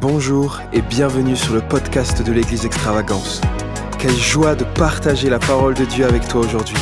Bonjour 0.00 0.60
et 0.72 0.80
bienvenue 0.80 1.34
sur 1.34 1.54
le 1.54 1.60
podcast 1.60 2.24
de 2.24 2.30
l'Église 2.30 2.64
Extravagance. 2.64 3.40
Quelle 3.98 4.14
joie 4.14 4.54
de 4.54 4.62
partager 4.62 5.28
la 5.28 5.40
parole 5.40 5.74
de 5.74 5.84
Dieu 5.84 6.04
avec 6.04 6.28
toi 6.28 6.42
aujourd'hui. 6.42 6.76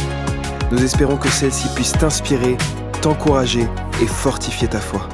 Nous 0.70 0.84
espérons 0.84 1.16
que 1.16 1.30
celle-ci 1.30 1.68
puisse 1.74 1.92
t'inspirer, 1.92 2.58
t'encourager 3.00 3.66
et 4.02 4.06
fortifier 4.06 4.68
ta 4.68 4.80
foi. 4.80 5.08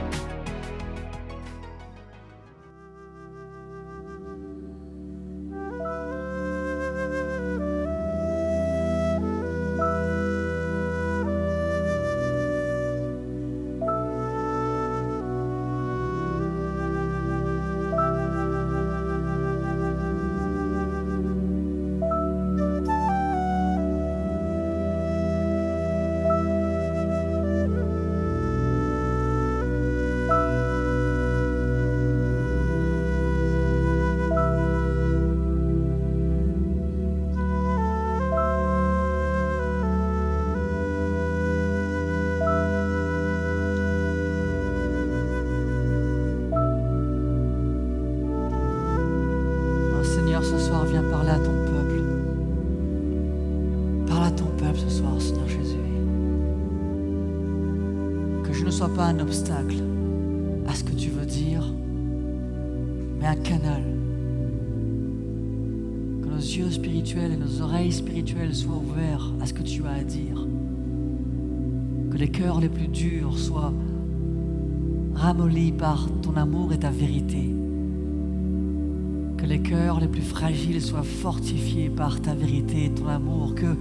Fortifiés 81.02 81.88
par 81.88 82.20
ta 82.20 82.34
vérité 82.34 82.86
et 82.86 82.90
ton 82.90 83.08
amour, 83.08 83.54
que 83.54 83.76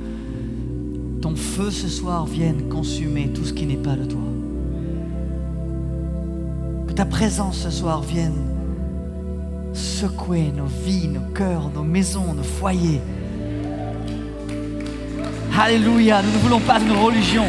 ton 1.22 1.36
feu 1.36 1.70
ce 1.70 1.88
soir 1.88 2.26
vienne 2.26 2.70
consumer 2.70 3.30
tout 3.34 3.44
ce 3.44 3.54
qui 3.54 3.66
n'est 3.66 3.76
pas 3.76 3.96
de 3.96 4.06
toi. 4.06 4.22
Que 6.88 6.94
ta 6.94 7.06
présence 7.06 7.58
ce 7.58 7.70
soir 7.70 8.02
vienne 8.02 8.52
secouer 9.74 10.52
nos 10.56 10.66
vies, 10.66 11.08
nos 11.08 11.34
cœurs, 11.34 11.70
nos 11.74 11.84
maisons, 11.84 12.34
nos 12.34 12.44
foyers. 12.44 13.02
Alléluia, 15.58 16.22
nous 16.22 16.32
ne 16.32 16.38
voulons 16.38 16.60
pas 16.60 16.80
d'une 16.80 16.92
religion. 16.94 17.46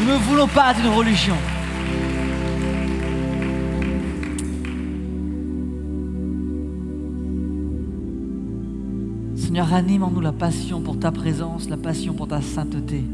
Nous 0.00 0.06
ne 0.06 0.18
voulons 0.18 0.48
pas 0.48 0.72
d'une 0.74 0.92
religion. 0.92 1.36
Seigneur, 9.60 9.74
anime 9.74 10.02
en 10.04 10.10
nous 10.10 10.22
la 10.22 10.32
passion 10.32 10.80
pour 10.80 10.98
ta 10.98 11.12
présence, 11.12 11.68
la 11.68 11.76
passion 11.76 12.14
pour 12.14 12.26
ta 12.26 12.40
sainteté. 12.40 13.04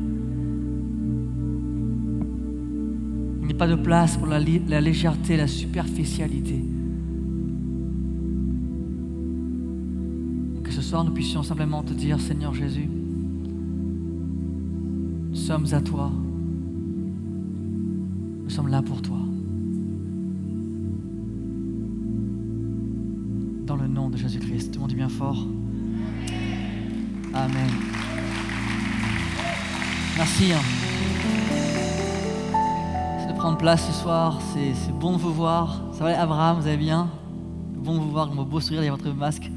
Il 3.40 3.46
n'y 3.48 3.52
a 3.52 3.56
pas 3.56 3.66
de 3.66 3.74
place 3.74 4.16
pour 4.16 4.28
la, 4.28 4.38
la 4.38 4.80
légèreté, 4.80 5.36
la 5.36 5.48
superficialité. 5.48 6.64
Que 10.62 10.70
ce 10.70 10.80
soir, 10.82 11.02
nous 11.02 11.10
puissions 11.10 11.42
simplement 11.42 11.82
te 11.82 11.92
dire, 11.92 12.20
Seigneur 12.20 12.54
Jésus, 12.54 12.88
nous 15.30 15.34
sommes 15.34 15.66
à 15.72 15.80
toi. 15.80 16.12
Nous 18.44 18.50
sommes 18.50 18.68
là 18.68 18.82
pour 18.82 19.02
toi. 19.02 19.18
Dans 23.66 23.74
le 23.74 23.88
nom 23.88 24.10
de 24.10 24.16
Jésus-Christ. 24.16 24.70
Tout 24.70 24.76
le 24.76 24.80
monde 24.82 24.90
dit 24.90 24.94
bien 24.94 25.08
fort. 25.08 25.44
Merci. 30.28 30.52
hein. 30.52 30.60
De 33.28 33.32
prendre 33.38 33.56
place 33.56 33.86
ce 33.86 33.92
soir. 33.92 34.40
C'est 34.52 34.92
bon 34.92 35.12
de 35.12 35.18
vous 35.18 35.32
voir. 35.32 35.84
Ça 35.92 36.02
va, 36.02 36.20
Abraham, 36.20 36.58
vous 36.58 36.66
allez 36.66 36.76
bien? 36.76 37.08
Bon 37.76 37.94
de 37.94 38.00
vous 38.00 38.10
voir, 38.10 38.34
vos 38.34 38.44
beaux 38.44 38.58
sourires 38.58 38.82
et 38.82 38.90
votre 38.90 39.08
masque. 39.12 39.48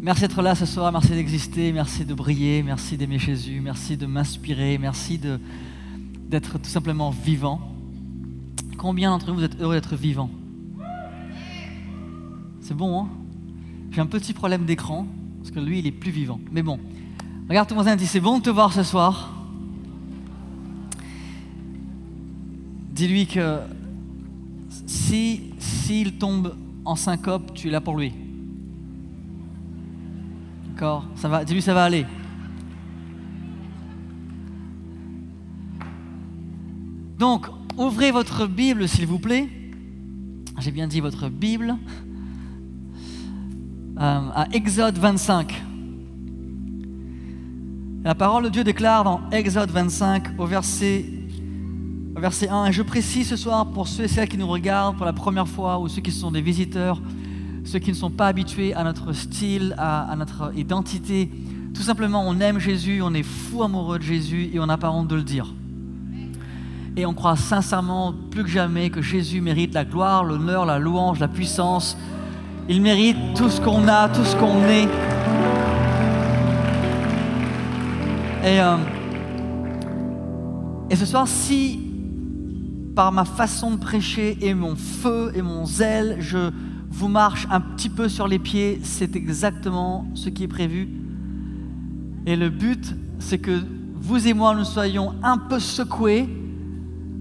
Merci 0.00 0.22
d'être 0.22 0.40
là 0.40 0.54
ce 0.54 0.64
soir. 0.64 0.90
Merci 0.90 1.10
d'exister. 1.10 1.72
Merci 1.74 2.06
de 2.06 2.14
briller. 2.14 2.62
Merci 2.62 2.96
d'aimer 2.96 3.18
Jésus. 3.18 3.60
Merci 3.60 3.98
de 3.98 4.06
m'inspirer. 4.06 4.78
Merci 4.78 5.20
d'être 6.30 6.58
tout 6.58 6.70
simplement 6.70 7.10
vivant. 7.10 7.60
Combien 8.78 9.10
d'entre 9.10 9.30
vous 9.30 9.42
êtes 9.44 9.60
heureux 9.60 9.74
d'être 9.74 9.94
vivant? 9.94 10.30
C'est 12.62 12.74
bon, 12.74 13.02
hein? 13.02 13.08
J'ai 13.90 14.00
un 14.00 14.06
petit 14.06 14.32
problème 14.32 14.64
d'écran, 14.64 15.06
parce 15.38 15.50
que 15.50 15.60
lui, 15.60 15.80
il 15.80 15.86
est 15.86 15.92
plus 15.92 16.12
vivant. 16.12 16.40
Mais 16.50 16.62
bon, 16.62 16.78
regarde 17.48 17.68
ton 17.68 17.74
voisin 17.74 17.94
et 17.94 17.96
dis, 17.96 18.06
c'est 18.06 18.20
bon 18.20 18.38
de 18.38 18.42
te 18.44 18.50
voir 18.50 18.72
ce 18.72 18.82
soir. 18.82 19.34
Dis-lui 22.92 23.26
que 23.26 23.60
si 24.86 25.54
s'il 25.58 26.18
tombe 26.18 26.54
en 26.84 26.96
syncope, 26.96 27.54
tu 27.54 27.68
es 27.68 27.70
là 27.70 27.80
pour 27.80 27.96
lui. 27.96 28.12
D'accord? 30.70 31.06
Ça 31.16 31.28
va. 31.28 31.44
Dis-lui, 31.44 31.62
ça 31.62 31.74
va 31.74 31.84
aller. 31.84 32.06
Donc, 37.18 37.46
ouvrez 37.76 38.10
votre 38.10 38.46
Bible, 38.46 38.88
s'il 38.88 39.06
vous 39.06 39.18
plaît. 39.18 39.48
J'ai 40.58 40.70
bien 40.70 40.86
dit 40.86 41.00
votre 41.00 41.28
Bible. 41.28 41.76
Euh, 43.98 44.30
à 44.34 44.46
Exode 44.52 44.98
25. 44.98 45.67
La 48.08 48.14
parole 48.14 48.44
de 48.44 48.48
Dieu 48.48 48.64
déclare 48.64 49.04
dans 49.04 49.20
Exode 49.32 49.70
25 49.70 50.28
au 50.38 50.46
verset, 50.46 51.04
au 52.16 52.20
verset 52.20 52.48
1, 52.48 52.64
et 52.64 52.72
je 52.72 52.80
précise 52.80 53.28
ce 53.28 53.36
soir 53.36 53.66
pour 53.66 53.86
ceux 53.86 54.04
et 54.04 54.08
celles 54.08 54.30
qui 54.30 54.38
nous 54.38 54.48
regardent 54.48 54.96
pour 54.96 55.04
la 55.04 55.12
première 55.12 55.46
fois 55.46 55.78
ou 55.78 55.88
ceux 55.88 56.00
qui 56.00 56.10
sont 56.10 56.30
des 56.30 56.40
visiteurs, 56.40 57.02
ceux 57.64 57.78
qui 57.78 57.90
ne 57.90 57.94
sont 57.94 58.08
pas 58.08 58.28
habitués 58.28 58.72
à 58.72 58.82
notre 58.82 59.12
style, 59.12 59.74
à, 59.76 60.10
à 60.10 60.16
notre 60.16 60.52
identité, 60.56 61.30
tout 61.74 61.82
simplement 61.82 62.26
on 62.26 62.40
aime 62.40 62.58
Jésus, 62.58 63.02
on 63.02 63.12
est 63.12 63.22
fou 63.22 63.62
amoureux 63.62 63.98
de 63.98 64.04
Jésus 64.04 64.48
et 64.54 64.58
on 64.58 64.64
n'a 64.64 64.78
pas 64.78 64.90
honte 64.90 65.08
de 65.08 65.16
le 65.16 65.22
dire. 65.22 65.54
Et 66.96 67.04
on 67.04 67.12
croit 67.12 67.36
sincèrement 67.36 68.14
plus 68.30 68.42
que 68.42 68.48
jamais 68.48 68.88
que 68.88 69.02
Jésus 69.02 69.42
mérite 69.42 69.74
la 69.74 69.84
gloire, 69.84 70.24
l'honneur, 70.24 70.64
la 70.64 70.78
louange, 70.78 71.20
la 71.20 71.28
puissance, 71.28 71.98
il 72.70 72.80
mérite 72.80 73.18
tout 73.36 73.50
ce 73.50 73.60
qu'on 73.60 73.86
a, 73.86 74.08
tout 74.08 74.24
ce 74.24 74.34
qu'on 74.34 74.64
est. 74.64 74.88
Et, 78.44 78.60
euh, 78.60 78.76
et 80.90 80.96
ce 80.96 81.04
soir, 81.04 81.26
si 81.26 81.80
par 82.94 83.12
ma 83.12 83.24
façon 83.24 83.70
de 83.70 83.76
prêcher 83.76 84.38
et 84.40 84.54
mon 84.54 84.74
feu 84.74 85.30
et 85.34 85.42
mon 85.42 85.64
zèle, 85.64 86.16
je 86.18 86.50
vous 86.90 87.08
marche 87.08 87.46
un 87.50 87.60
petit 87.60 87.88
peu 87.88 88.08
sur 88.08 88.26
les 88.26 88.40
pieds, 88.40 88.80
c'est 88.82 89.14
exactement 89.14 90.08
ce 90.14 90.28
qui 90.28 90.44
est 90.44 90.48
prévu. 90.48 90.88
Et 92.26 92.34
le 92.34 92.48
but, 92.50 92.96
c'est 93.20 93.38
que 93.38 93.60
vous 94.00 94.26
et 94.26 94.34
moi, 94.34 94.54
nous 94.54 94.64
soyons 94.64 95.14
un 95.22 95.38
peu 95.38 95.60
secoués 95.60 96.28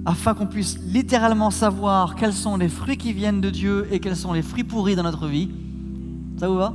afin 0.06 0.34
qu'on 0.34 0.48
puisse 0.48 0.80
littéralement 0.86 1.52
savoir 1.52 2.16
quels 2.16 2.34
sont 2.34 2.58
les 2.58 2.70
fruits 2.70 2.98
qui 2.98 3.14
viennent 3.14 3.42
de 3.42 3.50
Dieu 3.50 3.88
et 3.92 4.00
quels 4.00 4.16
sont 4.16 4.34
les 4.34 4.42
fruits 4.42 4.64
pourris 4.64 4.96
dans 4.96 5.04
notre 5.04 5.28
vie. 5.28 5.50
Ça 6.40 6.48
vous 6.48 6.56
va? 6.56 6.74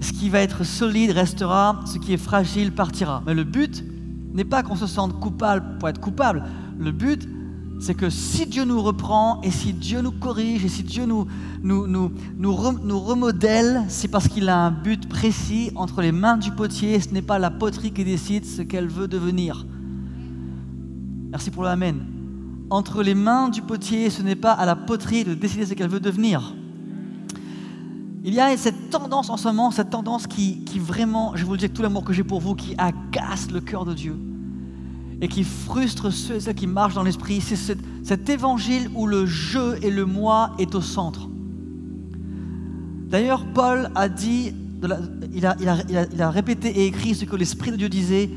Ce 0.00 0.12
qui 0.12 0.28
va 0.28 0.40
être 0.40 0.64
solide 0.64 1.10
restera, 1.10 1.80
ce 1.86 1.98
qui 1.98 2.12
est 2.12 2.16
fragile 2.18 2.72
partira. 2.72 3.22
Mais 3.26 3.34
le 3.34 3.44
but 3.44 3.84
n'est 4.32 4.44
pas 4.44 4.62
qu'on 4.62 4.76
se 4.76 4.86
sente 4.86 5.18
coupable 5.20 5.78
pour 5.78 5.88
être 5.88 6.00
coupable. 6.00 6.44
Le 6.78 6.92
but, 6.92 7.28
c'est 7.80 7.94
que 7.94 8.10
si 8.10 8.46
Dieu 8.46 8.64
nous 8.64 8.80
reprend 8.80 9.40
et 9.42 9.50
si 9.50 9.72
Dieu 9.72 10.00
nous 10.00 10.12
corrige 10.12 10.64
et 10.64 10.68
si 10.68 10.82
Dieu 10.82 11.06
nous, 11.06 11.26
nous, 11.62 11.86
nous, 11.86 12.12
nous, 12.36 12.52
rem- 12.54 12.80
nous 12.84 12.98
remodèle, 13.00 13.82
c'est 13.88 14.08
parce 14.08 14.28
qu'il 14.28 14.48
a 14.48 14.66
un 14.66 14.70
but 14.70 15.08
précis 15.08 15.70
entre 15.74 16.00
les 16.02 16.12
mains 16.12 16.36
du 16.36 16.50
potier. 16.52 17.00
Ce 17.00 17.10
n'est 17.10 17.22
pas 17.22 17.38
la 17.38 17.50
poterie 17.50 17.92
qui 17.92 18.04
décide 18.04 18.44
ce 18.44 18.62
qu'elle 18.62 18.88
veut 18.88 19.08
devenir. 19.08 19.66
Merci 21.30 21.50
pour 21.50 21.62
le 21.64 21.68
Amen. 21.70 21.96
entre 22.70 23.02
les 23.02 23.14
mains 23.14 23.48
du 23.48 23.62
potier, 23.62 24.10
ce 24.10 24.22
n'est 24.22 24.36
pas 24.36 24.52
à 24.52 24.64
la 24.66 24.76
poterie 24.76 25.24
de 25.24 25.34
décider 25.34 25.66
ce 25.66 25.74
qu'elle 25.74 25.88
veut 25.90 26.00
devenir. 26.00 26.54
Il 28.24 28.34
y 28.34 28.40
a 28.40 28.56
cette 28.56 28.90
tendance 28.90 29.30
en 29.30 29.36
ce 29.36 29.48
moment, 29.48 29.70
cette 29.70 29.90
tendance 29.90 30.26
qui, 30.26 30.64
vraiment, 30.78 31.36
je 31.36 31.44
vous 31.44 31.52
le 31.52 31.58
dis 31.58 31.64
avec 31.66 31.74
tout 31.74 31.82
l'amour 31.82 32.04
que 32.04 32.12
j'ai 32.12 32.24
pour 32.24 32.40
vous, 32.40 32.54
qui 32.54 32.74
agace 32.76 33.50
le 33.50 33.60
cœur 33.60 33.84
de 33.84 33.94
Dieu 33.94 34.16
et 35.20 35.28
qui 35.28 35.44
frustre 35.44 36.12
ceux 36.12 36.36
et 36.36 36.40
celles 36.40 36.54
qui 36.54 36.66
marchent 36.66 36.94
dans 36.94 37.02
l'esprit. 37.02 37.40
C'est 37.40 37.56
cet, 37.56 38.28
évangile 38.28 38.90
où 38.94 39.06
le 39.06 39.26
je 39.26 39.82
et 39.84 39.90
le 39.90 40.04
moi 40.04 40.52
est 40.58 40.74
au 40.74 40.80
centre. 40.80 41.28
D'ailleurs, 43.08 43.44
Paul 43.54 43.90
a 43.94 44.08
dit, 44.08 44.52
il 45.32 45.46
a, 45.46 45.56
il, 45.88 46.22
a, 46.22 46.30
répété 46.30 46.68
et 46.68 46.86
écrit 46.86 47.14
ce 47.14 47.24
que 47.24 47.36
l'Esprit 47.36 47.70
de 47.70 47.76
Dieu 47.76 47.88
disait 47.88 48.30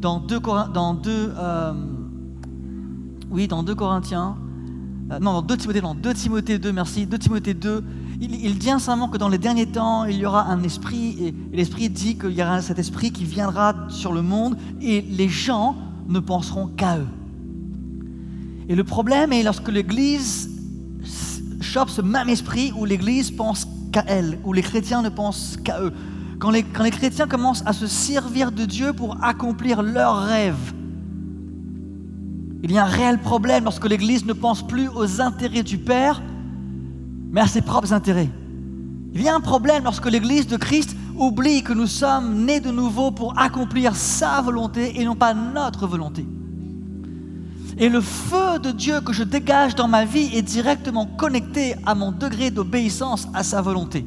dans 0.00 0.18
2, 0.18 0.40
dans 0.72 1.00
euh, 1.06 1.72
oui, 3.30 3.46
dans 3.46 3.62
2 3.62 3.74
Corinthiens, 3.74 4.36
euh, 5.12 5.18
non, 5.18 5.34
dans 5.34 5.42
2 5.42 5.56
Timothée, 5.58 5.82
non, 5.82 5.94
2 5.94 6.14
Timothée 6.14 6.58
2, 6.58 6.72
merci, 6.72 7.06
2 7.06 7.18
Timothée 7.18 7.54
2, 7.54 7.84
il, 8.20 8.58
dit 8.58 8.68
simplement 8.68 9.08
que 9.08 9.16
dans 9.16 9.28
les 9.28 9.38
derniers 9.38 9.66
temps, 9.66 10.04
il 10.04 10.16
y 10.16 10.26
aura 10.26 10.44
un 10.44 10.62
esprit, 10.62 11.16
et, 11.24 11.34
l'esprit 11.52 11.88
dit 11.88 12.18
qu'il 12.18 12.32
y 12.32 12.42
aura 12.42 12.60
cet 12.60 12.78
esprit 12.78 13.12
qui 13.12 13.24
viendra 13.24 13.74
sur 13.88 14.12
le 14.12 14.20
monde, 14.20 14.58
et 14.82 15.00
les 15.00 15.28
gens 15.28 15.74
ne 16.06 16.20
penseront 16.20 16.66
qu'à 16.66 16.98
eux. 16.98 17.06
Et 18.68 18.74
le 18.74 18.84
problème 18.84 19.32
est 19.32 19.42
lorsque 19.42 19.68
l'Église 19.68 20.50
chope 21.62 21.88
ce 21.88 22.02
même 22.02 22.28
esprit 22.28 22.72
où 22.76 22.84
l'Église 22.84 23.30
pense 23.30 23.66
qu'à 23.90 24.04
elle, 24.06 24.38
où 24.44 24.52
les 24.52 24.62
chrétiens 24.62 25.02
ne 25.02 25.08
pensent 25.08 25.56
qu'à 25.64 25.80
eux. 25.80 25.92
Quand 26.38 26.50
les, 26.50 26.62
quand 26.62 26.82
les 26.82 26.90
chrétiens 26.90 27.26
commencent 27.26 27.62
à 27.64 27.72
se 27.72 27.86
servir 27.86 28.52
de 28.52 28.64
Dieu 28.64 28.92
pour 28.92 29.16
accomplir 29.22 29.82
leurs 29.82 30.24
rêves, 30.24 30.74
il 32.62 32.72
y 32.72 32.78
a 32.78 32.84
un 32.84 32.88
réel 32.88 33.18
problème 33.18 33.64
lorsque 33.64 33.88
l'Église 33.88 34.26
ne 34.26 34.34
pense 34.34 34.66
plus 34.66 34.88
aux 34.88 35.22
intérêts 35.22 35.62
du 35.62 35.78
Père, 35.78 36.22
mais 37.30 37.40
à 37.40 37.46
ses 37.46 37.62
propres 37.62 37.92
intérêts. 37.92 38.28
Il 39.12 39.22
y 39.22 39.28
a 39.28 39.34
un 39.34 39.40
problème 39.40 39.84
lorsque 39.84 40.06
l'Église 40.06 40.46
de 40.46 40.56
Christ 40.56 40.96
oublie 41.16 41.62
que 41.62 41.72
nous 41.72 41.86
sommes 41.86 42.44
nés 42.44 42.60
de 42.60 42.70
nouveau 42.70 43.10
pour 43.10 43.38
accomplir 43.38 43.94
sa 43.96 44.40
volonté 44.40 45.00
et 45.00 45.04
non 45.04 45.16
pas 45.16 45.34
notre 45.34 45.86
volonté. 45.86 46.26
Et 47.76 47.88
le 47.88 48.00
feu 48.00 48.58
de 48.62 48.70
Dieu 48.70 49.00
que 49.00 49.12
je 49.12 49.22
dégage 49.22 49.74
dans 49.74 49.88
ma 49.88 50.04
vie 50.04 50.30
est 50.34 50.42
directement 50.42 51.06
connecté 51.06 51.74
à 51.86 51.94
mon 51.94 52.12
degré 52.12 52.50
d'obéissance 52.50 53.26
à 53.34 53.42
sa 53.42 53.62
volonté. 53.62 54.06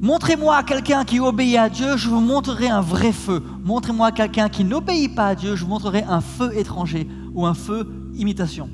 Montrez-moi 0.00 0.62
quelqu'un 0.64 1.04
qui 1.04 1.20
obéit 1.20 1.58
à 1.58 1.68
Dieu, 1.68 1.96
je 1.96 2.08
vous 2.08 2.20
montrerai 2.20 2.68
un 2.68 2.80
vrai 2.80 3.12
feu. 3.12 3.42
Montrez-moi 3.64 4.12
quelqu'un 4.12 4.48
qui 4.48 4.64
n'obéit 4.64 5.14
pas 5.14 5.28
à 5.28 5.34
Dieu, 5.34 5.54
je 5.54 5.64
vous 5.64 5.70
montrerai 5.70 6.04
un 6.08 6.20
feu 6.20 6.56
étranger 6.56 7.08
ou 7.34 7.46
un 7.46 7.54
feu 7.54 7.88
imitation. 8.16 8.68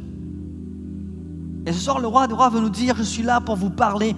Et 1.68 1.72
ce 1.74 1.80
soir, 1.80 2.00
le 2.00 2.06
roi 2.06 2.26
des 2.26 2.32
rois 2.32 2.48
veut 2.48 2.60
nous 2.60 2.70
dire, 2.70 2.96
je 2.96 3.02
suis 3.02 3.22
là 3.22 3.42
pour 3.42 3.54
vous 3.54 3.68
parler, 3.68 4.16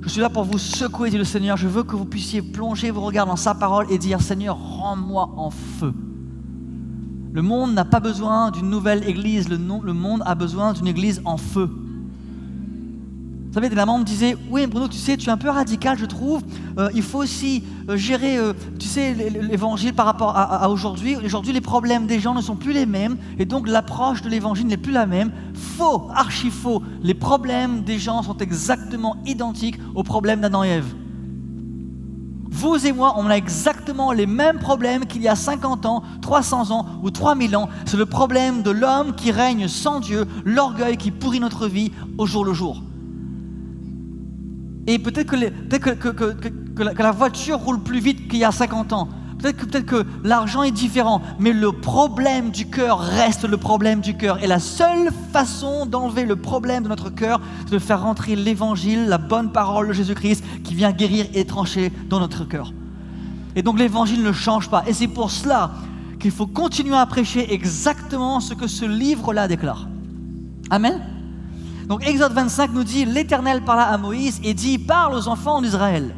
je 0.00 0.08
suis 0.08 0.22
là 0.22 0.30
pour 0.30 0.44
vous 0.44 0.56
secouer, 0.56 1.10
dit 1.10 1.18
le 1.18 1.24
Seigneur. 1.24 1.58
Je 1.58 1.68
veux 1.68 1.82
que 1.82 1.94
vous 1.94 2.06
puissiez 2.06 2.40
plonger 2.40 2.90
vos 2.90 3.02
regards 3.02 3.26
dans 3.26 3.36
sa 3.36 3.54
parole 3.54 3.84
et 3.90 3.98
dire, 3.98 4.22
Seigneur, 4.22 4.56
rends-moi 4.56 5.28
en 5.36 5.50
feu. 5.50 5.92
Le 7.30 7.42
monde 7.42 7.74
n'a 7.74 7.84
pas 7.84 8.00
besoin 8.00 8.50
d'une 8.50 8.70
nouvelle 8.70 9.06
église, 9.06 9.50
le, 9.50 9.58
le 9.58 9.92
monde 9.92 10.22
a 10.24 10.34
besoin 10.34 10.72
d'une 10.72 10.86
église 10.86 11.20
en 11.26 11.36
feu. 11.36 11.68
Vous 13.48 13.54
savez, 13.54 13.70
des 13.70 13.76
mamans 13.76 13.98
me 13.98 14.04
disaient 14.04 14.36
Oui, 14.50 14.66
Bruno, 14.66 14.88
tu 14.88 14.98
sais, 14.98 15.16
tu 15.16 15.28
es 15.28 15.32
un 15.32 15.38
peu 15.38 15.48
radical, 15.48 15.96
je 15.98 16.04
trouve. 16.04 16.42
Euh, 16.78 16.90
il 16.94 17.02
faut 17.02 17.20
aussi 17.20 17.64
euh, 17.88 17.96
gérer, 17.96 18.36
euh, 18.36 18.52
tu 18.78 18.86
sais, 18.86 19.14
l'évangile 19.14 19.94
par 19.94 20.04
rapport 20.04 20.36
à, 20.36 20.68
aujourd'hui. 20.68 21.16
Aujourd'hui, 21.16 21.54
les 21.54 21.62
problèmes 21.62 22.06
des 22.06 22.20
gens 22.20 22.34
ne 22.34 22.42
sont 22.42 22.56
plus 22.56 22.74
les 22.74 22.84
mêmes. 22.84 23.16
Et 23.38 23.46
donc, 23.46 23.66
l'approche 23.66 24.20
de 24.20 24.28
l'évangile 24.28 24.66
n'est 24.66 24.76
plus 24.76 24.92
la 24.92 25.06
même. 25.06 25.32
Faux, 25.54 26.10
archi 26.14 26.50
faux. 26.50 26.82
Les 27.02 27.14
problèmes 27.14 27.84
des 27.84 27.98
gens 27.98 28.22
sont 28.22 28.36
exactement 28.36 29.16
identiques 29.24 29.78
aux 29.94 30.02
problèmes 30.02 30.42
d'Adam 30.42 30.62
et 30.62 30.68
Ève. 30.68 30.94
Vous 32.50 32.86
et 32.86 32.92
moi, 32.92 33.14
on 33.16 33.30
a 33.30 33.34
exactement 33.34 34.12
les 34.12 34.26
mêmes 34.26 34.58
problèmes 34.58 35.06
qu'il 35.06 35.22
y 35.22 35.28
a 35.28 35.36
50 35.36 35.86
ans, 35.86 36.02
300 36.20 36.70
ans 36.70 36.86
ou 37.02 37.10
3000 37.10 37.56
ans. 37.56 37.70
C'est 37.86 37.96
le 37.96 38.06
problème 38.06 38.62
de 38.62 38.70
l'homme 38.70 39.14
qui 39.14 39.30
règne 39.32 39.68
sans 39.68 40.00
Dieu, 40.00 40.26
l'orgueil 40.44 40.98
qui 40.98 41.10
pourrit 41.10 41.40
notre 41.40 41.66
vie 41.66 41.92
au 42.18 42.26
jour 42.26 42.44
le 42.44 42.52
jour. 42.52 42.82
Et 44.88 44.98
peut-être 44.98 45.26
que, 45.26 47.02
la, 47.02 47.12
voiture 47.12 47.58
roule 47.58 47.82
plus 47.82 48.00
vite 48.00 48.26
qu'il 48.26 48.38
y 48.38 48.44
a 48.44 48.50
50 48.50 48.94
ans. 48.94 49.10
Peut-être 49.38 49.84
que, 49.84 50.06
l'argent 50.24 50.62
est 50.62 50.70
différent. 50.70 51.20
Mais 51.38 51.52
le 51.52 51.72
problème 51.72 52.50
du 52.50 52.70
cœur 52.70 52.98
reste 52.98 53.44
le 53.44 53.58
problème 53.58 54.00
du 54.00 54.16
cœur. 54.16 54.42
Et 54.42 54.46
la 54.46 54.58
seule 54.58 55.10
façon 55.30 55.84
d'enlever 55.84 56.24
le 56.24 56.36
problème 56.36 56.84
de 56.84 56.88
notre 56.88 57.10
cœur, 57.10 57.38
c'est 57.66 57.72
de 57.74 57.78
faire 57.78 58.00
rentrer 58.00 58.34
l'évangile, 58.34 59.08
la 59.08 59.18
bonne 59.18 59.52
parole 59.52 59.88
de 59.88 59.92
Jésus-Christ 59.92 60.42
qui 60.64 60.74
vient 60.74 60.90
guérir 60.90 61.26
et 61.34 61.44
trancher 61.44 61.92
dans 62.08 62.18
notre 62.18 62.48
cœur. 62.48 62.72
Et 63.56 63.62
donc 63.62 63.78
l'évangile 63.78 64.22
ne 64.22 64.32
change 64.32 64.70
pas. 64.70 64.84
Et 64.86 64.94
c'est 64.94 65.06
pour 65.06 65.30
cela 65.30 65.70
qu'il 66.18 66.30
faut 66.30 66.46
continuer 66.46 66.96
à 66.96 67.04
prêcher 67.04 67.52
exactement 67.52 68.40
ce 68.40 68.54
que 68.54 68.66
ce 68.66 68.86
livre-là 68.86 69.48
déclare. 69.48 69.86
Amen. 70.70 71.17
Donc 71.88 72.06
Exode 72.06 72.32
25 72.32 72.72
nous 72.74 72.84
dit, 72.84 73.06
l'Éternel 73.06 73.62
parla 73.64 73.84
à 73.84 73.96
Moïse 73.96 74.40
et 74.44 74.52
dit, 74.52 74.78
parle 74.78 75.14
aux 75.14 75.26
enfants 75.26 75.62
d'Israël, 75.62 76.14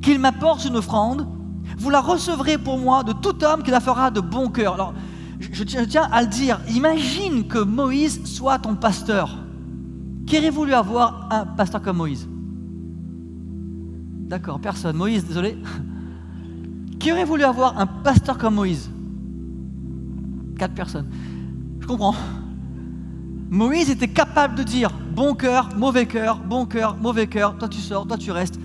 qu'ils 0.00 0.18
m'apportent 0.18 0.64
une 0.64 0.76
offrande, 0.76 1.28
vous 1.76 1.90
la 1.90 2.00
recevrez 2.00 2.56
pour 2.56 2.78
moi 2.78 3.04
de 3.04 3.12
tout 3.12 3.44
homme 3.44 3.62
qui 3.62 3.70
la 3.70 3.80
fera 3.80 4.10
de 4.10 4.20
bon 4.20 4.48
cœur. 4.48 4.74
Alors, 4.74 4.94
je, 5.38 5.64
tiens 5.64 6.08
à 6.10 6.22
le 6.22 6.28
dire, 6.28 6.60
imagine 6.68 7.46
que 7.46 7.58
Moïse 7.58 8.24
soit 8.24 8.58
ton 8.58 8.74
pasteur. 8.74 9.38
Qui 10.26 10.38
aurait 10.38 10.50
voulu 10.50 10.72
avoir 10.72 11.28
un 11.30 11.44
pasteur 11.44 11.82
comme 11.82 11.96
Moïse? 11.98 12.28
D'accord, 14.28 14.60
personne. 14.60 14.96
Moïse, 14.96 15.26
désolé. 15.26 15.58
Qui 17.00 17.12
aurait 17.12 17.24
voulu 17.24 17.42
avoir 17.42 17.78
un 17.78 17.86
pasteur 17.86 18.38
comme 18.38 18.54
Moïse? 18.54 18.90
Quatre 20.58 20.74
personnes. 20.74 21.08
Je 21.80 21.86
comprends. 21.86 22.14
Moïse 23.50 23.90
était 23.90 24.06
capable 24.06 24.54
de 24.54 24.62
dire 24.62 24.90
bon 25.12 25.34
cœur, 25.34 25.70
mauvais 25.76 26.06
cœur, 26.06 26.38
bon 26.38 26.66
cœur, 26.66 26.96
mauvais 26.96 27.26
cœur, 27.26 27.58
toi 27.58 27.68
tu 27.68 27.80
sors, 27.80 28.06
toi 28.06 28.16
tu 28.16 28.30
restes. 28.30 28.60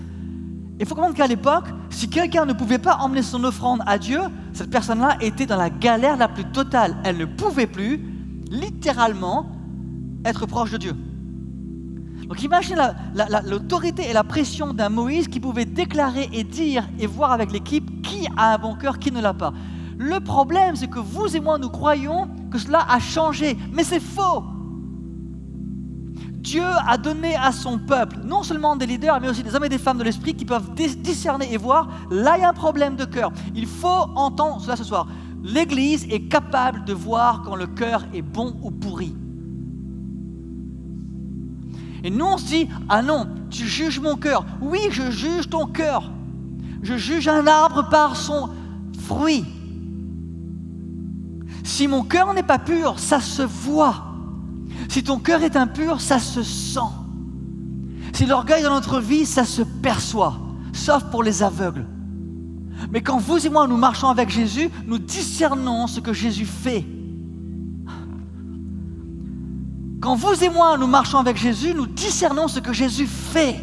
Il 0.78 0.86
faut 0.86 0.94
comprendre 0.94 1.16
qu'à 1.16 1.26
l'époque, 1.26 1.64
si 1.90 2.08
quelqu'un 2.08 2.44
ne 2.46 2.52
pouvait 2.52 2.78
pas 2.78 2.98
emmener 2.98 3.22
son 3.22 3.42
offrande 3.42 3.80
à 3.84 3.98
Dieu, 3.98 4.20
cette 4.52 4.70
personne-là 4.70 5.16
était 5.20 5.44
dans 5.44 5.56
la 5.56 5.70
galère 5.70 6.16
la 6.16 6.28
plus 6.28 6.44
totale. 6.44 6.98
Elle 7.02 7.16
ne 7.16 7.24
pouvait 7.24 7.66
plus, 7.66 8.00
littéralement, 8.48 9.50
être 10.24 10.46
proche 10.46 10.70
de 10.70 10.76
Dieu. 10.76 10.94
Donc 12.28 12.40
imaginez 12.44 12.80
l'autorité 13.44 14.08
et 14.08 14.12
la 14.12 14.22
pression 14.22 14.72
d'un 14.72 14.88
Moïse 14.88 15.26
qui 15.26 15.40
pouvait 15.40 15.64
déclarer 15.64 16.28
et 16.32 16.44
dire 16.44 16.88
et 17.00 17.08
voir 17.08 17.32
avec 17.32 17.50
l'équipe 17.50 18.02
qui 18.02 18.28
a 18.36 18.54
un 18.54 18.58
bon 18.58 18.76
cœur, 18.76 19.00
qui 19.00 19.10
ne 19.10 19.20
l'a 19.20 19.34
pas. 19.34 19.52
Le 19.98 20.20
problème, 20.20 20.76
c'est 20.76 20.88
que 20.88 21.00
vous 21.00 21.36
et 21.36 21.40
moi, 21.40 21.58
nous 21.58 21.70
croyons 21.70 22.28
que 22.52 22.58
cela 22.58 22.86
a 22.88 23.00
changé, 23.00 23.56
mais 23.72 23.82
c'est 23.82 24.00
faux. 24.00 24.44
Dieu 26.46 26.62
a 26.62 26.96
donné 26.96 27.34
à 27.34 27.50
son 27.50 27.76
peuple 27.76 28.18
non 28.24 28.44
seulement 28.44 28.76
des 28.76 28.86
leaders, 28.86 29.20
mais 29.20 29.28
aussi 29.28 29.42
des 29.42 29.56
hommes 29.56 29.64
et 29.64 29.68
des 29.68 29.78
femmes 29.78 29.98
de 29.98 30.04
l'esprit 30.04 30.32
qui 30.32 30.44
peuvent 30.44 30.74
discerner 30.74 31.52
et 31.52 31.56
voir, 31.56 31.88
là 32.08 32.36
il 32.36 32.42
y 32.42 32.44
a 32.44 32.50
un 32.50 32.52
problème 32.52 32.94
de 32.94 33.04
cœur. 33.04 33.32
Il 33.56 33.66
faut 33.66 33.88
entendre 34.14 34.60
cela 34.60 34.76
ce 34.76 34.84
soir. 34.84 35.08
L'Église 35.42 36.06
est 36.08 36.28
capable 36.28 36.84
de 36.84 36.92
voir 36.92 37.42
quand 37.42 37.56
le 37.56 37.66
cœur 37.66 38.04
est 38.14 38.22
bon 38.22 38.54
ou 38.62 38.70
pourri. 38.70 39.16
Et 42.04 42.10
nous 42.10 42.26
on 42.26 42.38
se 42.38 42.46
dit, 42.46 42.68
ah 42.88 43.02
non, 43.02 43.26
tu 43.50 43.66
juges 43.66 43.98
mon 43.98 44.14
cœur. 44.14 44.46
Oui, 44.60 44.78
je 44.92 45.10
juge 45.10 45.50
ton 45.50 45.66
cœur. 45.66 46.12
Je 46.80 46.96
juge 46.96 47.26
un 47.26 47.48
arbre 47.48 47.88
par 47.90 48.14
son 48.14 48.50
fruit. 49.00 49.44
Si 51.64 51.88
mon 51.88 52.04
cœur 52.04 52.32
n'est 52.34 52.44
pas 52.44 52.60
pur, 52.60 53.00
ça 53.00 53.18
se 53.18 53.42
voit. 53.42 54.15
Si 54.88 55.02
ton 55.02 55.18
cœur 55.18 55.42
est 55.42 55.56
impur, 55.56 56.00
ça 56.00 56.18
se 56.18 56.42
sent. 56.42 56.80
Si 58.12 58.26
l'orgueil 58.26 58.62
dans 58.62 58.70
notre 58.70 59.00
vie, 59.00 59.26
ça 59.26 59.44
se 59.44 59.62
perçoit, 59.62 60.38
sauf 60.72 61.04
pour 61.10 61.22
les 61.22 61.42
aveugles. 61.42 61.86
Mais 62.90 63.02
quand 63.02 63.18
vous 63.18 63.44
et 63.46 63.50
moi 63.50 63.66
nous 63.66 63.76
marchons 63.76 64.08
avec 64.08 64.30
Jésus, 64.30 64.70
nous 64.86 64.98
discernons 64.98 65.86
ce 65.86 66.00
que 66.00 66.12
Jésus 66.12 66.46
fait. 66.46 66.84
Quand 70.00 70.14
vous 70.14 70.44
et 70.44 70.48
moi 70.48 70.76
nous 70.78 70.86
marchons 70.86 71.18
avec 71.18 71.36
Jésus, 71.36 71.74
nous 71.74 71.86
discernons 71.86 72.48
ce 72.48 72.60
que 72.60 72.72
Jésus 72.72 73.06
fait. 73.06 73.60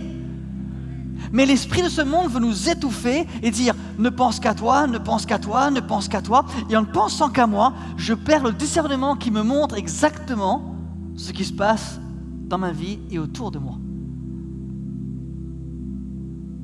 Mais 1.31 1.47
l'esprit 1.47 1.81
de 1.81 1.89
ce 1.89 2.01
monde 2.01 2.29
veut 2.29 2.39
nous 2.39 2.69
étouffer 2.69 3.25
et 3.41 3.49
dire 3.49 3.73
ne 3.97 4.09
pense 4.09 4.39
qu'à 4.39 4.53
toi, 4.53 4.85
ne 4.85 4.99
pense 4.99 5.25
qu'à 5.25 5.39
toi, 5.39 5.71
ne 5.71 5.79
pense 5.79 6.07
qu'à 6.07 6.21
toi. 6.21 6.45
Et 6.69 6.77
en 6.77 6.81
ne 6.81 6.85
pensant 6.85 7.29
qu'à 7.29 7.47
moi, 7.47 7.73
je 7.97 8.13
perds 8.13 8.43
le 8.43 8.51
discernement 8.51 9.15
qui 9.15 9.31
me 9.31 9.41
montre 9.41 9.75
exactement 9.75 10.72
ce 11.15 11.31
qui 11.31 11.45
se 11.45 11.53
passe 11.53 11.99
dans 12.47 12.57
ma 12.57 12.71
vie 12.71 12.99
et 13.09 13.19
autour 13.19 13.51
de 13.51 13.59
moi. 13.59 13.77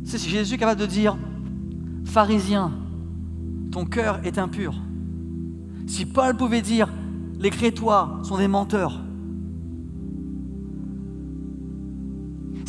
C'est 0.04 0.18
si 0.18 0.30
Jésus 0.30 0.56
est 0.56 0.58
capable 0.58 0.82
de 0.82 0.86
dire, 0.86 1.18
pharisien, 2.06 2.72
ton 3.72 3.86
cœur 3.86 4.20
est 4.24 4.38
impur. 4.38 4.76
Si 5.88 6.06
Paul 6.06 6.36
pouvait 6.36 6.62
dire, 6.62 6.90
Les 7.40 7.52
crétois 7.52 8.20
sont 8.24 8.38
des 8.38 8.50
menteurs. 8.50 9.00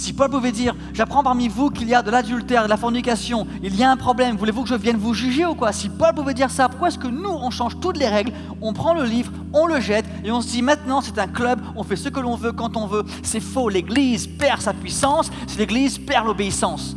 Si 0.01 0.15
Paul 0.15 0.31
pouvait 0.31 0.51
dire, 0.51 0.75
j'apprends 0.95 1.23
parmi 1.23 1.49
vous 1.49 1.69
qu'il 1.69 1.87
y 1.87 1.95
a 1.95 2.01
de 2.01 2.11
l'adultère, 2.11 2.65
de 2.65 2.71
la 2.71 2.79
fornication, 2.79 3.47
il 3.63 3.77
y 3.77 3.85
a 3.85 3.91
un 3.91 3.99
problème, 3.99 4.35
voulez-vous 4.35 4.63
que 4.63 4.71
je 4.71 4.75
vienne 4.75 4.97
vous 4.97 5.13
juger 5.13 5.45
ou 5.45 5.55
quoi? 5.55 5.73
Si 5.73 5.91
Paul 5.91 6.15
pouvait 6.15 6.33
dire 6.33 6.51
ça, 6.51 6.71
pourquoi 6.71 6.89
est-ce 6.89 6.99
que 6.99 7.07
nous, 7.07 7.29
on 7.29 7.51
change 7.51 7.79
toutes 7.81 7.99
les 7.99 8.09
règles, 8.09 8.33
on 8.63 8.73
prend 8.73 8.95
le 8.95 9.05
livre, 9.05 9.31
on 9.53 9.67
le 9.67 9.79
jette 9.79 10.07
et 10.25 10.33
on 10.33 10.41
se 10.41 10.49
dit 10.49 10.63
maintenant 10.63 11.03
c'est 11.03 11.19
un 11.19 11.27
club, 11.27 11.61
on 11.77 11.83
fait 11.83 11.97
ce 11.97 12.09
que 12.09 12.19
l'on 12.19 12.35
veut 12.35 12.53
quand 12.53 12.79
on 12.79 12.87
veut 12.87 13.05
C'est 13.23 13.41
faux, 13.41 13.69
l'Église 13.69 14.27
perd 14.27 14.63
sa 14.63 14.73
puissance, 14.73 15.31
c'est 15.47 15.59
l'Église 15.59 15.99
perd 15.99 16.27
l'obéissance. 16.27 16.97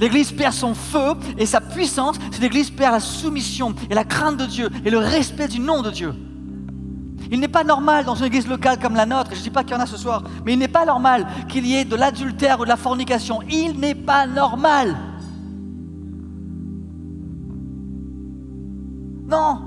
L'Église 0.00 0.32
perd 0.32 0.52
son 0.52 0.74
feu 0.74 1.14
et 1.38 1.46
sa 1.46 1.60
puissance, 1.60 2.16
c'est 2.32 2.42
l'Église 2.42 2.70
perd 2.70 2.94
la 2.94 3.00
soumission 3.00 3.72
et 3.88 3.94
la 3.94 4.02
crainte 4.02 4.36
de 4.36 4.46
Dieu 4.46 4.68
et 4.84 4.90
le 4.90 4.98
respect 4.98 5.46
du 5.46 5.60
nom 5.60 5.80
de 5.80 5.92
Dieu. 5.92 6.12
Il 7.30 7.38
n'est 7.38 7.48
pas 7.48 7.62
normal 7.62 8.04
dans 8.04 8.16
une 8.16 8.24
église 8.24 8.48
locale 8.48 8.78
comme 8.80 8.96
la 8.96 9.06
nôtre, 9.06 9.30
je 9.32 9.38
ne 9.38 9.44
dis 9.44 9.50
pas 9.50 9.62
qu'il 9.62 9.76
y 9.76 9.78
en 9.78 9.82
a 9.82 9.86
ce 9.86 9.96
soir, 9.96 10.24
mais 10.44 10.54
il 10.54 10.58
n'est 10.58 10.66
pas 10.66 10.84
normal 10.84 11.26
qu'il 11.48 11.64
y 11.64 11.76
ait 11.76 11.84
de 11.84 11.94
l'adultère 11.94 12.58
ou 12.58 12.64
de 12.64 12.68
la 12.68 12.76
fornication. 12.76 13.40
Il 13.48 13.78
n'est 13.78 13.94
pas 13.94 14.26
normal. 14.26 14.96
Non. 19.28 19.60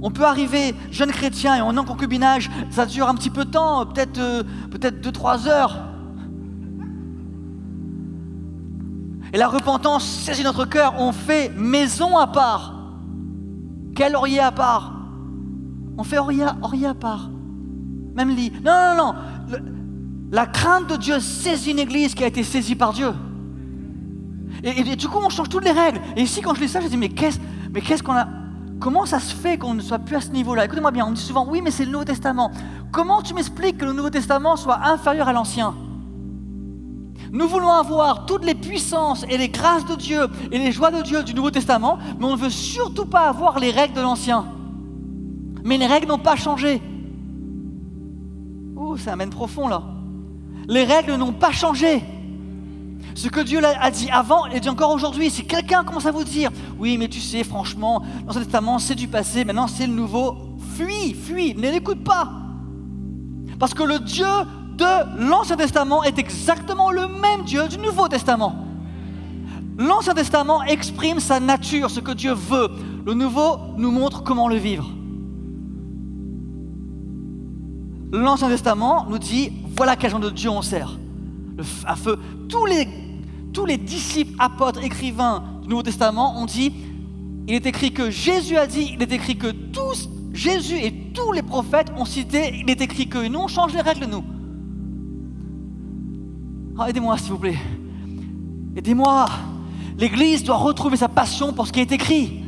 On 0.00 0.10
peut 0.10 0.24
arriver 0.24 0.74
jeune 0.90 1.10
chrétien 1.10 1.56
et 1.56 1.60
on 1.60 1.74
est 1.74 1.78
en 1.78 1.84
concubinage, 1.84 2.48
ça 2.70 2.86
dure 2.86 3.08
un 3.08 3.14
petit 3.14 3.30
peu 3.30 3.44
de 3.44 3.50
temps, 3.50 3.84
peut-être 3.84 4.18
euh, 4.18 4.42
peut-être 4.70 5.06
2-3 5.06 5.48
heures. 5.48 5.84
Et 9.34 9.36
la 9.36 9.48
repentance 9.48 10.04
saisit 10.04 10.44
notre 10.44 10.64
cœur, 10.64 10.94
on 10.98 11.12
fait 11.12 11.50
maison 11.54 12.16
à 12.16 12.28
part. 12.28 12.74
Quel 13.94 14.12
laurier 14.12 14.40
à 14.40 14.52
part? 14.52 14.97
On 15.98 16.04
fait 16.04 16.18
Oria, 16.18 16.56
Oria 16.62 16.94
part. 16.94 17.28
Même 18.14 18.30
lit. 18.30 18.52
Non, 18.64 18.94
non, 18.96 19.12
non. 19.12 19.14
la 20.30 20.46
crainte 20.46 20.88
de 20.88 20.96
Dieu 20.96 21.20
saisit 21.20 21.72
une 21.72 21.80
église 21.80 22.14
qui 22.14 22.24
a 22.24 22.28
été 22.28 22.42
saisie 22.44 22.76
par 22.76 22.92
Dieu. 22.92 23.12
Et, 24.62 24.96
du 24.96 25.08
coup, 25.08 25.18
on 25.22 25.28
change 25.28 25.48
toutes 25.48 25.64
les 25.64 25.72
règles. 25.72 26.00
Et 26.16 26.22
ici, 26.22 26.40
quand 26.40 26.54
je 26.54 26.60
lis 26.60 26.68
ça, 26.68 26.80
je 26.80 26.88
dis, 26.88 26.96
mais 26.96 27.10
qu'est-ce, 27.10 27.38
mais 27.72 27.80
qu'est-ce 27.80 28.02
qu'on 28.02 28.14
a 28.14 28.26
Comment 28.80 29.06
ça 29.06 29.18
se 29.18 29.34
fait 29.34 29.58
qu'on 29.58 29.74
ne 29.74 29.80
soit 29.80 29.98
plus 29.98 30.16
à 30.16 30.20
ce 30.20 30.30
niveau-là? 30.30 30.64
Écoutez-moi 30.64 30.92
bien, 30.92 31.06
on 31.06 31.10
dit 31.10 31.20
souvent, 31.20 31.46
oui, 31.48 31.60
mais 31.62 31.72
c'est 31.72 31.84
le 31.84 31.90
Nouveau 31.90 32.04
Testament. 32.04 32.52
Comment 32.92 33.22
tu 33.22 33.34
m'expliques 33.34 33.78
que 33.78 33.84
le 33.84 33.92
Nouveau 33.92 34.10
Testament 34.10 34.56
soit 34.56 34.80
inférieur 34.84 35.26
à 35.28 35.32
l'Ancien? 35.32 35.74
Nous 37.32 37.48
voulons 37.48 37.70
avoir 37.70 38.24
toutes 38.24 38.44
les 38.44 38.54
puissances 38.54 39.24
et 39.28 39.36
les 39.36 39.48
grâces 39.48 39.84
de 39.84 39.96
Dieu 39.96 40.28
et 40.52 40.58
les 40.58 40.70
joies 40.70 40.92
de 40.92 41.02
Dieu 41.02 41.24
du 41.24 41.34
Nouveau 41.34 41.50
Testament, 41.50 41.98
mais 42.18 42.24
on 42.24 42.36
ne 42.36 42.40
veut 42.40 42.50
surtout 42.50 43.06
pas 43.06 43.28
avoir 43.28 43.58
les 43.58 43.72
règles 43.72 43.94
de 43.94 44.00
l'Ancien. 44.00 44.46
Mais 45.64 45.78
les 45.78 45.86
règles 45.86 46.08
n'ont 46.08 46.18
pas 46.18 46.36
changé. 46.36 46.80
Oh, 48.76 48.96
c'est 48.96 49.10
un 49.10 49.16
mène 49.16 49.30
profond 49.30 49.68
là. 49.68 49.82
Les 50.68 50.84
règles 50.84 51.14
n'ont 51.14 51.32
pas 51.32 51.52
changé. 51.52 52.02
Ce 53.14 53.28
que 53.28 53.40
Dieu 53.40 53.60
a 53.64 53.90
dit 53.90 54.08
avant, 54.10 54.46
il 54.46 54.60
dit 54.60 54.68
encore 54.68 54.92
aujourd'hui. 54.92 55.30
Si 55.30 55.44
quelqu'un 55.44 55.82
commence 55.82 56.06
à 56.06 56.12
vous 56.12 56.24
dire, 56.24 56.50
oui, 56.78 56.96
mais 56.98 57.08
tu 57.08 57.20
sais, 57.20 57.42
franchement, 57.42 58.02
l'Ancien 58.26 58.42
Testament, 58.42 58.78
c'est 58.78 58.94
du 58.94 59.08
passé, 59.08 59.44
maintenant 59.44 59.66
c'est 59.66 59.86
le 59.86 59.92
nouveau, 59.92 60.36
fuis, 60.76 61.14
fuis, 61.14 61.54
ne 61.56 61.70
l'écoute 61.70 62.04
pas. 62.04 62.30
Parce 63.58 63.74
que 63.74 63.82
le 63.82 63.98
Dieu 63.98 64.26
de 64.76 65.28
l'Ancien 65.28 65.56
Testament 65.56 66.04
est 66.04 66.18
exactement 66.18 66.92
le 66.92 67.08
même 67.08 67.42
Dieu 67.44 67.66
du 67.66 67.78
Nouveau 67.78 68.06
Testament. 68.06 68.54
L'Ancien 69.76 70.14
Testament 70.14 70.62
exprime 70.62 71.18
sa 71.18 71.40
nature, 71.40 71.90
ce 71.90 72.00
que 72.00 72.12
Dieu 72.12 72.32
veut. 72.32 72.68
Le 73.04 73.14
Nouveau 73.14 73.58
nous 73.76 73.90
montre 73.90 74.22
comment 74.22 74.48
le 74.48 74.56
vivre. 74.56 74.88
l'Ancien 78.12 78.48
Testament 78.48 79.06
nous 79.08 79.18
dit 79.18 79.52
voilà 79.76 79.96
quel 79.96 80.10
genre 80.10 80.20
de 80.20 80.30
Dieu 80.30 80.50
on 80.50 80.62
sert. 80.62 80.98
À 81.84 81.96
feu. 81.96 82.18
Tous 82.48 82.66
les, 82.66 83.76
disciples, 83.76 84.34
apôtres, 84.38 84.82
écrivains 84.82 85.42
du 85.62 85.68
Nouveau 85.68 85.82
Testament 85.82 86.40
ont 86.40 86.46
dit 86.46 86.72
il 87.48 87.54
est 87.54 87.66
écrit 87.66 87.92
que 87.92 88.10
Jésus 88.10 88.56
a 88.56 88.66
dit, 88.66 88.90
il 88.94 89.02
est 89.02 89.10
écrit 89.10 89.36
que 89.36 89.50
tous, 89.50 90.08
Jésus 90.34 90.76
et 90.76 90.92
tous 91.14 91.32
les 91.32 91.42
prophètes 91.42 91.90
ont 91.96 92.04
cité, 92.04 92.54
il 92.54 92.68
est 92.70 92.80
écrit 92.82 93.08
que 93.08 93.26
nous, 93.26 93.38
on 93.38 93.48
change 93.48 93.72
les 93.72 93.80
règles, 93.80 94.04
nous. 94.04 94.22
Oh, 96.78 96.84
aidez-moi, 96.84 97.16
s'il 97.16 97.32
vous 97.32 97.38
plaît. 97.38 97.58
Aidez-moi. 98.76 99.26
L'Église 99.98 100.44
doit 100.44 100.58
retrouver 100.58 100.96
sa 100.96 101.08
passion 101.08 101.52
pour 101.52 101.66
ce 101.66 101.72
qui 101.72 101.80
est 101.80 101.90
écrit. 101.90 102.44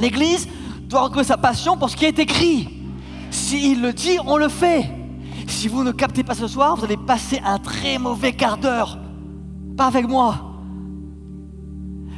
L'Église 0.00 0.48
doit 0.88 1.02
retrouver 1.02 1.24
sa 1.24 1.36
passion 1.36 1.76
pour 1.76 1.90
ce 1.90 1.96
qui 1.96 2.04
est 2.06 2.18
écrit. 2.20 2.77
S'il 3.30 3.82
le 3.82 3.92
dit, 3.92 4.18
on 4.26 4.36
le 4.36 4.48
fait. 4.48 4.90
Si 5.46 5.68
vous 5.68 5.82
ne 5.82 5.92
captez 5.92 6.22
pas 6.22 6.34
ce 6.34 6.46
soir, 6.46 6.76
vous 6.76 6.84
allez 6.84 6.96
passer 6.96 7.40
un 7.44 7.58
très 7.58 7.98
mauvais 7.98 8.32
quart 8.32 8.58
d'heure. 8.58 8.98
Pas 9.76 9.86
avec 9.86 10.06
moi. 10.08 10.36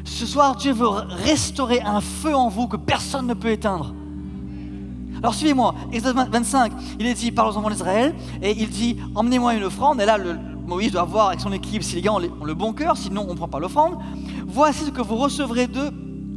Ce 0.05 0.27
soir, 0.27 0.57
Dieu 0.57 0.73
veut 0.73 0.89
restaurer 0.89 1.81
un 1.81 2.01
feu 2.01 2.35
en 2.35 2.49
vous 2.49 2.67
que 2.67 2.77
personne 2.77 3.27
ne 3.27 3.35
peut 3.35 3.51
éteindre. 3.51 3.95
Alors 5.23 5.35
suivez-moi, 5.35 5.75
Exode 5.93 6.17
25, 6.17 6.73
il 6.99 7.07
est 7.07 7.15
dit, 7.15 7.31
parle 7.31 7.51
aux 7.51 7.57
enfants 7.57 7.71
d'Israël, 7.71 8.15
et 8.43 8.53
il 8.53 8.71
dit, 8.71 8.97
emmenez-moi 9.15 9.55
une 9.55 9.65
offrande, 9.65 10.01
et 10.01 10.07
là, 10.07 10.17
Moïse 10.67 10.93
doit 10.93 11.05
voir 11.05 11.29
avec 11.29 11.41
son 11.41 11.53
équipe 11.53 11.83
si 11.83 11.97
les 11.97 12.03
gars 12.03 12.15
ont, 12.15 12.19
le 12.19 12.55
bon 12.55 12.73
cœur, 12.73 12.97
sinon 12.97 13.27
on 13.29 13.33
ne 13.33 13.37
prend 13.37 13.49
pas 13.49 13.59
l'offrande. 13.59 13.99
Voici 14.47 14.85
ce 14.85 14.91
que 14.91 15.03
vous 15.03 15.17
recevrez 15.17 15.67
d'eux 15.67 15.91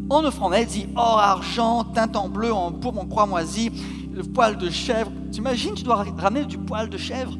en 0.10 0.24
offrande. 0.26 0.54
Elle 0.54 0.66
dit, 0.66 0.88
or, 0.96 1.20
argent, 1.20 1.84
teinte 1.86 2.16
en 2.16 2.28
bleu, 2.28 2.54
en 2.54 2.72
pourpre, 2.72 3.06
en 3.18 3.28
moisie, 3.28 3.72
le 4.16 4.24
poil 4.24 4.58
de 4.58 4.70
chèvre. 4.70 5.12
T'imagines, 5.32 5.74
tu 5.74 5.84
dois 5.84 6.06
ramener 6.18 6.46
du 6.46 6.58
poil 6.58 6.90
de 6.90 6.98
chèvre, 6.98 7.38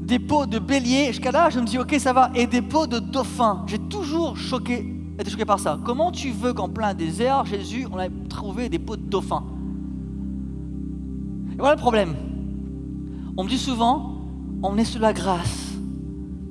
des 0.00 0.18
peaux 0.18 0.46
de 0.46 0.58
bélier. 0.58 1.06
Jusqu'à 1.08 1.32
là, 1.32 1.50
je 1.50 1.60
me 1.60 1.66
dis, 1.66 1.78
ok, 1.78 1.94
ça 1.98 2.12
va. 2.12 2.30
Et 2.34 2.46
des 2.46 2.62
peaux 2.62 2.86
de 2.86 2.98
dauphin. 2.98 3.64
J'ai 3.66 3.78
toujours 3.78 4.36
choqué, 4.36 4.86
été 5.18 5.30
choqué 5.30 5.44
par 5.44 5.58
ça. 5.58 5.78
Comment 5.84 6.10
tu 6.10 6.30
veux 6.30 6.52
qu'en 6.52 6.68
plein 6.68 6.94
désert, 6.94 7.46
Jésus, 7.46 7.86
on 7.90 7.98
ait 7.98 8.10
trouvé 8.28 8.68
des 8.68 8.78
peaux 8.78 8.96
de 8.96 9.02
dauphin? 9.02 9.44
Et 11.52 11.56
voilà 11.56 11.74
le 11.74 11.80
problème. 11.80 12.14
On 13.36 13.44
me 13.44 13.48
dit 13.48 13.58
souvent, 13.58 14.16
on 14.62 14.76
est 14.76 14.84
sous 14.84 14.98
la 14.98 15.12
grâce. 15.12 15.72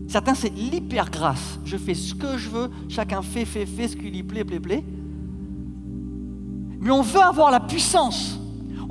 Certains, 0.08 0.36
c'est 0.36 0.54
l'hyper 0.54 1.10
grâce. 1.10 1.60
Je 1.66 1.78
fais 1.78 1.94
ce 1.94 2.14
que 2.14 2.38
je 2.38 2.50
veux, 2.50 2.70
chacun 2.88 3.22
fait, 3.22 3.46
fait, 3.46 3.66
fait 3.66 3.88
ce 3.88 3.96
qui 3.96 4.12
lui 4.12 4.24
plaît, 4.24 4.44
plaît, 4.44 4.60
plaît. 4.60 4.84
Mais 6.80 6.92
on 6.92 7.02
veut 7.02 7.22
avoir 7.22 7.50
la 7.50 7.60
puissance. 7.60 8.40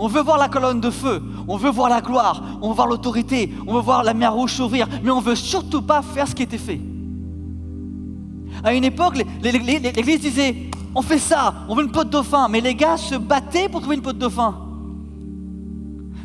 On 0.03 0.09
veut 0.09 0.21
voir 0.21 0.37
la 0.37 0.49
colonne 0.49 0.81
de 0.81 0.91
feu, 0.91 1.23
on 1.47 1.57
veut 1.57 1.71
voir 1.71 1.89
la 1.89 2.01
gloire, 2.01 2.59
on 2.61 2.71
veut 2.71 2.75
voir 2.75 2.89
l'autorité, 2.89 3.55
on 3.69 3.75
veut 3.75 3.81
voir 3.81 4.03
la 4.03 4.15
mer 4.15 4.35
rouge 4.35 4.53
s'ouvrir, 4.53 4.89
mais 5.01 5.13
on 5.13 5.21
ne 5.21 5.25
veut 5.25 5.37
surtout 5.37 5.81
pas 5.81 6.03
faire 6.03 6.27
ce 6.27 6.35
qui 6.35 6.43
était 6.43 6.59
fait. 6.59 6.81
À 8.65 8.75
une 8.75 8.83
époque, 8.83 9.25
l'Église 9.41 10.21
disait, 10.21 10.57
on 10.93 11.03
fait 11.03 11.21
ça, 11.21 11.55
on 11.69 11.77
veut 11.77 11.85
une 11.85 11.93
de 11.93 12.03
dauphin, 12.03 12.49
mais 12.49 12.61
les 12.61 12.75
gars 12.75 12.97
se 12.97 13.15
battaient 13.15 13.69
pour 13.69 13.79
trouver 13.81 13.95
une 13.95 14.03
de 14.03 14.11
dauphin. 14.11 14.57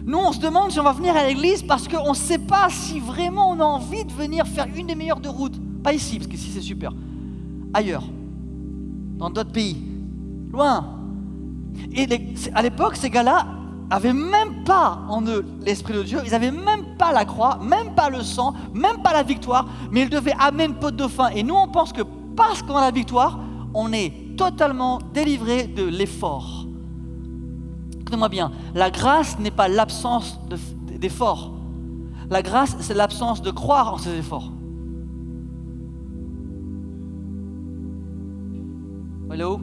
Nous, 0.03 0.17
on 0.17 0.31
se 0.31 0.39
demande 0.39 0.71
si 0.71 0.79
on 0.79 0.83
va 0.83 0.93
venir 0.93 1.15
à 1.15 1.27
l'église 1.27 1.61
parce 1.61 1.87
qu'on 1.87 2.09
ne 2.09 2.15
sait 2.15 2.39
pas 2.39 2.69
si 2.71 2.99
vraiment 2.99 3.51
on 3.51 3.59
a 3.59 3.63
envie 3.63 4.03
de 4.05 4.11
venir 4.11 4.47
faire 4.47 4.65
une 4.75 4.87
des 4.87 4.95
meilleures 4.95 5.19
de 5.19 5.29
route. 5.29 5.53
Pas 5.83 5.93
ici, 5.93 6.17
parce 6.17 6.25
que 6.25 6.33
ici 6.33 6.49
c'est 6.51 6.61
super. 6.61 6.93
Ailleurs, 7.75 8.05
dans 9.19 9.29
d'autres 9.29 9.51
pays, 9.51 9.77
loin. 10.51 10.95
Et 11.93 12.07
à 12.55 12.63
l'époque, 12.63 12.95
ces 12.95 13.11
gars-là 13.11 13.45
n'avaient 13.89 14.13
même 14.13 14.63
pas 14.63 14.99
en 15.09 15.25
eux 15.25 15.45
l'Esprit 15.61 15.93
de 15.93 16.03
Dieu, 16.03 16.19
ils 16.25 16.31
n'avaient 16.31 16.51
même 16.51 16.97
pas 16.97 17.11
la 17.11 17.25
croix, 17.25 17.59
même 17.61 17.95
pas 17.95 18.09
le 18.09 18.21
sang, 18.21 18.53
même 18.73 19.01
pas 19.01 19.13
la 19.13 19.23
victoire, 19.23 19.67
mais 19.91 20.01
ils 20.01 20.09
devaient 20.09 20.35
amener 20.39 20.65
une 20.65 20.75
peau 20.75 20.91
de 20.91 20.97
dauphin. 20.97 21.29
Et 21.29 21.43
nous, 21.43 21.55
on 21.55 21.67
pense 21.67 21.93
que 21.93 22.01
parce 22.35 22.61
qu'on 22.61 22.75
a 22.75 22.81
la 22.81 22.91
victoire, 22.91 23.39
on 23.73 23.91
est 23.93 24.35
totalement 24.37 24.99
délivré 25.13 25.67
de 25.67 25.83
l'effort. 25.83 26.65
Écoutez-moi 27.99 28.29
bien, 28.29 28.51
la 28.73 28.89
grâce 28.89 29.37
n'est 29.39 29.51
pas 29.51 29.67
l'absence 29.67 30.39
d'effort. 30.99 31.53
La 32.29 32.41
grâce, 32.41 32.75
c'est 32.79 32.93
l'absence 32.93 33.41
de 33.41 33.51
croire 33.51 33.93
en 33.93 33.97
ses 33.97 34.17
efforts. 34.17 34.51
Hello? 39.29 39.59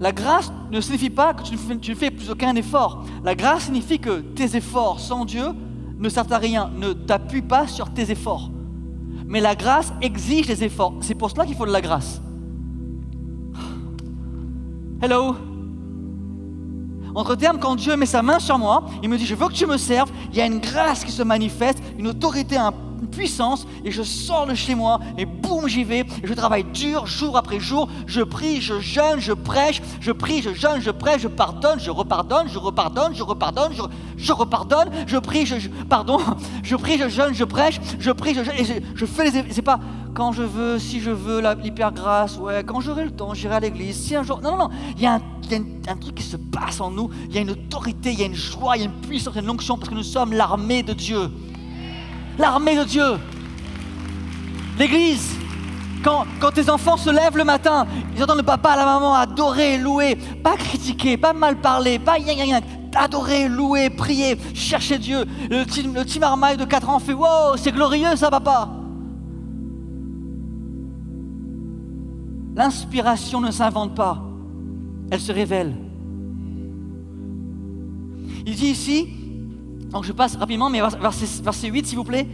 La 0.00 0.12
grâce 0.12 0.52
ne 0.70 0.80
signifie 0.80 1.10
pas 1.10 1.34
que 1.34 1.42
tu 1.42 1.54
ne, 1.54 1.94
fais, 1.94 2.10
plus 2.10 2.30
aucun 2.30 2.54
effort. 2.56 3.04
La 3.24 3.34
grâce 3.34 3.64
signifie 3.64 3.98
que 3.98 4.20
tes 4.20 4.56
efforts 4.56 5.00
sans 5.00 5.24
Dieu 5.24 5.46
ne 5.98 6.08
servent 6.08 6.32
à 6.32 6.38
rien, 6.38 6.70
ne 6.76 6.92
t'appuient 6.92 7.42
pas 7.42 7.66
sur 7.66 7.90
tes 7.90 8.10
efforts. 8.10 8.50
Mais 9.26 9.40
la 9.40 9.54
grâce 9.54 9.92
exige 10.02 10.46
des 10.46 10.64
efforts. 10.64 10.94
C'est 11.00 11.14
pour 11.14 11.30
cela 11.30 11.46
qu'il 11.46 11.56
faut 11.56 11.66
de 11.66 11.72
la 11.72 11.80
grâce. 11.80 12.20
Hello? 15.02 15.36
Entre 17.14 17.34
termes, 17.34 17.58
quand 17.58 17.76
Dieu 17.76 17.96
met 17.96 18.06
sa 18.06 18.20
main 18.20 18.38
sur 18.38 18.58
moi, 18.58 18.84
il 19.02 19.08
me 19.08 19.16
dit, 19.16 19.24
je 19.24 19.34
veux 19.34 19.48
que 19.48 19.54
tu 19.54 19.66
me 19.66 19.78
serves, 19.78 20.10
il 20.30 20.36
y 20.36 20.42
a 20.42 20.46
une 20.46 20.58
grâce 20.58 21.02
qui 21.02 21.10
se 21.10 21.22
manifeste, 21.22 21.82
une 21.98 22.08
autorité, 22.08 22.58
un 22.58 22.72
puissance 22.96 23.66
et 23.84 23.90
je 23.90 24.02
sors 24.02 24.46
de 24.46 24.54
chez 24.54 24.74
moi 24.74 25.00
et 25.18 25.26
boum, 25.26 25.68
j'y 25.68 25.84
vais. 25.84 26.00
Et 26.22 26.26
je 26.26 26.34
travaille 26.34 26.64
dur, 26.64 27.06
jour 27.06 27.36
après 27.36 27.60
jour. 27.60 27.88
Je 28.06 28.22
prie, 28.22 28.60
je 28.60 28.80
jeûne, 28.80 29.18
je 29.18 29.32
prêche. 29.32 29.82
Je 30.00 30.12
prie, 30.12 30.42
je 30.42 30.54
jeûne, 30.54 30.80
je 30.80 30.90
prêche, 30.90 31.22
je 31.22 31.28
pardonne, 31.28 31.78
je 31.78 31.90
repardonne, 31.90 32.48
je 32.48 32.58
repardonne, 32.58 33.14
je 33.14 33.22
repardonne, 33.22 33.72
je, 33.72 33.82
je 34.16 34.32
repardonne. 34.32 34.90
Je 35.06 35.18
prie, 35.18 35.46
je, 35.46 35.68
pardon, 35.88 36.18
je 36.62 36.76
prie, 36.76 36.98
je 36.98 37.08
jeûne, 37.08 37.34
je 37.34 37.44
prêche. 37.44 37.80
Je 37.98 38.10
prie, 38.10 38.34
je 38.34 38.44
jeûne 38.44 38.56
et 38.58 38.64
je, 38.64 38.74
je 38.94 39.06
fais 39.06 39.30
les. 39.30 39.52
C'est 39.52 39.62
pas 39.62 39.80
quand 40.16 40.32
je 40.32 40.42
veux, 40.42 40.78
si 40.78 41.00
je 41.00 41.10
veux, 41.10 41.42
l'hyper 41.62 41.92
grâce, 41.92 42.38
ouais, 42.38 42.64
quand 42.64 42.80
j'aurai 42.80 43.04
le 43.04 43.10
temps, 43.10 43.34
j'irai 43.34 43.56
à 43.56 43.60
l'église. 43.60 43.96
Si 43.96 44.16
un 44.16 44.22
jour. 44.22 44.40
Non, 44.40 44.52
non, 44.52 44.56
non. 44.56 44.70
Il 44.96 45.02
y 45.02 45.06
a, 45.06 45.16
un, 45.16 45.20
il 45.44 45.52
y 45.52 45.54
a 45.88 45.92
un, 45.92 45.96
truc 45.96 46.14
qui 46.14 46.22
se 46.22 46.38
passe 46.38 46.80
en 46.80 46.90
nous. 46.90 47.10
Il 47.28 47.34
y 47.34 47.38
a 47.38 47.42
une 47.42 47.50
autorité, 47.50 48.12
il 48.12 48.20
y 48.20 48.22
a 48.22 48.26
une 48.26 48.34
joie, 48.34 48.76
il 48.76 48.80
y 48.80 48.82
a 48.84 48.86
une 48.86 49.00
puissance, 49.02 49.34
il 49.34 49.36
y 49.36 49.40
a 49.40 49.42
une 49.42 49.50
onction 49.50 49.76
parce 49.76 49.90
que 49.90 49.94
nous 49.94 50.02
sommes 50.02 50.32
l'armée 50.32 50.82
de 50.82 50.94
Dieu. 50.94 51.30
L'armée 52.38 52.76
de 52.76 52.84
Dieu. 52.84 53.18
L'église. 54.78 55.36
Quand, 56.04 56.24
quand, 56.40 56.52
tes 56.52 56.70
enfants 56.70 56.96
se 56.96 57.10
lèvent 57.10 57.36
le 57.36 57.44
matin, 57.44 57.86
ils 58.14 58.22
entendent 58.22 58.36
le 58.36 58.42
papa, 58.44 58.76
la 58.76 58.84
maman 58.84 59.14
adorer, 59.14 59.76
louer, 59.76 60.16
pas 60.44 60.56
critiquer, 60.56 61.16
pas 61.16 61.32
mal 61.32 61.60
parler, 61.60 61.98
pas 61.98 62.12
rien, 62.12 62.44
rien, 62.44 62.60
adorer, 62.94 63.48
louer, 63.48 63.90
prier, 63.90 64.38
chercher 64.54 64.98
Dieu. 64.98 65.24
Le 65.50 65.64
petit, 65.64 65.82
le 65.82 66.56
de 66.56 66.64
4 66.64 66.90
ans 66.90 66.98
fait 67.00 67.12
Wow, 67.12 67.56
c'est 67.56 67.72
glorieux 67.72 68.14
ça, 68.14 68.30
papa. 68.30 68.70
L'inspiration 72.54 73.40
ne 73.40 73.50
s'invente 73.50 73.94
pas, 73.94 74.22
elle 75.10 75.20
se 75.20 75.32
révèle. 75.32 75.74
Il 78.46 78.54
dit 78.54 78.68
ici, 78.68 79.08
donc 79.96 80.04
je 80.04 80.12
passe 80.12 80.36
rapidement, 80.36 80.68
mais 80.68 80.82
verset, 81.00 81.24
verset 81.42 81.68
8 81.68 81.86
s'il 81.86 81.96
vous 81.96 82.04
plaît, 82.04 82.28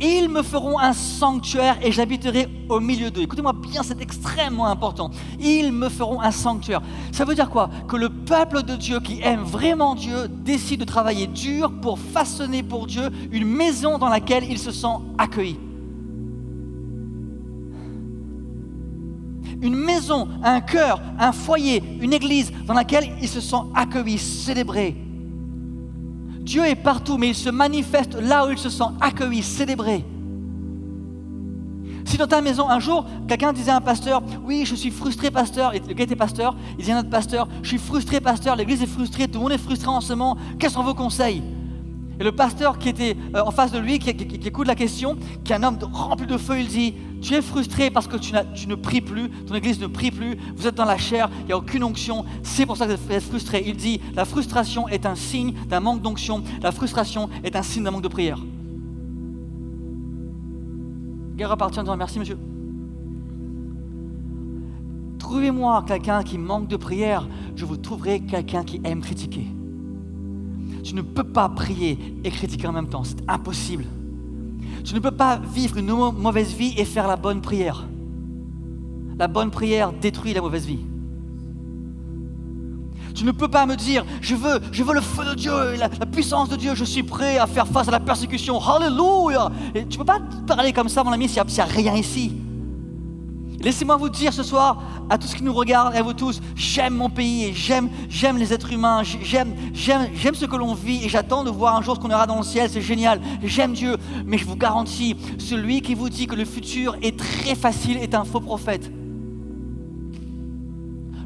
ils 0.00 0.28
me 0.28 0.42
feront 0.42 0.76
un 0.80 0.92
sanctuaire 0.92 1.78
et 1.80 1.92
j'habiterai 1.92 2.48
au 2.68 2.80
milieu 2.80 3.12
d'eux. 3.12 3.22
Écoutez-moi 3.22 3.52
bien, 3.52 3.84
c'est 3.84 4.02
extrêmement 4.02 4.66
important. 4.66 5.12
Ils 5.38 5.70
me 5.70 5.88
feront 5.88 6.20
un 6.20 6.32
sanctuaire. 6.32 6.82
Ça 7.12 7.24
veut 7.24 7.36
dire 7.36 7.48
quoi? 7.48 7.70
Que 7.86 7.94
le 7.94 8.08
peuple 8.08 8.64
de 8.64 8.74
Dieu 8.74 8.98
qui 8.98 9.20
aime 9.22 9.42
vraiment 9.42 9.94
Dieu 9.94 10.26
décide 10.26 10.80
de 10.80 10.84
travailler 10.84 11.28
dur 11.28 11.70
pour 11.80 11.96
façonner 11.96 12.64
pour 12.64 12.88
Dieu 12.88 13.08
une 13.30 13.46
maison 13.46 13.98
dans 13.98 14.08
laquelle 14.08 14.42
il 14.50 14.58
se 14.58 14.72
sent 14.72 14.96
accueilli. 15.16 15.60
une 19.62 19.76
maison, 19.76 20.28
un 20.42 20.60
cœur, 20.60 21.00
un 21.18 21.32
foyer, 21.32 21.82
une 22.00 22.12
église 22.12 22.52
dans 22.66 22.74
laquelle 22.74 23.10
il 23.22 23.28
se 23.28 23.40
sent 23.40 23.56
accueilli, 23.74 24.18
célébré. 24.18 25.05
Dieu 26.46 26.64
est 26.64 26.76
partout, 26.76 27.18
mais 27.18 27.30
il 27.30 27.34
se 27.34 27.50
manifeste 27.50 28.14
là 28.14 28.46
où 28.46 28.52
il 28.52 28.56
se 28.58 28.70
sent 28.70 28.84
accueilli, 29.00 29.42
célébré. 29.42 30.04
Si 32.04 32.16
dans 32.16 32.28
ta 32.28 32.40
maison, 32.40 32.70
un 32.70 32.78
jour, 32.78 33.04
quelqu'un 33.26 33.52
disait 33.52 33.72
à 33.72 33.76
un 33.78 33.80
pasteur, 33.80 34.22
oui, 34.44 34.64
je 34.64 34.76
suis 34.76 34.92
frustré, 34.92 35.32
pasteur, 35.32 35.74
et 35.74 35.80
le 35.80 35.92
gars 35.92 36.04
était 36.04 36.14
pasteur, 36.14 36.56
il 36.74 36.76
disait 36.76 36.92
à 36.92 36.96
notre 36.96 37.10
pasteur, 37.10 37.48
je 37.62 37.68
suis 37.70 37.78
frustré, 37.78 38.20
pasteur, 38.20 38.54
l'église 38.54 38.80
est 38.80 38.86
frustrée, 38.86 39.26
tout 39.26 39.38
le 39.38 39.42
monde 39.42 39.52
est 39.52 39.58
frustré 39.58 39.88
en 39.88 40.00
ce 40.00 40.12
moment, 40.12 40.36
quels 40.56 40.70
sont 40.70 40.84
vos 40.84 40.94
conseils? 40.94 41.42
Et 42.18 42.24
le 42.24 42.32
pasteur 42.32 42.78
qui 42.78 42.88
était 42.88 43.16
euh, 43.34 43.42
en 43.44 43.50
face 43.50 43.72
de 43.72 43.78
lui, 43.78 43.98
qui, 43.98 44.10
écoute 44.10 44.66
la 44.66 44.74
question, 44.74 45.16
qui 45.44 45.52
est 45.52 45.56
un 45.56 45.62
homme 45.62 45.78
rempli 45.92 46.26
de 46.26 46.36
feu, 46.36 46.60
il 46.60 46.68
dit, 46.68 46.94
tu 47.20 47.34
es 47.34 47.42
frustré 47.42 47.90
parce 47.90 48.08
que 48.08 48.16
tu, 48.16 48.32
ne 48.66 48.74
pries 48.74 49.00
plus, 49.00 49.30
ton 49.30 49.54
église 49.54 49.80
ne 49.80 49.86
prie 49.86 50.10
plus, 50.10 50.36
vous 50.56 50.66
êtes 50.66 50.74
dans 50.74 50.84
la 50.84 50.96
chair, 50.96 51.28
il 51.40 51.46
n'y 51.46 51.52
a 51.52 51.58
aucune 51.58 51.84
onction, 51.84 52.24
c'est 52.42 52.64
pour 52.64 52.76
ça 52.76 52.86
que 52.86 52.92
vous 52.92 53.12
êtes 53.12 53.22
frustré. 53.22 53.64
Il 53.66 53.76
dit, 53.76 54.00
la 54.14 54.24
frustration 54.24 54.88
est 54.88 55.04
un 55.04 55.14
signe 55.14 55.52
d'un 55.68 55.80
manque 55.80 56.00
d'onction, 56.00 56.42
la 56.62 56.72
frustration 56.72 57.28
est 57.44 57.54
un 57.54 57.62
signe 57.62 57.84
d'un 57.84 57.90
manque 57.90 58.02
de 58.02 58.08
prière. 58.08 58.38
Guerre 61.36 61.52
appartient 61.52 61.78
en 61.78 61.82
disant 61.82 61.96
merci 61.98 62.18
monsieur. 62.18 62.38
Trouvez-moi 65.18 65.84
quelqu'un 65.86 66.22
qui 66.22 66.38
manque 66.38 66.68
de 66.68 66.76
prière, 66.76 67.28
je 67.56 67.66
vous 67.66 67.76
trouverai 67.76 68.20
quelqu'un 68.20 68.64
qui 68.64 68.80
aime 68.84 69.02
critiquer. 69.02 69.46
Tu 70.86 70.94
ne 70.94 71.02
peux 71.02 71.24
pas 71.24 71.48
prier 71.48 71.98
et 72.22 72.30
critiquer 72.30 72.68
en 72.68 72.72
même 72.72 72.88
temps, 72.88 73.02
c'est 73.02 73.18
impossible. 73.26 73.84
Tu 74.84 74.94
ne 74.94 75.00
peux 75.00 75.10
pas 75.10 75.36
vivre 75.36 75.78
une 75.78 75.88
mauvaise 75.88 76.54
vie 76.54 76.74
et 76.78 76.84
faire 76.84 77.08
la 77.08 77.16
bonne 77.16 77.40
prière. 77.40 77.88
La 79.18 79.26
bonne 79.26 79.50
prière 79.50 79.92
détruit 79.92 80.32
la 80.32 80.40
mauvaise 80.40 80.64
vie. 80.64 80.78
Tu 83.16 83.24
ne 83.24 83.32
peux 83.32 83.48
pas 83.48 83.66
me 83.66 83.74
dire, 83.74 84.06
je 84.20 84.36
veux, 84.36 84.60
je 84.70 84.84
veux 84.84 84.94
le 84.94 85.00
feu 85.00 85.24
de 85.24 85.34
Dieu, 85.34 85.74
la, 85.76 85.88
la 85.88 86.06
puissance 86.06 86.50
de 86.50 86.54
Dieu, 86.54 86.76
je 86.76 86.84
suis 86.84 87.02
prêt 87.02 87.36
à 87.38 87.48
faire 87.48 87.66
face 87.66 87.88
à 87.88 87.90
la 87.90 87.98
persécution. 87.98 88.60
Alléluia. 88.60 89.50
tu 89.74 89.80
ne 89.80 89.96
peux 89.96 90.04
pas 90.04 90.20
parler 90.46 90.72
comme 90.72 90.88
ça, 90.88 91.02
mon 91.02 91.10
ami, 91.10 91.28
s'il 91.28 91.42
n'y 91.42 91.60
a, 91.60 91.64
rien 91.64 91.96
ici. 91.96 92.32
Laissez-moi 93.60 93.96
vous 93.96 94.08
dire 94.08 94.32
ce 94.32 94.42
soir, 94.42 94.82
à 95.08 95.18
tous 95.18 95.34
qui 95.34 95.42
nous 95.42 95.52
regardent 95.52 95.94
et 95.94 95.98
à 95.98 96.02
vous 96.02 96.12
tous, 96.12 96.40
j'aime 96.54 96.94
mon 96.94 97.08
pays 97.08 97.44
et 97.46 97.52
j'aime, 97.54 97.88
j'aime 98.08 98.36
les 98.36 98.52
êtres 98.52 98.72
humains, 98.72 99.02
j'aime, 99.02 99.54
j'aime, 99.72 100.08
j'aime 100.14 100.34
ce 100.34 100.44
que 100.44 100.56
l'on 100.56 100.74
vit 100.74 101.04
et 101.04 101.08
j'attends 101.08 101.42
de 101.42 101.50
voir 101.50 101.76
un 101.76 101.82
jour 101.82 101.96
ce 101.96 102.00
qu'on 102.00 102.10
aura 102.10 102.26
dans 102.26 102.36
le 102.36 102.42
ciel, 102.42 102.68
c'est 102.70 102.82
génial. 102.82 103.20
J'aime 103.42 103.72
Dieu, 103.72 103.96
mais 104.24 104.38
je 104.38 104.44
vous 104.44 104.56
garantis, 104.56 105.16
celui 105.38 105.80
qui 105.80 105.94
vous 105.94 106.08
dit 106.08 106.26
que 106.26 106.34
le 106.34 106.44
futur 106.44 106.96
est 107.02 107.18
très 107.18 107.54
facile 107.54 107.96
est 107.98 108.14
un 108.14 108.24
faux 108.24 108.40
prophète. 108.40 108.90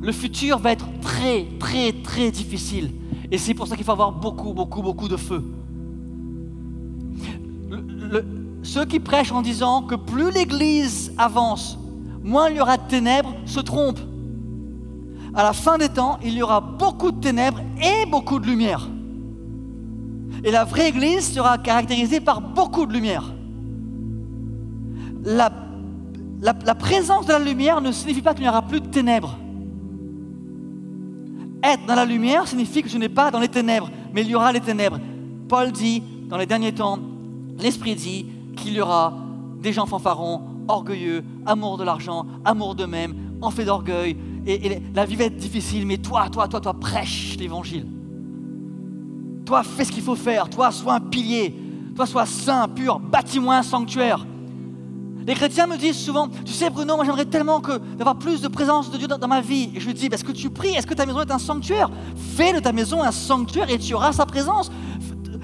Le 0.00 0.12
futur 0.12 0.58
va 0.58 0.72
être 0.72 0.88
très, 1.02 1.46
très, 1.58 1.92
très 1.92 2.30
difficile. 2.30 2.90
Et 3.30 3.38
c'est 3.38 3.54
pour 3.54 3.66
ça 3.66 3.76
qu'il 3.76 3.84
faut 3.84 3.92
avoir 3.92 4.12
beaucoup, 4.12 4.52
beaucoup, 4.54 4.82
beaucoup 4.82 5.08
de 5.08 5.16
feu. 5.16 5.44
ceux 8.62 8.84
qui 8.84 9.00
prêchent 9.00 9.32
en 9.32 9.42
disant 9.42 9.82
que 9.82 9.94
plus 9.94 10.30
l'Église 10.30 11.12
avance, 11.16 11.78
moins 12.22 12.48
il 12.48 12.56
y 12.56 12.60
aura 12.60 12.76
de 12.76 12.88
ténèbres, 12.88 13.34
se 13.46 13.60
trompent. 13.60 14.00
À 15.34 15.42
la 15.42 15.52
fin 15.52 15.78
des 15.78 15.88
temps, 15.88 16.18
il 16.22 16.34
y 16.34 16.42
aura 16.42 16.60
beaucoup 16.60 17.12
de 17.12 17.20
ténèbres 17.20 17.60
et 17.80 18.06
beaucoup 18.06 18.38
de 18.38 18.46
lumière. 18.46 18.88
Et 20.42 20.50
la 20.50 20.64
vraie 20.64 20.88
Église 20.88 21.32
sera 21.32 21.58
caractérisée 21.58 22.20
par 22.20 22.40
beaucoup 22.40 22.86
de 22.86 22.92
lumière. 22.92 23.32
La, 25.24 25.52
la 26.40 26.74
présence 26.74 27.26
de 27.26 27.32
la 27.32 27.38
lumière 27.38 27.80
ne 27.80 27.92
signifie 27.92 28.22
pas 28.22 28.32
qu'il 28.34 28.42
n'y 28.42 28.48
aura 28.48 28.62
plus 28.62 28.80
de 28.80 28.86
ténèbres. 28.86 29.36
Être 31.62 31.84
dans 31.86 31.94
la 31.94 32.06
lumière 32.06 32.48
signifie 32.48 32.82
que 32.82 32.88
je 32.88 32.96
n'ai 32.96 33.10
pas 33.10 33.30
dans 33.30 33.38
les 33.38 33.48
ténèbres, 33.48 33.90
mais 34.14 34.22
il 34.22 34.28
y 34.28 34.34
aura 34.34 34.50
les 34.50 34.60
ténèbres. 34.60 34.98
Paul 35.48 35.72
dit, 35.72 36.02
dans 36.28 36.38
les 36.38 36.46
derniers 36.46 36.72
temps, 36.72 36.98
l'Esprit 37.58 37.94
dit 37.94 38.26
qu'il 38.56 38.72
y 38.72 38.80
aura 38.80 39.12
des 39.60 39.72
gens 39.72 39.84
fanfarons, 39.84 40.40
orgueilleux, 40.70 41.24
amour 41.46 41.76
de 41.76 41.84
l'argent, 41.84 42.26
amour 42.44 42.74
d'eux-mêmes, 42.74 43.14
en 43.42 43.50
fait 43.50 43.64
d'orgueil. 43.64 44.16
Et, 44.46 44.80
la 44.94 45.04
vie 45.04 45.16
va 45.16 45.24
être 45.24 45.36
difficile, 45.36 45.86
mais 45.86 45.98
toi, 45.98 46.28
toi, 46.30 46.48
toi, 46.48 46.60
toi, 46.60 46.74
prêche 46.74 47.36
l'évangile. 47.38 47.86
Toi, 49.44 49.62
fais 49.62 49.84
ce 49.84 49.92
qu'il 49.92 50.02
faut 50.02 50.16
faire. 50.16 50.48
Toi, 50.48 50.70
sois 50.70 50.94
un 50.94 51.00
pilier. 51.00 51.54
Toi, 51.94 52.06
sois 52.06 52.26
saint, 52.26 52.68
pur. 52.68 53.00
Bâtis-moi 53.00 53.56
un 53.56 53.62
sanctuaire. 53.62 54.26
Les 55.26 55.34
chrétiens 55.34 55.66
me 55.66 55.76
disent 55.76 55.98
souvent, 55.98 56.28
tu 56.44 56.52
sais 56.52 56.70
Bruno, 56.70 56.96
moi 56.96 57.04
j'aimerais 57.04 57.26
tellement 57.26 57.60
que 57.60 57.78
d'avoir 57.78 58.16
plus 58.16 58.40
de 58.40 58.48
présence 58.48 58.90
de 58.90 58.96
Dieu 58.96 59.06
dans, 59.06 59.28
ma 59.28 59.40
vie. 59.40 59.70
Et 59.74 59.80
je 59.80 59.86
lui 59.86 59.94
dis, 59.94 60.06
est-ce 60.06 60.24
que 60.24 60.32
tu 60.32 60.50
pries? 60.50 60.70
Est-ce 60.70 60.86
que 60.86 60.94
ta 60.94 61.04
maison 61.04 61.20
est 61.20 61.30
un 61.30 61.38
sanctuaire? 61.38 61.90
Fais 62.36 62.52
de 62.52 62.58
ta 62.58 62.72
maison 62.72 63.02
un 63.02 63.12
sanctuaire 63.12 63.70
et 63.70 63.78
tu 63.78 63.94
auras 63.94 64.12
sa 64.12 64.24
présence. 64.24 64.70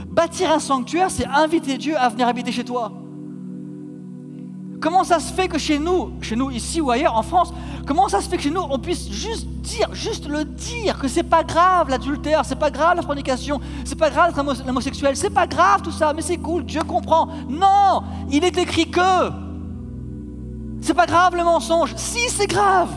Bâtir 0.09 0.51
un 0.51 0.61
sanctuaire, 0.61 1.11
c'est 1.11 1.27
inviter 1.27 1.77
Dieu 1.77 1.95
à 1.97 2.09
venir 2.09 2.27
habiter 2.27 2.51
chez 2.51 2.65
toi. 2.65 2.91
Comment 4.81 5.05
ça 5.05 5.21
se 5.21 5.33
fait 5.33 5.49
que 5.49 5.59
chez 5.59 5.79
nous, 5.79 6.13
chez 6.21 6.37
nous 6.37 6.51
ici 6.51 6.81
ou 6.81 6.91
ailleurs 6.91 7.15
en 7.15 7.23
France, 7.23 7.53
comment 7.87 8.09
ça 8.09 8.21
se 8.21 8.29
fait 8.29 8.37
que 8.37 8.43
chez 8.43 8.51
nous 8.51 8.63
on 8.69 8.79
puisse 8.79 9.11
juste 9.11 9.47
dire, 9.47 9.89
juste 9.95 10.29
le 10.29 10.45
dire 10.45 10.99
que 10.99 11.09
c'est 11.09 11.23
pas 11.23 11.45
grave 11.45 11.89
l'adultère, 11.89 12.45
c'est 12.45 12.59
pas 12.59 12.71
grave 12.71 12.97
la 12.97 13.03
fornication, 13.03 13.61
c'est 13.85 13.99
pas 13.99 14.11
grave 14.11 14.35
l'homosexuel, 14.67 15.17
c'est 15.17 15.31
pas 15.31 15.47
grave 15.47 15.83
tout 15.83 15.93
ça, 15.93 16.13
mais 16.13 16.23
c'est 16.23 16.37
cool, 16.37 16.65
Dieu 16.65 16.83
comprend. 16.83 17.29
Non, 17.49 18.03
il 18.31 18.45
est 18.45 18.59
écrit 18.59 18.91
que 18.91 19.31
c'est 20.81 20.95
pas 20.95 21.07
grave 21.07 21.35
le 21.35 21.43
mensonge. 21.43 21.95
Si 21.97 22.29
c'est 22.29 22.47
grave, 22.47 22.89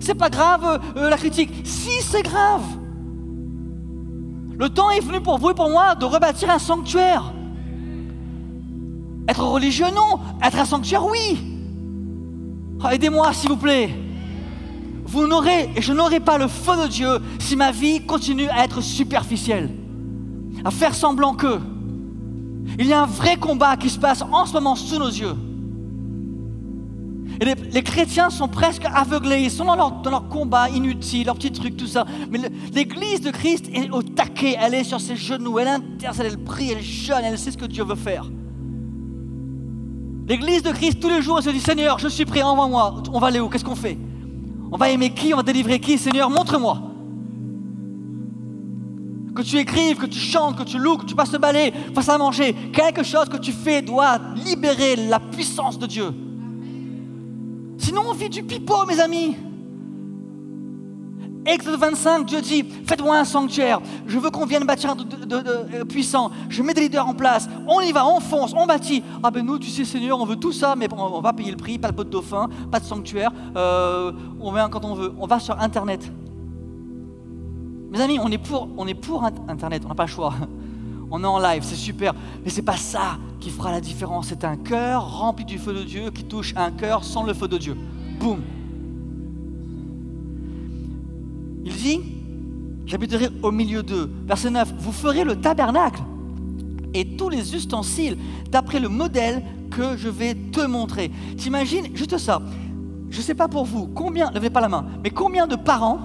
c'est 0.00 0.14
pas 0.14 0.30
grave 0.30 0.64
euh, 0.64 0.78
euh, 0.96 1.10
la 1.10 1.16
critique. 1.16 1.50
Si 1.64 2.02
c'est 2.02 2.22
grave. 2.22 2.62
Le 4.58 4.68
temps 4.68 4.90
est 4.90 5.00
venu 5.00 5.20
pour 5.20 5.38
vous 5.38 5.50
et 5.50 5.54
pour 5.54 5.68
moi 5.68 5.94
de 5.94 6.04
rebâtir 6.04 6.50
un 6.50 6.58
sanctuaire. 6.58 7.32
Être 9.28 9.44
religieux, 9.44 9.86
non. 9.94 10.20
Être 10.42 10.58
un 10.58 10.64
sanctuaire, 10.64 11.04
oui. 11.06 11.38
Ah, 12.82 12.94
aidez-moi, 12.94 13.32
s'il 13.32 13.50
vous 13.50 13.56
plaît. 13.56 13.90
Vous 15.04 15.26
n'aurez, 15.26 15.70
et 15.76 15.82
je 15.82 15.92
n'aurai 15.92 16.20
pas 16.20 16.36
le 16.36 16.48
feu 16.48 16.82
de 16.82 16.88
Dieu 16.88 17.08
si 17.38 17.56
ma 17.56 17.70
vie 17.70 18.04
continue 18.04 18.48
à 18.48 18.64
être 18.64 18.80
superficielle, 18.80 19.70
à 20.64 20.70
faire 20.70 20.94
semblant 20.94 21.34
que. 21.34 21.60
Il 22.78 22.86
y 22.86 22.92
a 22.92 23.02
un 23.02 23.06
vrai 23.06 23.36
combat 23.36 23.76
qui 23.76 23.88
se 23.88 23.98
passe 23.98 24.22
en 24.22 24.44
ce 24.46 24.52
moment 24.54 24.74
sous 24.74 24.98
nos 24.98 25.08
yeux. 25.08 25.34
Et 27.40 27.44
les, 27.44 27.82
chrétiens 27.82 28.30
sont 28.30 28.48
presque 28.48 28.84
aveuglés, 28.84 29.42
ils 29.42 29.50
sont 29.50 29.66
dans 29.66 29.76
leur, 29.76 29.90
dans 30.02 30.10
leur 30.10 30.28
combat 30.28 30.70
inutile, 30.70 31.26
leurs 31.26 31.36
petits 31.36 31.52
trucs, 31.52 31.76
tout 31.76 31.86
ça. 31.86 32.06
Mais 32.30 32.40
l'église 32.72 33.20
de 33.20 33.30
Christ 33.30 33.66
est 33.74 33.90
au 33.90 34.02
taquet, 34.02 34.56
elle 34.58 34.74
est 34.74 34.84
sur 34.84 35.00
ses 35.00 35.16
genoux, 35.16 35.58
elle 35.58 35.68
intercède, 35.68 36.26
elle 36.26 36.38
prie, 36.38 36.72
elle 36.72 36.82
jeûne, 36.82 37.20
elle 37.22 37.38
sait 37.38 37.50
ce 37.50 37.58
que 37.58 37.66
Dieu 37.66 37.84
veut 37.84 37.94
faire. 37.94 38.24
L'église 40.26 40.62
de 40.62 40.72
Christ, 40.72 40.98
tous 41.00 41.08
les 41.08 41.22
jours, 41.22 41.38
elle 41.38 41.44
se 41.44 41.50
dit 41.50 41.60
Seigneur, 41.60 41.98
je 42.00 42.08
suis 42.08 42.24
prêt, 42.24 42.42
envoie-moi. 42.42 43.02
On 43.12 43.20
va 43.20 43.28
aller 43.28 43.38
où? 43.38 43.48
Qu'est-ce 43.48 43.64
qu'on 43.64 43.76
fait? 43.76 43.96
On 44.72 44.76
va 44.76 44.90
aimer 44.90 45.10
qui? 45.10 45.32
On 45.32 45.36
va 45.36 45.42
délivrer 45.44 45.78
qui? 45.78 45.98
Seigneur, 45.98 46.28
montre-moi. 46.28 46.82
Que 49.34 49.42
tu 49.42 49.58
écrives, 49.58 49.98
que 49.98 50.06
tu 50.06 50.18
chantes, 50.18 50.56
que 50.56 50.64
tu 50.64 50.78
loues, 50.78 50.96
que 50.96 51.04
tu 51.04 51.14
passes 51.14 51.32
le 51.32 51.38
balai, 51.38 51.72
fasses 51.94 52.08
à 52.08 52.18
manger, 52.18 52.54
quelque 52.72 53.02
chose 53.04 53.28
que 53.28 53.36
tu 53.36 53.52
fais 53.52 53.82
doit 53.82 54.18
libérer 54.44 54.96
la 54.96 55.20
puissance 55.20 55.78
de 55.78 55.86
Dieu. 55.86 56.12
Sinon, 57.78 58.02
on 58.08 58.14
vit 58.14 58.30
du 58.30 58.42
pipeau, 58.42 58.84
mes 58.86 58.98
amis. 58.98 59.36
Exode 61.46 61.78
25, 61.78 62.26
Dieu 62.26 62.40
dit 62.40 62.64
Faites-moi 62.86 63.18
un 63.18 63.24
sanctuaire. 63.24 63.80
Je 64.06 64.18
veux 64.18 64.30
qu'on 64.30 64.46
vienne 64.46 64.64
bâtir 64.64 64.96
de, 64.96 65.04
euh, 65.30 65.84
puissant. 65.84 66.30
Je 66.48 66.62
mets 66.62 66.74
des 66.74 66.82
leaders 66.82 67.06
en 67.06 67.14
place. 67.14 67.48
On 67.68 67.80
y 67.80 67.92
va, 67.92 68.06
on 68.06 68.20
fonce, 68.20 68.52
on 68.56 68.66
bâtit. 68.66 69.02
Ah 69.22 69.30
ben 69.30 69.46
nous, 69.46 69.58
tu 69.58 69.68
sais, 69.70 69.84
Seigneur, 69.84 70.20
on 70.20 70.24
veut 70.26 70.36
tout 70.36 70.52
ça, 70.52 70.74
mais 70.76 70.88
on 70.92 71.20
va 71.20 71.32
payer 71.32 71.50
le 71.52 71.56
prix. 71.56 71.78
Pas 71.78 71.90
de 71.90 71.96
pot 71.96 72.04
de 72.04 72.10
dauphin, 72.10 72.48
pas 72.70 72.80
de 72.80 72.84
sanctuaire. 72.84 73.30
Euh, 73.56 74.12
on 74.40 74.52
vient 74.52 74.68
quand 74.68 74.84
on 74.84 74.94
veut. 74.94 75.12
On 75.18 75.26
va 75.26 75.38
sur 75.38 75.58
Internet. 75.60 76.10
Mes 77.90 78.00
amis, 78.00 78.18
on 78.20 78.30
est 78.30 78.38
pour, 78.38 78.68
on 78.76 78.86
est 78.86 78.94
pour 78.94 79.24
Internet. 79.24 79.82
On 79.84 79.88
n'a 79.88 79.94
pas 79.94 80.04
le 80.04 80.10
choix. 80.10 80.34
On 81.08 81.22
est 81.22 81.26
en 81.26 81.38
live, 81.38 81.62
c'est 81.62 81.76
super. 81.76 82.14
Mais 82.42 82.50
c'est 82.50 82.62
pas 82.62 82.76
ça 82.76 83.18
qui 83.38 83.50
fera 83.50 83.70
la 83.70 83.80
différence. 83.80 84.26
C'est 84.26 84.42
un 84.42 84.56
cœur 84.56 85.20
rempli 85.20 85.44
du 85.44 85.56
feu 85.56 85.72
de 85.72 85.84
Dieu 85.84 86.10
qui 86.10 86.24
touche 86.24 86.52
un 86.56 86.72
cœur 86.72 87.04
sans 87.04 87.22
le 87.22 87.32
feu 87.32 87.46
de 87.46 87.58
Dieu. 87.58 87.76
Boum. 88.18 88.42
Il 91.66 91.74
dit, 91.74 92.00
j'habiterai 92.86 93.28
au 93.42 93.50
milieu 93.50 93.82
d'eux. 93.82 94.08
Verset 94.24 94.50
9, 94.50 94.74
vous 94.78 94.92
ferez 94.92 95.24
le 95.24 95.34
tabernacle 95.34 96.00
et 96.94 97.16
tous 97.16 97.28
les 97.28 97.56
ustensiles 97.56 98.16
d'après 98.52 98.78
le 98.78 98.88
modèle 98.88 99.42
que 99.72 99.96
je 99.96 100.08
vais 100.08 100.34
te 100.34 100.64
montrer. 100.64 101.10
T'imagines, 101.36 101.88
juste 101.94 102.18
ça, 102.18 102.40
je 103.10 103.18
ne 103.18 103.22
sais 103.22 103.34
pas 103.34 103.48
pour 103.48 103.64
vous, 103.64 103.88
combien, 103.88 104.30
levez 104.30 104.48
pas 104.48 104.60
la 104.60 104.68
main, 104.68 104.86
mais 105.02 105.10
combien 105.10 105.48
de 105.48 105.56
parents 105.56 105.98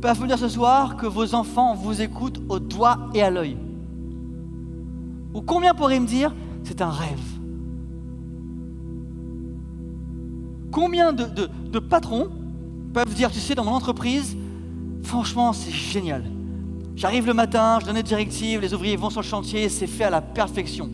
peuvent 0.00 0.18
venir 0.18 0.38
ce 0.38 0.48
soir 0.48 0.96
que 0.96 1.06
vos 1.06 1.34
enfants 1.34 1.74
vous 1.74 2.00
écoutent 2.00 2.40
au 2.48 2.58
doigt 2.58 3.10
et 3.12 3.22
à 3.22 3.28
l'œil? 3.28 3.58
Ou 5.34 5.42
combien 5.42 5.74
pourraient 5.74 6.00
me 6.00 6.06
dire, 6.06 6.34
c'est 6.64 6.80
un 6.80 6.88
rêve? 6.88 7.20
Combien 10.72 11.12
de, 11.12 11.26
de 11.70 11.78
patrons 11.78 12.28
peuvent 12.92 13.14
dire, 13.14 13.30
tu 13.30 13.40
sais, 13.40 13.54
dans 13.54 13.64
mon 13.64 13.72
entreprise, 13.72 14.36
franchement, 15.02 15.52
c'est 15.52 15.72
génial. 15.72 16.24
J'arrive 16.96 17.26
le 17.26 17.34
matin, 17.34 17.78
je 17.80 17.86
donne 17.86 17.94
des 17.94 18.02
directives, 18.02 18.60
les 18.60 18.74
ouvriers 18.74 18.96
vont 18.96 19.10
sur 19.10 19.22
le 19.22 19.26
chantier, 19.26 19.68
c'est 19.68 19.86
fait 19.86 20.04
à 20.04 20.10
la 20.10 20.20
perfection. 20.20 20.90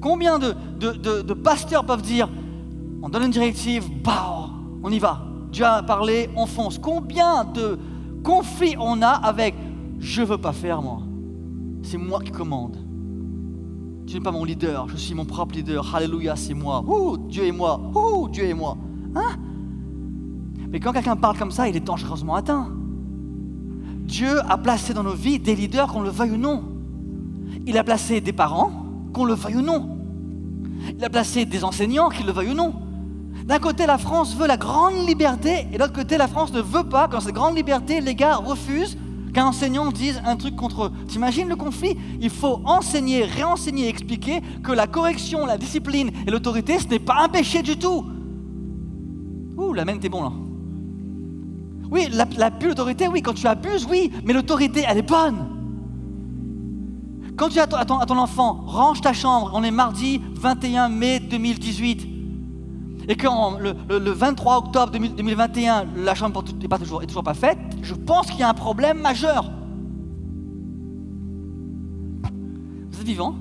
Combien 0.00 0.38
de, 0.38 1.32
pasteurs 1.34 1.84
peuvent 1.84 2.02
dire, 2.02 2.28
on 3.02 3.08
donne 3.08 3.24
une 3.24 3.30
directive, 3.30 3.88
bah, 4.02 4.50
on 4.82 4.90
y 4.90 4.98
va. 4.98 5.22
Dieu 5.52 5.64
a 5.64 5.82
parlé, 5.82 6.30
on 6.36 6.46
fonce. 6.46 6.78
Combien 6.78 7.44
de 7.44 7.78
conflits 8.22 8.76
on 8.78 9.02
a 9.02 9.10
avec, 9.10 9.54
je 9.98 10.22
veux 10.22 10.38
pas 10.38 10.52
faire 10.52 10.82
moi. 10.82 11.00
C'est 11.82 11.96
moi 11.96 12.20
qui 12.20 12.30
commande. 12.30 12.76
Tu 14.06 14.14
n'es 14.14 14.20
pas 14.20 14.30
mon 14.30 14.44
leader, 14.44 14.88
je 14.88 14.96
suis 14.96 15.14
mon 15.14 15.24
propre 15.24 15.54
leader. 15.54 15.94
Alléluia, 15.94 16.34
c'est 16.34 16.54
moi. 16.54 16.82
Ouh, 16.86 17.16
Dieu 17.16 17.46
est 17.46 17.52
moi. 17.52 17.80
Ouh, 17.94 18.28
Dieu 18.28 18.44
est 18.44 18.54
moi. 18.54 18.76
Hein? 19.14 19.36
Mais 20.70 20.80
quand 20.80 20.92
quelqu'un 20.92 21.16
parle 21.16 21.38
comme 21.38 21.50
ça, 21.50 21.68
il 21.68 21.76
est 21.76 21.80
dangereusement 21.80 22.34
atteint. 22.34 22.68
Dieu 24.04 24.40
a 24.48 24.56
placé 24.58 24.94
dans 24.94 25.02
nos 25.02 25.14
vies 25.14 25.38
des 25.38 25.54
leaders, 25.54 25.88
qu'on 25.92 26.02
le 26.02 26.10
veuille 26.10 26.32
ou 26.32 26.36
non. 26.36 26.64
Il 27.66 27.76
a 27.76 27.84
placé 27.84 28.20
des 28.20 28.32
parents, 28.32 28.70
qu'on 29.12 29.24
le 29.24 29.34
veuille 29.34 29.56
ou 29.56 29.62
non. 29.62 29.98
Il 30.96 31.04
a 31.04 31.10
placé 31.10 31.44
des 31.44 31.64
enseignants, 31.64 32.08
qu'ils 32.08 32.26
le 32.26 32.32
veuillent 32.32 32.50
ou 32.50 32.54
non. 32.54 32.74
D'un 33.44 33.58
côté, 33.58 33.86
la 33.86 33.98
France 33.98 34.36
veut 34.36 34.46
la 34.46 34.56
grande 34.56 35.06
liberté, 35.06 35.66
et 35.70 35.74
de 35.74 35.78
l'autre 35.78 35.94
côté, 35.94 36.18
la 36.18 36.28
France 36.28 36.52
ne 36.52 36.60
veut 36.60 36.84
pas, 36.84 37.08
quand 37.08 37.20
cette 37.20 37.34
grande 37.34 37.56
liberté, 37.56 38.00
les 38.00 38.14
gars 38.14 38.36
refusent 38.36 38.98
qu'un 39.32 39.46
enseignant 39.46 39.90
dise 39.90 40.20
un 40.24 40.36
truc 40.36 40.56
contre 40.56 40.84
eux. 40.84 40.92
T'imagines 41.06 41.48
le 41.48 41.56
conflit? 41.56 41.96
Il 42.20 42.30
faut 42.30 42.60
enseigner, 42.64 43.24
réenseigner, 43.24 43.88
expliquer 43.88 44.40
que 44.62 44.72
la 44.72 44.86
correction, 44.86 45.46
la 45.46 45.58
discipline 45.58 46.10
et 46.26 46.30
l'autorité, 46.30 46.78
ce 46.78 46.88
n'est 46.88 46.98
pas 46.98 47.22
un 47.22 47.28
péché 47.28 47.62
du 47.62 47.78
tout. 47.78 48.04
Ouh, 49.58 49.72
la 49.72 49.84
main, 49.84 49.98
t'es 49.98 50.08
bon 50.08 50.22
là. 50.22 50.32
Oui, 51.90 52.08
la, 52.12 52.26
la 52.36 52.50
plus 52.50 52.68
l'autorité, 52.68 53.08
oui, 53.08 53.22
quand 53.22 53.34
tu 53.34 53.46
abuses, 53.46 53.86
oui, 53.90 54.12
mais 54.24 54.32
l'autorité, 54.32 54.84
elle 54.86 54.98
est 54.98 55.02
bonne. 55.02 55.58
Quand 57.36 57.46
tu 57.46 57.52
dis 57.54 57.60
à 57.60 57.66
ton, 57.66 58.18
enfant, 58.18 58.64
range 58.66 59.00
ta 59.00 59.12
chambre, 59.12 59.52
on 59.54 59.62
est 59.62 59.70
mardi 59.70 60.20
21 60.34 60.88
mai 60.88 61.20
2018, 61.20 62.08
et 63.08 63.14
que 63.14 63.26
le, 63.60 63.98
le, 63.98 64.10
23 64.10 64.58
octobre 64.58 64.92
2021, 64.92 65.86
la 65.96 66.14
chambre 66.14 66.42
n'est 66.42 66.78
toujours, 66.78 67.02
est 67.02 67.06
toujours 67.06 67.22
pas 67.22 67.34
faite, 67.34 67.58
je 67.80 67.94
pense 67.94 68.26
qu'il 68.26 68.40
y 68.40 68.42
a 68.42 68.48
un 68.48 68.54
problème 68.54 69.00
majeur. 69.00 69.50
Vous 72.90 73.00
êtes 73.00 73.06
vivant? 73.06 73.34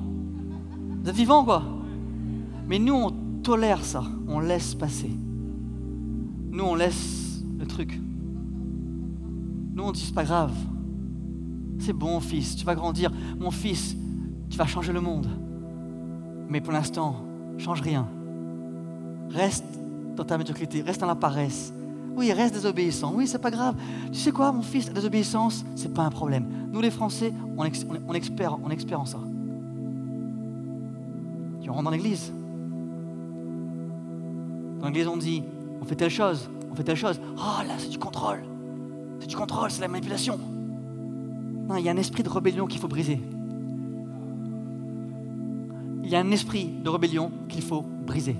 Vous 1.03 1.09
êtes 1.09 1.15
vivant 1.15 1.43
quoi? 1.43 1.63
Mais 2.67 2.79
nous, 2.79 2.93
on 2.93 3.11
tolère 3.41 3.83
ça, 3.83 4.03
on 4.27 4.39
laisse 4.39 4.75
passer. 4.75 5.11
Nous, 6.49 6.63
on 6.63 6.75
laisse 6.75 7.41
le 7.57 7.65
truc. 7.65 7.99
Nous, 9.73 9.83
on 9.83 9.91
dit, 9.91 10.01
c'est 10.01 10.15
pas 10.15 10.23
grave. 10.23 10.53
C'est 11.79 11.93
bon, 11.93 12.19
fils, 12.19 12.55
tu 12.55 12.65
vas 12.65 12.75
grandir. 12.75 13.11
Mon 13.39 13.51
fils, 13.51 13.95
tu 14.49 14.57
vas 14.57 14.65
changer 14.65 14.93
le 14.93 15.01
monde. 15.01 15.27
Mais 16.49 16.61
pour 16.61 16.73
l'instant, 16.73 17.17
change 17.57 17.81
rien. 17.81 18.07
Reste 19.29 19.65
dans 20.15 20.23
ta 20.23 20.37
médiocrité, 20.37 20.81
reste 20.81 21.01
dans 21.01 21.07
la 21.07 21.15
paresse. 21.15 21.73
Oui, 22.15 22.31
reste 22.31 22.55
désobéissant. 22.55 23.13
Oui, 23.13 23.27
c'est 23.27 23.37
pas 23.37 23.51
grave. 23.51 23.75
Tu 24.11 24.17
sais 24.17 24.31
quoi, 24.31 24.51
mon 24.51 24.63
fils, 24.63 24.87
la 24.87 24.93
désobéissance, 24.93 25.63
c'est 25.75 25.93
pas 25.93 26.01
un 26.01 26.09
problème. 26.09 26.47
Nous, 26.71 26.81
les 26.81 26.89
Français, 26.89 27.31
on, 27.55 27.63
expert 27.63 28.53
en 28.53 29.05
ça. 29.05 29.19
Tu 31.61 31.69
rentres 31.69 31.83
dans 31.83 31.91
l'église. 31.91 32.33
Dans 34.79 34.87
l'église, 34.87 35.07
on 35.07 35.17
dit 35.17 35.43
on 35.81 35.85
fait 35.85 35.95
telle 35.95 36.09
chose, 36.09 36.49
on 36.71 36.75
fait 36.75 36.83
telle 36.83 36.97
chose. 36.97 37.19
Oh 37.37 37.63
là, 37.67 37.73
c'est 37.77 37.89
du 37.89 37.97
contrôle. 37.97 38.43
C'est 39.19 39.27
du 39.27 39.35
contrôle, 39.35 39.71
c'est 39.71 39.81
la 39.81 39.87
manipulation. 39.87 40.39
Non, 41.67 41.75
il 41.75 41.83
y 41.83 41.89
a 41.89 41.91
un 41.91 41.97
esprit 41.97 42.23
de 42.23 42.29
rébellion 42.29 42.65
qu'il 42.65 42.79
faut 42.79 42.87
briser. 42.87 43.19
Il 46.03 46.09
y 46.09 46.15
a 46.15 46.19
un 46.19 46.31
esprit 46.31 46.69
de 46.83 46.89
rébellion 46.89 47.31
qu'il 47.49 47.61
faut 47.61 47.81
briser. 47.81 48.35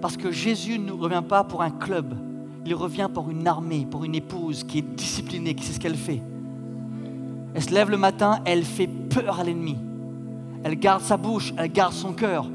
Parce 0.00 0.16
que 0.16 0.32
Jésus 0.32 0.78
ne 0.78 0.92
revient 0.92 1.22
pas 1.26 1.44
pour 1.44 1.62
un 1.62 1.70
club, 1.70 2.14
il 2.64 2.74
revient 2.74 3.08
pour 3.12 3.30
une 3.30 3.46
armée, 3.46 3.86
pour 3.88 4.04
une 4.04 4.14
épouse 4.14 4.64
qui 4.64 4.78
est 4.78 4.94
disciplinée, 4.96 5.54
qui 5.54 5.64
sait 5.64 5.74
ce 5.74 5.80
qu'elle 5.80 5.96
fait. 5.96 6.22
Elle 7.54 7.62
se 7.62 7.72
lève 7.72 7.90
le 7.90 7.96
matin, 7.96 8.40
elle 8.44 8.64
fait 8.64 8.86
peur 8.86 9.40
à 9.40 9.44
l'ennemi. 9.44 9.76
Elle 10.62 10.78
garde 10.78 11.02
sa 11.02 11.16
bouche, 11.16 11.52
elle 11.56 11.70
garde 11.70 11.92
son 11.92 12.12
cœur 12.12 12.46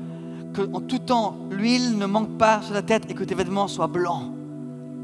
en 0.62 0.82
tout 0.82 1.00
temps, 1.00 1.38
l'huile 1.50 1.98
ne 1.98 2.06
manque 2.06 2.38
pas 2.38 2.62
sur 2.62 2.74
ta 2.74 2.82
tête 2.82 3.10
et 3.10 3.14
que 3.14 3.24
tes 3.24 3.36
vêtements 3.36 3.68
soient 3.68 3.88
blancs. 3.88 4.32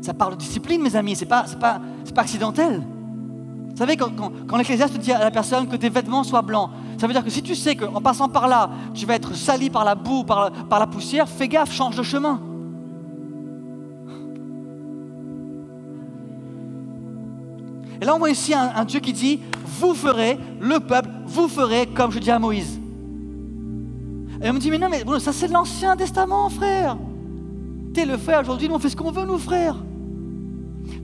Ça 0.01 0.13
parle 0.13 0.33
de 0.33 0.37
discipline, 0.37 0.81
mes 0.81 0.95
amis, 0.95 1.15
c'est 1.15 1.25
pas, 1.25 1.45
pas, 1.59 1.79
pas 2.13 2.21
accidentel. 2.21 2.81
Vous 3.69 3.77
savez, 3.77 3.95
quand, 3.97 4.57
l'Ecclésiaste 4.57 4.97
dit 4.97 5.11
à 5.11 5.19
la 5.19 5.31
personne 5.31 5.67
que 5.67 5.75
tes 5.75 5.89
vêtements 5.89 6.23
soient 6.23 6.41
blancs, 6.41 6.69
ça 6.97 7.07
veut 7.07 7.13
dire 7.13 7.23
que 7.23 7.29
si 7.29 7.41
tu 7.41 7.55
sais 7.55 7.75
qu'en 7.75 8.01
passant 8.01 8.27
par 8.27 8.47
là, 8.47 8.69
tu 8.93 9.05
vas 9.05 9.15
être 9.15 9.33
sali 9.35 9.69
par 9.69 9.85
la 9.85 9.95
boue, 9.95 10.23
par 10.23 10.51
la 10.69 10.87
poussière, 10.87 11.27
fais 11.27 11.47
gaffe, 11.47 11.71
change 11.71 11.95
de 11.95 12.03
chemin. 12.03 12.39
Et 18.01 18.05
là, 18.05 18.15
on 18.15 18.19
voit 18.19 18.31
ici 18.31 18.53
un 18.53 18.83
Dieu 18.83 18.99
qui 18.99 19.13
dit, 19.13 19.39
vous 19.79 19.93
ferez, 19.93 20.37
le 20.59 20.79
peuple, 20.79 21.09
vous 21.25 21.47
ferez 21.47 21.87
comme 21.87 22.11
je 22.11 22.19
dis 22.19 22.31
à 22.31 22.39
Moïse. 22.39 22.80
Et 24.43 24.49
on 24.49 24.53
me 24.53 24.59
dit, 24.59 24.71
mais 24.71 24.79
non, 24.79 24.89
mais 24.89 25.03
ça 25.19 25.33
c'est 25.33 25.47
l'Ancien 25.47 25.95
Testament, 25.95 26.49
frère. 26.49 26.97
T'es 27.93 28.05
le 28.05 28.17
frère, 28.17 28.41
aujourd'hui, 28.41 28.67
nous 28.67 28.75
on 28.75 28.79
fait 28.79 28.89
ce 28.89 28.95
qu'on 28.95 29.11
veut, 29.11 29.25
nous, 29.25 29.37
frères. 29.37 29.75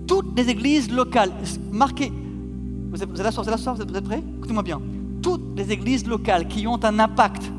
Toutes 0.07 0.35
les 0.37 0.49
églises 0.49 0.91
locales, 0.91 1.31
marquées, 1.71 2.11
vous 2.89 3.03
êtes, 3.03 3.17
là, 3.19 3.29
vous 3.29 3.49
êtes 3.49 3.65
là, 3.65 3.73
vous 3.73 3.81
êtes 3.81 4.03
prêts? 4.03 4.23
Écoutez-moi 4.37 4.63
bien. 4.63 4.81
Toutes 5.21 5.55
les 5.55 5.71
églises 5.71 6.07
locales 6.07 6.47
qui 6.47 6.65
ont 6.65 6.83
un 6.83 6.99
impact, 6.99 7.51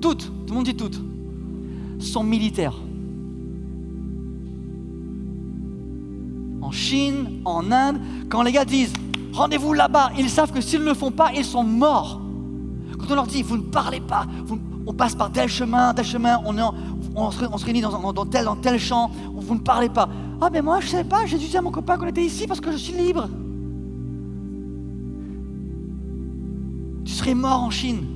toutes, 0.00 0.26
tout 0.46 0.50
le 0.50 0.54
monde 0.54 0.64
dit 0.64 0.76
toutes, 0.76 1.00
sont 1.98 2.22
militaires. 2.22 2.76
En 6.60 6.70
Chine, 6.70 7.40
en 7.44 7.72
Inde, 7.72 7.98
quand 8.28 8.42
les 8.42 8.52
gars 8.52 8.64
disent 8.64 8.92
rendez-vous 9.32 9.72
là-bas, 9.72 10.10
ils 10.18 10.30
savent 10.30 10.52
que 10.52 10.60
s'ils 10.60 10.80
ne 10.80 10.86
le 10.86 10.94
font 10.94 11.10
pas, 11.10 11.32
ils 11.34 11.44
sont 11.44 11.64
morts. 11.64 12.20
Quand 12.98 13.10
on 13.10 13.14
leur 13.14 13.26
dit, 13.26 13.42
vous 13.42 13.56
ne 13.56 13.62
parlez 13.62 14.00
pas, 14.00 14.26
on 14.86 14.92
passe 14.92 15.14
par 15.14 15.30
tel 15.32 15.48
chemin, 15.48 15.94
tel 15.94 16.04
chemin, 16.04 16.40
on, 16.44 17.30
se, 17.30 17.64
réunit 17.64 17.80
dans, 17.80 18.24
tel, 18.26 18.44
dans 18.44 18.56
tel 18.56 18.78
champ, 18.78 19.10
vous 19.34 19.54
ne 19.54 19.60
parlez 19.60 19.88
pas. 19.88 20.08
Ah 20.40 20.50
ben 20.50 20.62
moi 20.62 20.80
je 20.80 20.86
ne 20.86 20.90
sais 20.90 21.04
pas, 21.04 21.26
j'ai 21.26 21.38
dit 21.38 21.56
à 21.56 21.62
mon 21.62 21.70
copain 21.70 21.96
qu'on 21.96 22.06
était 22.06 22.24
ici 22.24 22.46
parce 22.46 22.60
que 22.60 22.70
je 22.72 22.76
suis 22.76 22.92
libre. 22.92 23.28
Tu 27.04 27.12
serais 27.12 27.34
mort 27.34 27.62
en 27.62 27.70
Chine. 27.70 28.13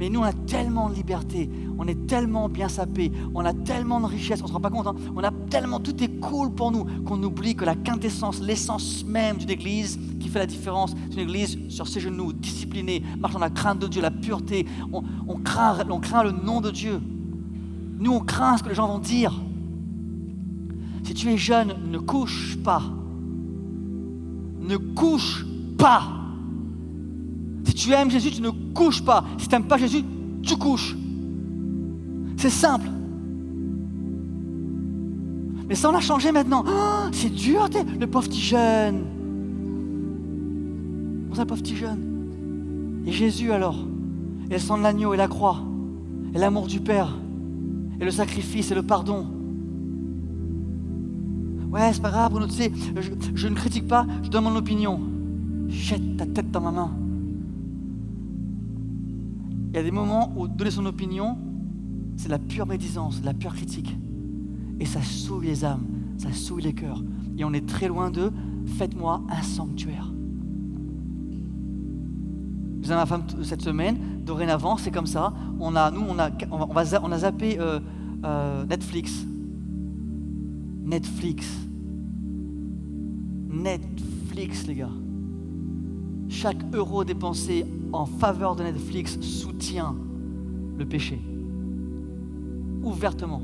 Mais 0.00 0.08
nous, 0.08 0.20
on 0.20 0.24
a 0.24 0.32
tellement 0.32 0.88
de 0.88 0.94
liberté, 0.94 1.50
on 1.78 1.86
est 1.86 2.06
tellement 2.06 2.48
bien 2.48 2.70
sapé, 2.70 3.12
on 3.34 3.44
a 3.44 3.52
tellement 3.52 4.00
de 4.00 4.06
richesse, 4.06 4.40
on 4.40 4.44
ne 4.44 4.48
se 4.48 4.52
rend 4.54 4.60
pas 4.60 4.70
compte, 4.70 4.86
hein. 4.86 4.94
on 5.14 5.22
a 5.22 5.30
tellement, 5.50 5.78
tout 5.78 6.02
est 6.02 6.20
cool 6.20 6.54
pour 6.54 6.72
nous, 6.72 6.86
qu'on 7.04 7.22
oublie 7.22 7.54
que 7.54 7.66
la 7.66 7.74
quintessence, 7.74 8.40
l'essence 8.40 9.04
même 9.04 9.36
d'une 9.36 9.50
église 9.50 10.00
qui 10.18 10.30
fait 10.30 10.38
la 10.38 10.46
différence, 10.46 10.94
c'est 11.10 11.16
une 11.16 11.28
église 11.28 11.58
sur 11.68 11.86
ses 11.86 12.00
genoux, 12.00 12.32
disciplinée, 12.32 13.02
marche 13.18 13.34
dans 13.34 13.40
la 13.40 13.50
crainte 13.50 13.78
de 13.78 13.88
Dieu, 13.88 14.00
la 14.00 14.10
pureté, 14.10 14.64
on, 14.90 15.02
craint, 15.40 15.76
on 15.90 16.00
craint 16.00 16.24
le 16.24 16.32
nom 16.32 16.62
de 16.62 16.70
Dieu. 16.70 16.98
Nous, 17.98 18.12
on 18.12 18.20
craint 18.20 18.56
ce 18.56 18.62
que 18.62 18.70
les 18.70 18.74
gens 18.74 18.88
vont 18.88 19.00
dire. 19.00 19.38
Si 21.04 21.12
tu 21.12 21.28
es 21.28 21.36
jeune, 21.36 21.74
ne 21.90 21.98
couche 21.98 22.56
pas. 22.64 22.82
Ne 24.60 24.78
couche 24.78 25.44
pas. 25.76 26.19
Si 27.70 27.76
tu 27.76 27.92
aimes 27.92 28.10
Jésus, 28.10 28.32
tu 28.32 28.42
ne 28.42 28.50
couches 28.74 29.00
pas. 29.00 29.24
Si 29.38 29.46
tu 29.46 29.54
n'aimes 29.54 29.68
pas 29.68 29.78
Jésus, 29.78 30.02
tu 30.42 30.56
couches. 30.56 30.96
C'est 32.36 32.50
simple. 32.50 32.88
Mais 35.68 35.76
ça, 35.76 35.88
on 35.88 35.94
a 35.94 36.00
changé 36.00 36.32
maintenant. 36.32 36.64
Oh, 36.66 37.08
c'est 37.12 37.32
dur, 37.32 37.68
le 38.00 38.06
pauvre 38.08 38.26
petit 38.26 38.40
jeune. 38.40 39.04
On 41.30 41.38
le 41.38 41.44
pauvre 41.46 41.62
petit 41.62 41.76
jeune? 41.76 43.04
Et 43.06 43.12
Jésus 43.12 43.52
alors? 43.52 43.78
Et 44.50 44.54
le 44.54 44.58
sang 44.58 44.76
de 44.76 44.82
l'agneau 44.82 45.14
et 45.14 45.16
la 45.16 45.28
croix. 45.28 45.58
Et 46.34 46.38
l'amour 46.38 46.66
du 46.66 46.80
Père. 46.80 47.16
Et 48.00 48.04
le 48.04 48.10
sacrifice 48.10 48.72
et 48.72 48.74
le 48.74 48.82
pardon. 48.82 49.26
Ouais, 51.70 51.92
c'est 51.92 52.02
pas 52.02 52.10
grave, 52.10 52.32
Bruno, 52.32 52.48
tu 52.48 52.54
sais, 52.54 52.72
je, 53.00 53.10
je 53.32 53.46
ne 53.46 53.54
critique 53.54 53.86
pas, 53.86 54.04
je 54.24 54.28
donne 54.28 54.42
mon 54.42 54.56
opinion. 54.56 54.98
Jette 55.68 56.16
ta 56.16 56.26
tête 56.26 56.50
dans 56.50 56.62
ma 56.62 56.72
main. 56.72 56.90
Il 59.70 59.76
y 59.76 59.78
a 59.78 59.82
des 59.84 59.92
moments 59.92 60.32
où 60.36 60.48
donner 60.48 60.72
son 60.72 60.84
opinion, 60.86 61.38
c'est 62.16 62.28
la 62.28 62.40
pure 62.40 62.66
médisance, 62.66 63.20
la 63.24 63.34
pure 63.34 63.54
critique. 63.54 63.96
Et 64.80 64.84
ça 64.84 65.00
souille 65.00 65.46
les 65.46 65.64
âmes, 65.64 65.86
ça 66.18 66.32
souille 66.32 66.62
les 66.62 66.72
cœurs. 66.72 67.02
Et 67.38 67.44
on 67.44 67.52
est 67.52 67.66
très 67.68 67.86
loin 67.86 68.10
de 68.10 68.32
faites-moi 68.66 69.22
un 69.28 69.42
sanctuaire. 69.42 70.12
Disais 72.80 72.94
à 72.94 72.96
ma 72.96 73.06
femme 73.06 73.22
cette 73.42 73.62
semaine, 73.62 73.96
dorénavant, 74.24 74.76
c'est 74.76 74.90
comme 74.90 75.06
ça. 75.06 75.32
On 75.60 75.76
a, 75.76 75.90
nous, 75.90 76.02
on 76.08 76.18
a, 76.18 76.30
on 76.50 76.72
va, 76.72 76.84
on 77.02 77.12
a 77.12 77.18
zappé 77.18 77.58
euh, 77.60 77.78
euh, 78.24 78.64
Netflix. 78.66 79.24
Netflix. 80.82 81.46
Netflix, 83.48 84.66
les 84.66 84.74
gars. 84.74 84.90
Chaque 86.30 86.62
euro 86.72 87.02
dépensé 87.02 87.66
en 87.92 88.06
faveur 88.06 88.54
de 88.54 88.62
Netflix 88.62 89.20
soutient 89.20 89.96
le 90.78 90.86
péché. 90.86 91.20
Ouvertement. 92.84 93.42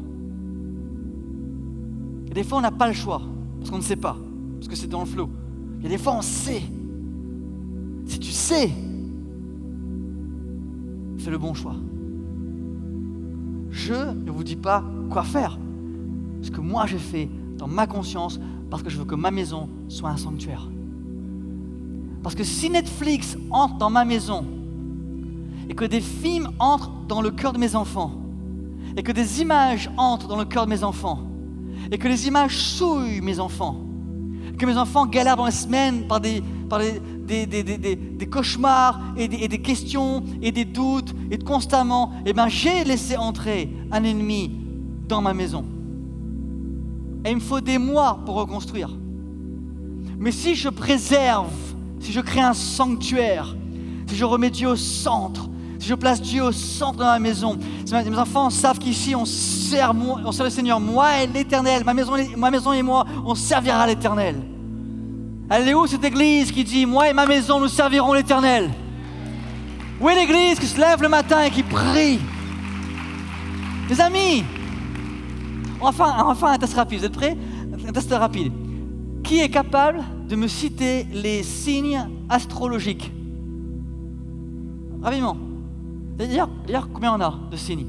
Et 2.28 2.30
des 2.30 2.44
fois, 2.44 2.58
on 2.58 2.60
n'a 2.60 2.70
pas 2.70 2.86
le 2.86 2.94
choix, 2.94 3.20
parce 3.58 3.70
qu'on 3.70 3.78
ne 3.78 3.82
sait 3.82 3.96
pas, 3.96 4.16
parce 4.54 4.68
que 4.68 4.76
c'est 4.76 4.86
dans 4.86 5.00
le 5.00 5.06
flot. 5.06 5.28
Il 5.78 5.82
y 5.82 5.86
a 5.86 5.90
des 5.90 5.98
fois, 5.98 6.14
on 6.16 6.22
sait. 6.22 6.62
Si 8.06 8.20
tu 8.20 8.30
sais, 8.30 8.70
fais 11.18 11.30
le 11.30 11.38
bon 11.38 11.54
choix. 11.54 11.74
Je 13.68 14.14
ne 14.14 14.30
vous 14.30 14.44
dis 14.44 14.54
pas 14.54 14.84
quoi 15.10 15.24
faire. 15.24 15.58
Ce 16.40 16.52
que 16.52 16.60
moi 16.60 16.86
j'ai 16.86 16.98
fait 16.98 17.28
dans 17.58 17.66
ma 17.66 17.88
conscience, 17.88 18.38
parce 18.70 18.84
que 18.84 18.90
je 18.90 18.96
veux 18.96 19.04
que 19.04 19.16
ma 19.16 19.32
maison 19.32 19.68
soit 19.88 20.10
un 20.10 20.16
sanctuaire. 20.16 20.70
Parce 22.26 22.34
que 22.34 22.42
si 22.42 22.68
Netflix 22.70 23.38
entre 23.52 23.78
dans 23.78 23.88
ma 23.88 24.04
maison 24.04 24.44
et 25.68 25.74
que 25.76 25.84
des 25.84 26.00
films 26.00 26.50
entrent 26.58 26.90
dans 27.06 27.22
le 27.22 27.30
cœur 27.30 27.52
de 27.52 27.58
mes 27.58 27.76
enfants 27.76 28.14
et 28.96 29.04
que 29.04 29.12
des 29.12 29.42
images 29.42 29.88
entrent 29.96 30.26
dans 30.26 30.36
le 30.36 30.44
cœur 30.44 30.64
de 30.64 30.70
mes 30.70 30.82
enfants 30.82 31.20
et 31.92 31.98
que 31.98 32.08
les 32.08 32.26
images 32.26 32.58
souillent 32.58 33.20
mes 33.20 33.38
enfants, 33.38 33.76
que 34.58 34.66
mes 34.66 34.76
enfants 34.76 35.06
galèrent 35.06 35.36
dans 35.36 35.46
les 35.46 35.52
semaines 35.52 36.08
par 36.08 36.20
des, 36.20 36.42
cauchemars 38.28 39.00
et, 39.16 39.28
des, 39.28 39.62
questions 39.62 40.24
et 40.42 40.50
des 40.50 40.64
doutes 40.64 41.14
et 41.30 41.38
constamment, 41.38 42.10
eh 42.26 42.32
ben 42.32 42.48
j'ai 42.48 42.82
laissé 42.82 43.16
entrer 43.16 43.72
un 43.92 44.02
ennemi 44.02 44.50
dans 45.06 45.22
ma 45.22 45.32
maison. 45.32 45.64
Et 47.24 47.30
il 47.30 47.36
me 47.36 47.40
faut 47.40 47.60
des 47.60 47.78
mois 47.78 48.18
pour 48.26 48.34
reconstruire. 48.34 48.90
Mais 50.18 50.32
si 50.32 50.56
je 50.56 50.68
préserve 50.68 51.65
si 52.06 52.12
je 52.12 52.20
crée 52.20 52.40
un 52.40 52.54
sanctuaire, 52.54 53.56
si 54.06 54.14
je 54.14 54.24
remets 54.24 54.50
Dieu 54.50 54.68
au 54.68 54.76
centre, 54.76 55.48
si 55.80 55.88
je 55.88 55.94
place 55.96 56.22
Dieu 56.22 56.44
au 56.44 56.52
centre 56.52 56.98
de 56.98 57.02
ma 57.02 57.18
maison, 57.18 57.58
mes 57.90 58.18
enfants 58.18 58.48
savent 58.48 58.78
qu'ici 58.78 59.16
on 59.16 59.24
sert, 59.24 59.92
on 60.24 60.30
sert 60.30 60.44
le 60.44 60.50
Seigneur, 60.50 60.78
moi 60.78 61.20
et 61.20 61.26
l'Éternel, 61.26 61.82
ma 61.84 61.94
maison, 61.94 62.12
ma 62.36 62.52
maison 62.52 62.72
et 62.72 62.82
moi, 62.82 63.04
on 63.24 63.34
servira 63.34 63.88
l'Éternel. 63.88 64.40
Elle 65.50 65.66
est 65.66 65.74
où 65.74 65.84
cette 65.88 66.04
église 66.04 66.52
qui 66.52 66.62
dit 66.62 66.86
Moi 66.86 67.10
et 67.10 67.12
ma 67.12 67.26
maison, 67.26 67.58
nous 67.58 67.66
servirons 67.66 68.12
l'Éternel? 68.12 68.70
Où 70.00 70.08
est 70.08 70.14
l'église 70.14 70.60
qui 70.60 70.66
se 70.66 70.78
lève 70.78 71.02
le 71.02 71.08
matin 71.08 71.42
et 71.42 71.50
qui 71.50 71.64
prie? 71.64 72.20
Les 73.88 74.00
amis, 74.00 74.44
enfin, 75.80 76.14
enfin 76.24 76.52
un 76.52 76.58
test 76.58 76.74
rapide, 76.74 77.00
vous 77.00 77.06
êtes 77.06 77.12
prêts? 77.12 77.36
Un 77.88 77.92
test 77.92 78.12
rapide. 78.12 78.52
Qui 79.24 79.40
est 79.40 79.48
capable 79.48 80.04
de 80.28 80.36
me 80.36 80.48
citer 80.48 81.04
les 81.04 81.42
signes 81.42 82.08
astrologiques. 82.28 83.12
Rapidement. 85.02 85.36
D'ailleurs, 86.18 86.48
combien 86.92 87.14
on 87.14 87.20
a 87.20 87.38
de 87.50 87.56
signes? 87.56 87.86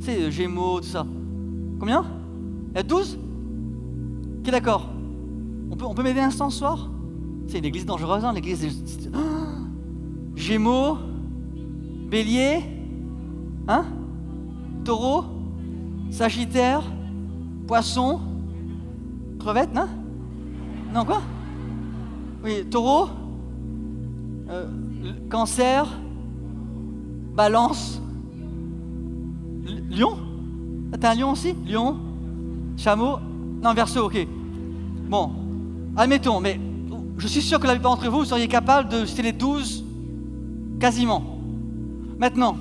C'est 0.00 0.22
euh, 0.22 0.30
Gémeaux, 0.30 0.80
tout 0.80 0.86
ça. 0.86 1.06
Combien? 1.78 2.04
Il 2.70 2.76
y 2.76 2.80
a 2.80 2.82
12 2.82 3.18
Qui 4.42 4.48
est 4.48 4.52
d'accord. 4.52 4.88
On 5.70 5.76
peut, 5.76 5.84
on 5.84 5.94
peut 5.94 6.02
m'aider 6.02 6.20
un 6.20 6.28
instant 6.28 6.50
soir? 6.50 6.90
C'est 7.46 7.58
une 7.58 7.64
église 7.64 7.86
dangereuse, 7.86 8.24
hein, 8.24 8.32
l'église. 8.32 8.66
Gémeaux, 10.34 10.98
Bélier, 12.10 12.60
hein? 13.68 13.84
Taureau, 14.84 15.24
Sagittaire, 16.10 16.82
Poisson, 17.66 18.20
Crevette, 19.38 19.74
non? 19.74 19.88
Non, 20.92 21.04
quoi? 21.04 21.22
Oui, 22.44 22.64
taureau, 22.70 23.08
euh, 24.48 24.66
cancer, 25.28 25.86
balance, 27.34 28.00
lion? 29.90 30.16
T'as 31.00 31.12
un 31.12 31.14
lion 31.14 31.32
aussi? 31.32 31.54
Lion 31.66 31.96
Chameau? 32.76 33.18
Non, 33.62 33.74
verso, 33.74 34.06
ok. 34.06 34.26
Bon, 35.08 35.30
admettons, 35.96 36.40
mais 36.40 36.60
je 37.18 37.26
suis 37.26 37.42
sûr 37.42 37.58
que 37.58 37.66
la 37.66 37.74
plupart 37.74 37.96
d'entre 37.96 38.08
vous, 38.08 38.18
vous 38.18 38.24
seriez 38.24 38.48
capable 38.48 38.88
de 38.88 39.04
citer 39.04 39.22
les 39.22 39.32
douze 39.32 39.84
quasiment. 40.78 41.40
Maintenant, 42.18 42.56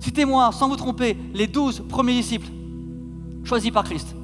citez-moi, 0.00 0.50
sans 0.52 0.68
vous 0.68 0.76
tromper, 0.76 1.16
les 1.34 1.46
douze 1.46 1.82
premiers 1.88 2.14
disciples 2.14 2.48
choisis 3.44 3.70
par 3.70 3.84
Christ. 3.84 4.14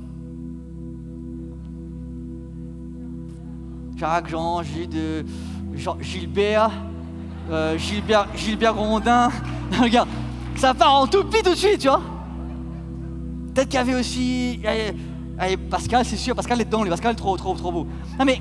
Jacques, 4.01 4.31
Jean, 4.31 4.63
Gilles, 4.63 5.27
Gilbert, 6.01 6.71
euh, 7.51 7.77
Gilbert, 7.77 8.29
Gilbert 8.35 8.73
Grondin. 8.73 9.29
Regarde, 9.79 10.09
ça 10.57 10.73
part 10.73 10.95
en 10.95 11.07
toupie 11.07 11.43
tout 11.43 11.51
de 11.51 11.55
suite, 11.55 11.81
tu 11.81 11.89
vois. 11.89 12.01
Peut-être 13.55 13.69
qu'il 13.69 13.79
y 13.79 13.83
avait 13.83 13.95
aussi. 13.95 14.61
Allez, 15.39 15.59
Pascal, 15.59 16.07
c'est 16.07 16.17
sûr, 16.17 16.35
Pascal 16.35 16.63
est 16.63 16.65
dedans, 16.65 16.83
lui. 16.83 16.89
Pascal 16.89 17.13
est 17.13 17.17
trop, 17.17 17.37
trop, 17.37 17.55
trop 17.55 17.71
beau. 17.71 17.87
Non, 18.19 18.25
mais 18.25 18.41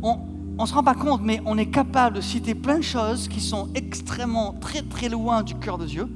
on 0.00 0.16
ne 0.60 0.66
se 0.66 0.72
rend 0.72 0.84
pas 0.84 0.94
compte, 0.94 1.22
mais 1.24 1.40
on 1.44 1.58
est 1.58 1.70
capable 1.70 2.14
de 2.14 2.20
citer 2.20 2.54
plein 2.54 2.78
de 2.78 2.84
choses 2.84 3.26
qui 3.26 3.40
sont 3.40 3.70
extrêmement, 3.74 4.52
très, 4.60 4.82
très 4.82 5.08
loin 5.08 5.42
du 5.42 5.56
cœur 5.56 5.78
de 5.78 5.86
Dieu. 5.86 6.08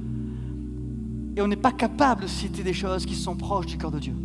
Et 1.35 1.41
on 1.41 1.49
n'est 1.49 1.57
pas 1.57 1.73
capable 1.73 2.21
de 2.21 2.27
citer 2.27 2.63
des 2.63 2.73
choses 2.73 3.05
qui 3.05 3.15
sont 3.15 3.35
proches 3.35 3.65
du 3.65 3.77
cœur 3.77 3.91
de 3.91 3.99
Dieu. 3.99 4.15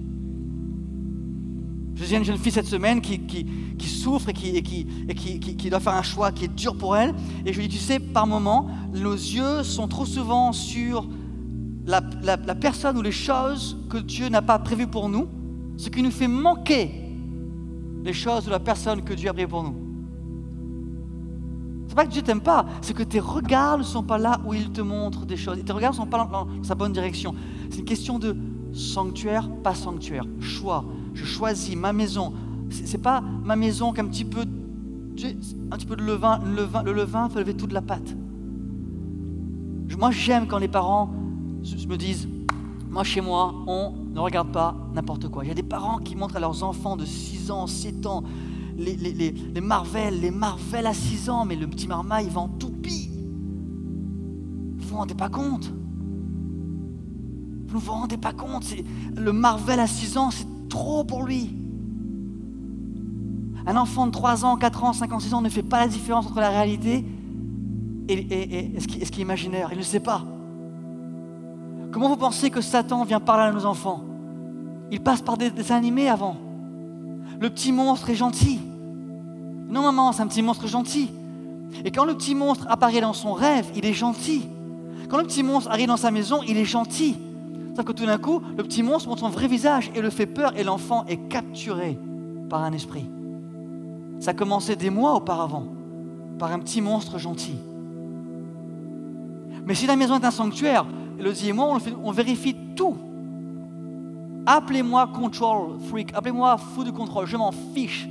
Je 1.98 2.04
viens 2.04 2.18
une 2.18 2.24
jeune 2.24 2.38
fille 2.38 2.52
cette 2.52 2.68
semaine 2.68 3.00
qui, 3.00 3.20
souffre 3.88 4.28
et, 4.28 4.32
qui, 4.32 4.86
qui, 5.40 5.70
doit 5.70 5.80
faire 5.80 5.94
un 5.94 6.02
choix 6.02 6.30
qui 6.30 6.44
est 6.44 6.54
dur 6.54 6.76
pour 6.76 6.96
elle. 6.96 7.12
Et 7.44 7.52
je 7.52 7.58
lui 7.58 7.66
dis, 7.66 7.76
tu 7.76 7.82
sais, 7.82 7.98
par 7.98 8.24
moments, 8.24 8.68
nos 8.94 9.14
yeux 9.14 9.64
sont 9.64 9.88
trop 9.88 10.06
souvent 10.06 10.52
sur 10.52 11.08
la, 11.86 12.00
personne 12.54 12.96
ou 12.98 13.02
les 13.02 13.10
choses 13.10 13.76
que 13.90 13.98
Dieu 13.98 14.28
n'a 14.28 14.42
pas 14.42 14.60
prévues 14.60 14.86
pour 14.86 15.08
nous, 15.08 15.26
ce 15.76 15.88
qui 15.88 16.00
nous 16.02 16.12
fait 16.12 16.28
manquer 16.28 16.92
les 18.04 18.12
choses 18.12 18.46
ou 18.46 18.50
la 18.50 18.60
personne 18.60 19.02
que 19.02 19.14
Dieu 19.14 19.28
a 19.28 19.32
prévues 19.32 19.48
pour 19.48 19.64
nous. 19.64 19.74
C'est 21.88 21.96
pas 21.96 22.04
que 22.04 22.12
Dieu 22.12 22.22
t'aime 22.22 22.42
pas, 22.42 22.64
c'est 22.80 22.94
que 22.94 23.02
tes 23.02 23.18
regards 23.18 23.78
ne 23.78 23.82
sont 23.82 24.04
pas 24.04 24.18
là 24.18 24.40
où 24.46 24.54
il 24.54 24.70
te 24.70 24.82
montre 24.82 25.26
des 25.26 25.36
choses. 25.36 25.58
Et 25.58 25.64
tes 25.64 25.72
regards 25.72 25.92
ne 25.92 25.96
sont 25.96 26.06
pas 26.06 26.24
dans 26.30 26.46
sa 26.62 26.76
bonne 26.76 26.92
direction. 26.92 27.34
C'est 27.70 27.80
une 27.80 27.84
question 27.84 28.20
de 28.20 28.36
sanctuaire, 28.72 29.50
pas 29.64 29.74
sanctuaire, 29.74 30.24
choix 30.38 30.84
je 31.14 31.24
choisis 31.24 31.76
ma 31.76 31.92
maison. 31.92 32.32
C'est 32.70 33.02
pas 33.02 33.20
ma 33.20 33.56
maison 33.56 33.92
qu'un 33.92 34.06
petit 34.06 34.24
peu, 34.24 34.40
un 34.40 35.76
petit 35.76 35.86
peu 35.86 35.96
de 35.96 36.02
levain, 36.02 36.40
le 36.44 36.62
levain, 36.62 36.82
le 36.82 36.92
levain 36.92 37.28
fait 37.28 37.40
lever 37.40 37.54
toute 37.54 37.72
la 37.72 37.82
pâte. 37.82 38.16
Moi, 39.98 40.12
j'aime 40.12 40.46
quand 40.46 40.58
les 40.58 40.68
parents 40.68 41.10
me 41.88 41.96
disent, 41.96 42.28
moi, 42.88 43.02
chez 43.02 43.20
moi, 43.20 43.52
on 43.66 43.94
ne 44.14 44.20
regarde 44.20 44.52
pas 44.52 44.76
n'importe 44.94 45.28
quoi. 45.28 45.44
Il 45.44 45.48
y 45.48 45.50
a 45.50 45.54
des 45.54 45.62
parents 45.62 45.98
qui 45.98 46.14
montrent 46.14 46.36
à 46.36 46.40
leurs 46.40 46.62
enfants 46.62 46.96
de 46.96 47.04
6 47.04 47.50
ans, 47.50 47.66
7 47.66 48.06
ans, 48.06 48.22
les, 48.76 49.60
Marvel, 49.60 50.20
les 50.20 50.30
Marvel 50.30 50.86
à 50.86 50.94
6 50.94 51.30
ans, 51.30 51.44
mais 51.44 51.56
le 51.56 51.66
petit 51.66 51.88
marmaille, 51.88 52.26
il 52.26 52.32
va 52.32 52.42
en 52.42 52.48
toupie. 52.48 53.10
Vous 54.76 54.88
vous 54.88 54.96
rendez 54.96 55.14
pas 55.14 55.28
compte? 55.28 55.72
Vous 57.66 57.76
ne 57.76 57.80
vous 57.80 57.92
rendez 57.92 58.16
pas 58.16 58.32
compte 58.32 58.72
Le 59.16 59.32
Marvel 59.32 59.80
à 59.80 59.86
6 59.86 60.16
ans, 60.16 60.30
c'est 60.30 60.46
trop 60.68 61.04
pour 61.04 61.24
lui. 61.24 61.50
Un 63.66 63.76
enfant 63.76 64.06
de 64.06 64.12
3 64.12 64.44
ans, 64.44 64.56
4 64.56 64.84
ans, 64.84 64.92
5 64.92 65.12
ans, 65.12 65.20
6 65.20 65.34
ans 65.34 65.42
ne 65.42 65.48
fait 65.48 65.62
pas 65.62 65.80
la 65.80 65.88
différence 65.88 66.26
entre 66.26 66.40
la 66.40 66.50
réalité 66.50 67.04
et, 68.08 68.72
ce, 68.78 68.86
qui, 68.86 69.00
est 69.00 69.18
imaginaire. 69.18 69.68
Il 69.72 69.78
ne 69.78 69.82
sait 69.82 70.00
pas. 70.00 70.22
Comment 71.92 72.08
vous 72.08 72.16
pensez 72.16 72.50
que 72.50 72.60
Satan 72.60 73.04
vient 73.04 73.20
parler 73.20 73.44
à 73.44 73.52
nos 73.52 73.66
enfants? 73.66 74.02
Il 74.90 75.00
passe 75.00 75.20
par 75.20 75.36
des 75.36 75.72
animés 75.72 76.08
avant. 76.08 76.36
Le 77.40 77.50
petit 77.50 77.72
monstre 77.72 78.10
est 78.10 78.14
gentil. 78.14 78.58
Non, 79.68 79.82
maman, 79.82 80.12
c'est 80.12 80.22
un 80.22 80.26
petit 80.26 80.42
monstre 80.42 80.66
gentil. 80.66 81.10
Et 81.84 81.90
quand 81.90 82.04
le 82.04 82.14
petit 82.14 82.34
monstre 82.34 82.66
apparaît 82.68 83.00
dans 83.00 83.12
son 83.12 83.32
rêve, 83.32 83.70
il 83.76 83.84
est 83.84 83.92
gentil. 83.92 84.48
Quand 85.08 85.18
le 85.18 85.24
petit 85.24 85.42
monstre 85.42 85.70
arrive 85.70 85.88
dans 85.88 85.96
sa 85.96 86.10
maison, 86.10 86.40
il 86.48 86.56
est 86.56 86.64
gentil. 86.64 87.16
Sauf 87.78 87.86
que 87.86 87.92
tout 87.92 88.06
d'un 88.06 88.18
coup, 88.18 88.42
le 88.56 88.64
petit 88.64 88.82
monstre 88.82 89.08
montre 89.08 89.20
son 89.20 89.28
vrai 89.28 89.46
visage 89.46 89.92
et 89.94 90.00
le 90.00 90.10
fait 90.10 90.26
peur 90.26 90.52
et 90.56 90.64
l'enfant 90.64 91.04
est 91.06 91.28
capturé 91.28 91.96
par 92.50 92.64
un 92.64 92.72
esprit. 92.72 93.08
Ça 94.18 94.32
a 94.32 94.34
commencé 94.34 94.74
des 94.74 94.90
mois 94.90 95.14
auparavant, 95.14 95.64
par 96.40 96.50
un 96.50 96.58
petit 96.58 96.80
monstre 96.80 97.18
gentil. 97.18 97.56
Mais 99.64 99.76
si 99.76 99.86
la 99.86 99.94
maison 99.94 100.18
est 100.18 100.24
un 100.24 100.32
sanctuaire, 100.32 100.86
Elodie 101.20 101.50
et 101.50 101.52
moi, 101.52 101.78
on, 102.02 102.10
vérifie 102.10 102.56
tout. 102.74 102.96
Appelez-moi 104.44 105.10
control 105.14 105.78
freak, 105.88 106.10
appelez-moi 106.16 106.56
fou 106.56 106.82
de 106.82 106.90
contrôle, 106.90 107.28
je 107.28 107.36
m'en 107.36 107.52
fiche. 107.52 108.08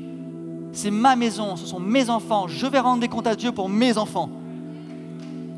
C'est 0.72 0.92
ma 0.92 1.18
maison, 1.18 1.58
ce 1.58 1.66
sont 1.66 1.82
mes 1.82 2.10
enfants. 2.10 2.48
Je 2.48 2.68
vais 2.68 2.80
rendre 2.80 3.02
des 3.02 3.10
comptes 3.10 3.28
à 3.28 3.36
Dieu 3.36 3.52
pour 3.52 3.68
mes 3.68 3.98
enfants. 3.98 4.30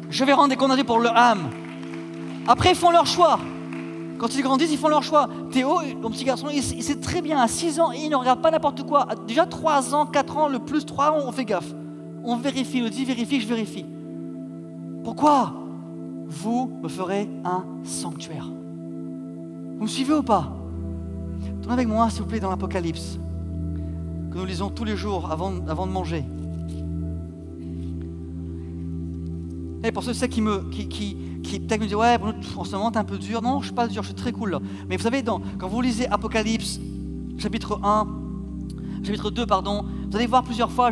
Je 0.09 0.25
vais 0.25 0.33
rendre 0.33 0.49
des 0.49 0.55
comptes 0.55 0.71
à 0.71 0.75
Dieu 0.75 0.83
pour 0.83 0.97
leur 0.97 1.15
âme. 1.15 1.51
Après, 2.47 2.71
ils 2.71 2.75
font 2.75 2.89
leur 2.89 3.05
choix. 3.05 3.37
Quand 4.19 4.35
ils 4.35 4.43
grandissent, 4.43 4.71
ils 4.71 4.77
font 4.77 4.89
leur 4.89 5.01
choix. 5.01 5.29
Théo, 5.49 5.79
mon 6.01 6.09
petit 6.11 6.25
garçon, 6.25 6.47
il, 6.53 6.61
sait 6.61 6.99
très 6.99 7.21
bien, 7.21 7.39
à 7.39 7.47
6 7.47 7.79
ans, 7.79 7.91
il 7.91 8.09
ne 8.09 8.17
regarde 8.17 8.41
pas 8.41 8.51
n'importe 8.51 8.83
quoi. 8.83 9.07
Déjà 9.25 9.45
3 9.45 9.95
ans, 9.95 10.05
4 10.05 10.37
ans, 10.37 10.47
le 10.49 10.59
plus 10.59 10.85
3 10.85 11.11
ans, 11.11 11.23
on 11.25 11.31
fait 11.31 11.45
gaffe. 11.45 11.73
On 12.25 12.35
vérifie, 12.35 12.83
on 12.85 12.89
dit 12.89 13.05
vérifie, 13.05 13.39
je 13.39 13.47
vérifie. 13.47 13.85
Pourquoi 15.05 15.53
Vous 16.27 16.69
me 16.83 16.89
ferez 16.89 17.29
un 17.45 17.63
sanctuaire? 17.83 18.45
Vous 19.77 19.83
me 19.83 19.87
suivez 19.87 20.13
ou 20.13 20.23
pas? 20.23 20.51
Tournez 21.61 21.73
avec 21.73 21.87
moi, 21.87 22.09
s'il 22.09 22.23
vous 22.23 22.27
plaît, 22.27 22.41
dans 22.41 22.49
l'Apocalypse, 22.49 23.17
que 24.31 24.37
nous 24.37 24.45
lisons 24.45 24.69
tous 24.69 24.83
les 24.83 24.97
jours 24.97 25.31
avant, 25.31 25.51
de 25.51 25.91
manger. 25.91 26.25
Et 29.85 29.93
pour 29.93 30.03
ceux 30.03 30.27
qui 30.27 30.41
me, 30.41 30.69
qui, 30.69 31.17
qui 31.43 31.59
peut-être 31.59 31.81
me 31.81 31.85
disent 31.85 31.95
Ouais, 31.95 32.17
en 32.57 32.63
ce 32.63 32.75
un 32.75 33.03
peu 33.03 33.17
dur. 33.17 33.41
Non, 33.41 33.59
je 33.59 33.65
suis 33.65 33.75
pas 33.75 33.87
dur, 33.87 34.03
je 34.03 34.07
suis 34.07 34.15
très 34.15 34.31
cool. 34.31 34.59
Mais 34.87 34.97
vous 34.97 35.03
savez, 35.03 35.23
quand 35.23 35.67
vous 35.67 35.81
lisez 35.81 36.07
Apocalypse, 36.07 36.79
chapitre 37.37 37.79
1, 37.83 38.07
chapitre 39.03 39.31
2, 39.31 39.45
pardon, 39.45 39.85
vous 40.09 40.15
allez 40.15 40.27
voir 40.27 40.43
plusieurs 40.43 40.71
fois, 40.71 40.91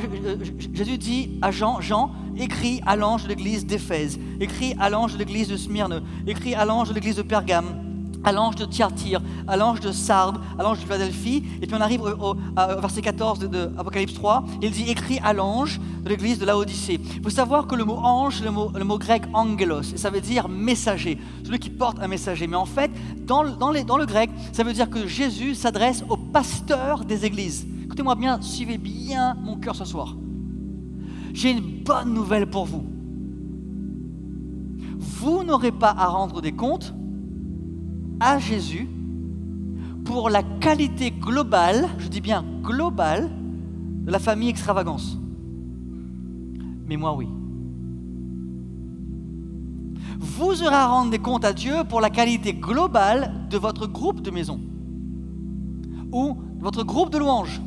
Jésus 0.73 0.97
dit 0.97 1.37
à 1.41 1.51
Jean 1.51 1.81
Jean, 1.81 2.11
écrit 2.37 2.81
à 2.85 2.95
l'ange 2.95 3.23
de 3.23 3.29
l'église 3.29 3.65
d'Éphèse, 3.65 4.19
écrit 4.39 4.75
à 4.79 4.89
l'ange 4.89 5.13
de 5.13 5.17
l'église 5.17 5.47
de 5.47 5.57
Smyrne, 5.57 6.01
écrit 6.25 6.55
à 6.55 6.65
l'ange 6.65 6.89
de 6.89 6.93
l'église 6.93 7.15
de 7.15 7.23
Pergame 7.23 7.87
à 8.23 8.31
l'ange 8.33 8.55
de 8.55 8.65
Thyatire, 8.65 9.21
à 9.47 9.55
l'ange 9.55 9.79
de 9.79 9.91
Sardes, 9.91 10.39
à 10.59 10.63
l'ange 10.63 10.79
de 10.79 10.83
Philadelphie. 10.83 11.43
Et 11.61 11.67
puis 11.67 11.75
on 11.75 11.81
arrive 11.81 12.01
au, 12.01 12.35
verset 12.79 13.01
14 13.01 13.39
de, 13.39 13.71
Apocalypse 13.77 14.13
3. 14.13 14.43
Il 14.61 14.71
dit 14.71 14.89
écrit 14.89 15.19
à 15.23 15.31
l'ange 15.31 15.79
l'église 16.07 16.39
de 16.39 16.45
Laodicée. 16.45 16.99
Il 17.15 17.21
faut 17.21 17.29
savoir 17.29 17.67
que 17.67 17.75
le 17.75 17.85
mot 17.85 17.97
ange, 17.97 18.41
le 18.41 18.51
mot, 18.51 18.71
le 18.73 18.83
mot 18.83 18.97
grec 18.97 19.23
angelos, 19.33 19.93
et 19.93 19.97
ça 19.97 20.09
veut 20.09 20.21
dire 20.21 20.49
messager, 20.49 21.17
celui 21.43 21.59
qui 21.59 21.69
porte 21.69 21.99
un 22.01 22.07
messager. 22.07 22.47
Mais 22.47 22.55
en 22.55 22.65
fait, 22.65 22.91
dans, 23.25 23.43
dans, 23.43 23.71
le 23.71 24.05
grec, 24.05 24.29
ça 24.51 24.63
veut 24.63 24.73
dire 24.73 24.89
que 24.89 25.07
Jésus 25.07 25.55
s'adresse 25.55 26.03
au 26.09 26.17
pasteur 26.17 27.05
des 27.05 27.25
églises. 27.25 27.67
Écoutez-moi 27.83 28.15
bien, 28.15 28.41
suivez 28.41 28.77
bien 28.77 29.35
mon 29.35 29.57
cœur 29.57 29.75
ce 29.75 29.85
soir. 29.85 30.15
J'ai 31.33 31.51
une 31.51 31.83
bonne 31.83 32.13
nouvelle 32.13 32.47
pour 32.47 32.65
vous. 32.65 32.85
Vous 34.97 35.43
n'aurez 35.43 35.71
pas 35.71 35.95
à 35.97 36.07
rendre 36.07 36.41
des 36.41 36.51
comptes 36.51 36.93
à 38.19 38.39
Jésus 38.39 38.89
pour 40.07 40.29
la 40.29 40.41
qualité 40.41 41.11
globale, 41.11 41.89
je 41.99 42.07
dis 42.07 42.21
bien 42.21 42.45
globale, 42.63 43.29
de 44.05 44.11
la 44.11 44.19
famille 44.19 44.49
extravagance. 44.49 45.17
Mais 46.87 46.97
moi, 46.97 47.13
oui. 47.15 47.27
Vous 50.19 50.63
aurez 50.63 50.75
à 50.75 50.87
rendre 50.87 51.11
des 51.11 51.19
comptes 51.19 51.45
à 51.45 51.53
Dieu 51.53 51.75
pour 51.87 52.01
la 52.01 52.09
qualité 52.09 52.53
globale 52.53 53.47
de 53.49 53.57
votre 53.57 53.87
groupe 53.87 54.21
de 54.21 54.31
maison, 54.31 54.59
ou 56.11 56.37
de 56.57 56.63
votre 56.63 56.83
groupe 56.83 57.11
de 57.11 57.17
louanges, 57.17 57.61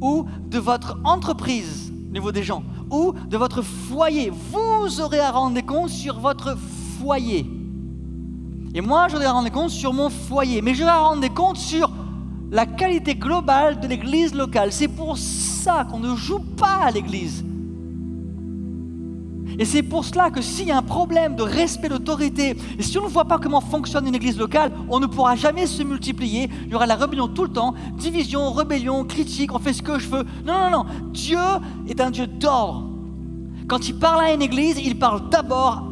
ou 0.00 0.24
de 0.48 0.58
votre 0.58 0.98
entreprise 1.04 1.92
au 2.08 2.12
niveau 2.12 2.32
des 2.32 2.42
gens, 2.42 2.62
ou 2.90 3.12
de 3.28 3.36
votre 3.36 3.62
foyer. 3.62 4.30
Vous 4.30 5.00
aurez 5.00 5.20
à 5.20 5.30
rendre 5.30 5.54
des 5.54 5.62
comptes 5.62 5.90
sur 5.90 6.18
votre 6.18 6.56
foyer. 7.00 7.46
Et 8.74 8.80
moi, 8.80 9.08
je 9.08 9.16
dois 9.16 9.30
rendre 9.30 9.50
compte 9.50 9.70
sur 9.70 9.92
mon 9.92 10.08
foyer, 10.08 10.62
mais 10.62 10.74
je 10.74 10.82
dois 10.82 10.96
rendre 10.96 11.26
compte 11.34 11.56
sur 11.56 11.90
la 12.50 12.64
qualité 12.64 13.14
globale 13.14 13.80
de 13.80 13.86
l'église 13.86 14.34
locale. 14.34 14.72
C'est 14.72 14.88
pour 14.88 15.18
ça 15.18 15.84
qu'on 15.84 15.98
ne 15.98 16.14
joue 16.16 16.40
pas 16.56 16.78
à 16.84 16.90
l'église. 16.90 17.44
Et 19.58 19.64
c'est 19.64 19.82
pour 19.82 20.04
cela 20.04 20.30
que 20.30 20.40
s'il 20.40 20.68
y 20.68 20.70
a 20.70 20.76
un 20.76 20.82
problème 20.82 21.34
de 21.34 21.42
respect 21.42 21.88
d'autorité, 21.88 22.56
et 22.78 22.82
si 22.82 22.96
on 22.96 23.04
ne 23.04 23.08
voit 23.08 23.24
pas 23.24 23.38
comment 23.38 23.60
fonctionne 23.60 24.06
une 24.06 24.14
église 24.14 24.38
locale, 24.38 24.70
on 24.88 25.00
ne 25.00 25.06
pourra 25.06 25.34
jamais 25.34 25.66
se 25.66 25.82
multiplier. 25.82 26.48
Il 26.66 26.70
y 26.70 26.74
aura 26.76 26.86
la 26.86 26.94
rébellion 26.94 27.26
tout 27.26 27.42
le 27.42 27.50
temps, 27.50 27.74
division, 27.96 28.52
rébellion, 28.52 29.04
critique, 29.04 29.52
on 29.52 29.58
fait 29.58 29.72
ce 29.72 29.82
que 29.82 29.98
je 29.98 30.08
veux. 30.08 30.24
Non, 30.46 30.54
non, 30.54 30.70
non. 30.70 30.86
Dieu 31.12 31.38
est 31.88 32.00
un 32.00 32.10
Dieu 32.10 32.28
d'ordre. 32.28 32.88
Quand 33.66 33.88
il 33.88 33.98
parle 33.98 34.24
à 34.24 34.32
une 34.32 34.42
église, 34.42 34.78
il 34.78 34.98
parle 34.98 35.28
d'abord 35.28 35.90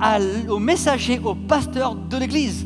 au 0.48 0.58
messager, 0.58 1.18
au 1.18 1.34
pasteur 1.34 1.94
de 1.94 2.16
l'église. 2.16 2.64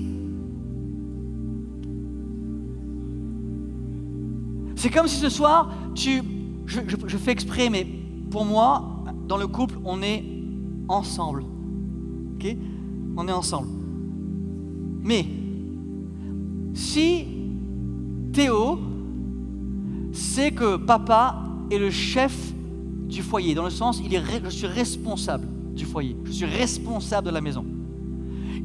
C'est 4.76 4.90
comme 4.90 5.08
si 5.08 5.16
ce 5.16 5.28
soir, 5.28 5.70
je, 5.94 7.16
fais 7.18 7.32
exprès, 7.32 7.70
mais 7.70 7.86
pour 8.30 8.44
moi, 8.44 9.04
dans 9.26 9.36
le 9.36 9.46
couple, 9.46 9.78
on 9.84 10.00
est 10.02 10.39
ensemble. 10.90 11.44
On 13.16 13.28
est 13.28 13.32
ensemble. 13.32 13.68
Mais 15.02 15.26
si 16.74 17.26
Théo 18.32 18.78
sait 20.12 20.50
que 20.52 20.76
papa 20.76 21.42
est 21.70 21.78
le 21.78 21.90
chef 21.90 22.34
du 23.08 23.22
foyer, 23.22 23.54
dans 23.54 23.64
le 23.64 23.70
sens, 23.70 24.00
il 24.04 24.14
est, 24.14 24.22
je 24.44 24.50
suis 24.50 24.66
responsable 24.66 25.46
du 25.74 25.84
foyer, 25.84 26.16
je 26.24 26.32
suis 26.32 26.46
responsable 26.46 27.26
de 27.26 27.32
la 27.32 27.40
maison. 27.40 27.64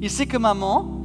Il 0.01 0.09
sait 0.09 0.25
que 0.25 0.37
maman 0.37 1.01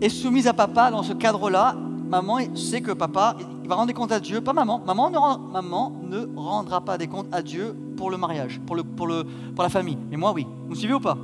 est 0.00 0.08
soumise 0.08 0.46
à 0.46 0.52
papa 0.52 0.90
dans 0.90 1.02
ce 1.02 1.12
cadre-là. 1.12 1.76
Maman 2.08 2.38
sait 2.54 2.82
que 2.82 2.92
papa, 2.92 3.36
va 3.66 3.76
rendre 3.76 3.88
des 3.88 3.94
comptes 3.94 4.12
à 4.12 4.20
Dieu, 4.20 4.40
pas 4.40 4.52
maman. 4.52 4.82
Maman 4.84 5.10
ne 5.10 6.26
rendra 6.36 6.84
pas 6.84 6.98
des 6.98 7.06
comptes 7.06 7.32
à 7.32 7.42
Dieu 7.42 7.74
pour 8.02 8.10
le 8.10 8.16
mariage, 8.16 8.60
pour, 8.66 8.74
le, 8.74 8.82
pour, 8.82 9.06
le, 9.06 9.22
pour 9.54 9.62
la 9.62 9.68
famille. 9.68 9.96
Mais 10.10 10.16
moi, 10.16 10.32
oui. 10.32 10.44
Vous 10.64 10.70
me 10.70 10.74
suivez 10.74 10.92
ou 10.92 10.98
pas 10.98 11.16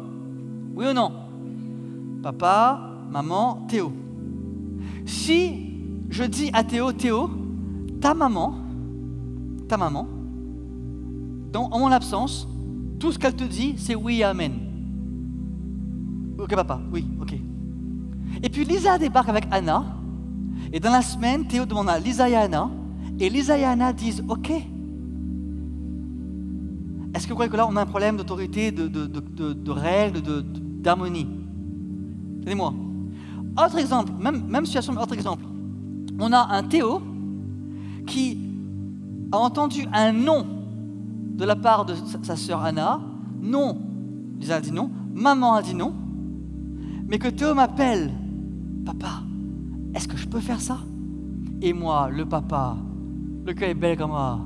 Oui 0.77 0.87
ou 0.89 0.93
non 0.93 1.11
Papa, 2.23 2.93
maman, 3.11 3.67
Théo. 3.69 3.93
Si 5.05 5.73
je 6.09 6.23
dis 6.23 6.51
à 6.53 6.63
Théo, 6.63 6.93
Théo, 6.93 7.31
ta 8.01 8.15
maman, 8.15 8.55
ta 9.67 9.77
maman, 9.77 10.07
en 11.53 11.79
mon 11.81 11.91
absence, 11.91 12.47
tout 13.01 13.11
ce 13.11 13.19
qu'elle 13.19 13.35
te 13.35 13.43
dit, 13.43 13.75
c'est 13.77 13.97
oui, 13.97 14.23
amen. 14.23 14.53
Ok, 16.39 16.55
papa, 16.55 16.81
oui, 16.93 17.05
ok. 17.21 17.35
Et 18.41 18.49
puis 18.49 18.65
Lisa 18.65 18.99
débarque 18.99 19.31
avec 19.31 19.49
Anna, 19.51 19.97
et 20.73 20.79
dans 20.79 20.93
la 20.93 21.03
semaine, 21.03 21.45
Théo 21.45 21.67
demande 21.67 21.89
à 21.89 21.99
Lisa 21.99 22.31
et 22.31 22.37
Anna, 22.37 22.71
et 23.19 23.29
Lisa 23.29 23.59
et 23.59 23.65
Anna 23.65 23.93
disent 23.93 24.23
Ok. 24.29 24.53
Est-ce 27.19 27.27
que 27.27 27.31
vous 27.31 27.35
croyez 27.35 27.51
que 27.51 27.57
là, 27.57 27.67
on 27.69 27.75
a 27.75 27.83
un 27.83 27.87
problème 27.87 28.17
d'autorité, 28.17 28.71
de, 28.71 28.87
de, 28.87 29.71
règles, 29.73 30.23
d'harmonie? 30.81 31.27
Tenez-moi. 32.45 32.73
Autre 33.61 33.77
exemple, 33.77 34.13
même, 34.21 34.47
même 34.47 34.65
situation, 34.65 34.93
mais 34.93 35.03
autre 35.03 35.15
exemple. 35.15 35.43
On 36.21 36.33
a 36.33 36.47
un 36.55 36.63
Théo 36.63 37.03
qui 38.07 38.39
a 39.33 39.37
entendu 39.37 39.85
un 39.93 40.13
nom 40.13 40.47
de 41.35 41.45
la 41.45 41.57
part 41.57 41.87
de 41.87 41.95
sa, 42.23 42.37
sœur 42.37 42.63
Anna. 42.63 43.01
Non, 43.43 43.77
Lisa 44.39 44.55
a 44.55 44.61
dit 44.61 44.71
non. 44.71 44.89
Maman 45.13 45.55
a 45.55 45.63
dit 45.63 45.75
non. 45.75 45.93
Mais 47.09 47.19
que 47.19 47.27
Théo 47.27 47.53
m'appelle, 47.53 48.13
papa, 48.87 49.25
est-ce 49.93 50.07
que 50.07 50.17
je 50.17 50.29
peux 50.29 50.39
faire 50.39 50.61
ça? 50.61 50.79
Et 51.63 51.73
moi, 51.73 52.11
le 52.13 52.25
papa, 52.27 52.77
le 53.45 53.55
cœur 53.55 53.71
est 53.71 53.75
bel 53.75 53.99
comme 53.99 54.11
moi? 54.11 54.39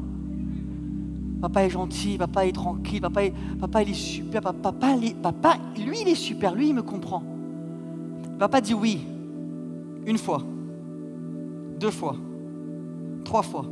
Papa 1.43 1.64
est 1.64 1.70
gentil, 1.70 2.18
papa 2.18 2.47
est 2.47 2.53
tranquille, 2.53 3.01
papa, 3.01 3.24
est, 3.24 3.34
papa 3.61 3.82
il 3.82 3.90
est 3.90 3.95
super, 3.95 4.40
papa, 4.40 4.72
papa, 4.72 5.57
lui 5.76 6.03
il 6.03 6.09
est 6.09 6.14
super, 6.14 6.55
lui 6.55 6.68
il 6.68 6.74
me 6.74 6.82
comprend. 6.82 7.24
Papa 8.38 8.61
dit 8.61 8.74
oui, 8.74 9.05
une 10.07 10.18
fois, 10.18 10.40
deux 11.80 11.90
fois, 11.90 12.14
trois 13.24 13.43
fois. 13.43 13.64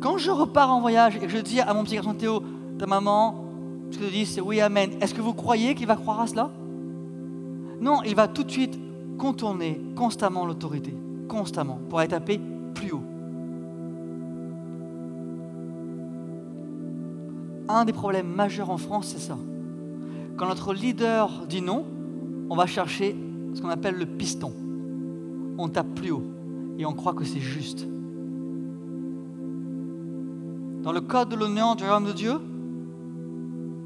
Quand 0.00 0.18
je 0.18 0.30
repars 0.30 0.70
en 0.70 0.80
voyage 0.80 1.16
et 1.16 1.18
que 1.18 1.28
je 1.28 1.38
dis 1.38 1.60
à 1.60 1.74
mon 1.74 1.82
petit 1.82 1.96
garçon 1.96 2.14
Théo, 2.14 2.44
ta 2.78 2.86
maman, 2.86 3.44
ce 3.90 3.98
que 3.98 4.04
je 4.04 4.10
dis 4.10 4.24
c'est 4.24 4.40
oui, 4.40 4.60
amen. 4.60 4.90
Est-ce 5.00 5.14
que 5.14 5.20
vous 5.20 5.34
croyez 5.34 5.74
qu'il 5.74 5.88
va 5.88 5.96
croire 5.96 6.20
à 6.20 6.28
cela? 6.28 6.48
Non, 7.80 8.04
il 8.06 8.14
va 8.14 8.28
tout 8.28 8.44
de 8.44 8.50
suite 8.52 8.78
contourner 9.18 9.80
constamment 9.96 10.46
l'autorité, 10.46 10.94
constamment, 11.28 11.80
pour 11.88 11.98
aller 11.98 12.08
taper 12.08 12.40
Un 17.74 17.86
des 17.86 17.94
problèmes 17.94 18.28
majeurs 18.28 18.68
en 18.68 18.76
France, 18.76 19.14
c'est 19.14 19.18
ça. 19.18 19.38
Quand 20.36 20.46
notre 20.46 20.74
leader 20.74 21.46
dit 21.48 21.62
non, 21.62 21.86
on 22.50 22.54
va 22.54 22.66
chercher 22.66 23.16
ce 23.54 23.62
qu'on 23.62 23.70
appelle 23.70 23.94
le 23.94 24.04
piston. 24.04 24.52
On 25.56 25.70
tape 25.70 25.94
plus 25.94 26.10
haut 26.10 26.22
et 26.76 26.84
on 26.84 26.92
croit 26.92 27.14
que 27.14 27.24
c'est 27.24 27.40
juste. 27.40 27.88
Dans 30.82 30.92
le 30.92 31.00
code 31.00 31.30
de 31.30 31.36
l'honneur 31.36 31.74
du 31.74 31.84
royaume 31.84 32.04
de 32.04 32.12
Dieu, 32.12 32.34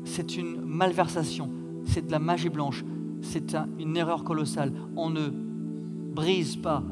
c'est 0.05 0.37
une 0.37 0.62
malversation, 0.62 1.49
c'est 1.84 2.09
de 2.09 2.11
la 2.11 2.18
magie 2.18 2.49
blanche, 2.49 2.84
c'est 3.20 3.57
une 3.78 3.97
erreur 3.97 4.24
colossale. 4.24 4.72
On 4.97 5.11
ne 5.11 5.28
brise 5.28 6.57
pas 6.57 6.82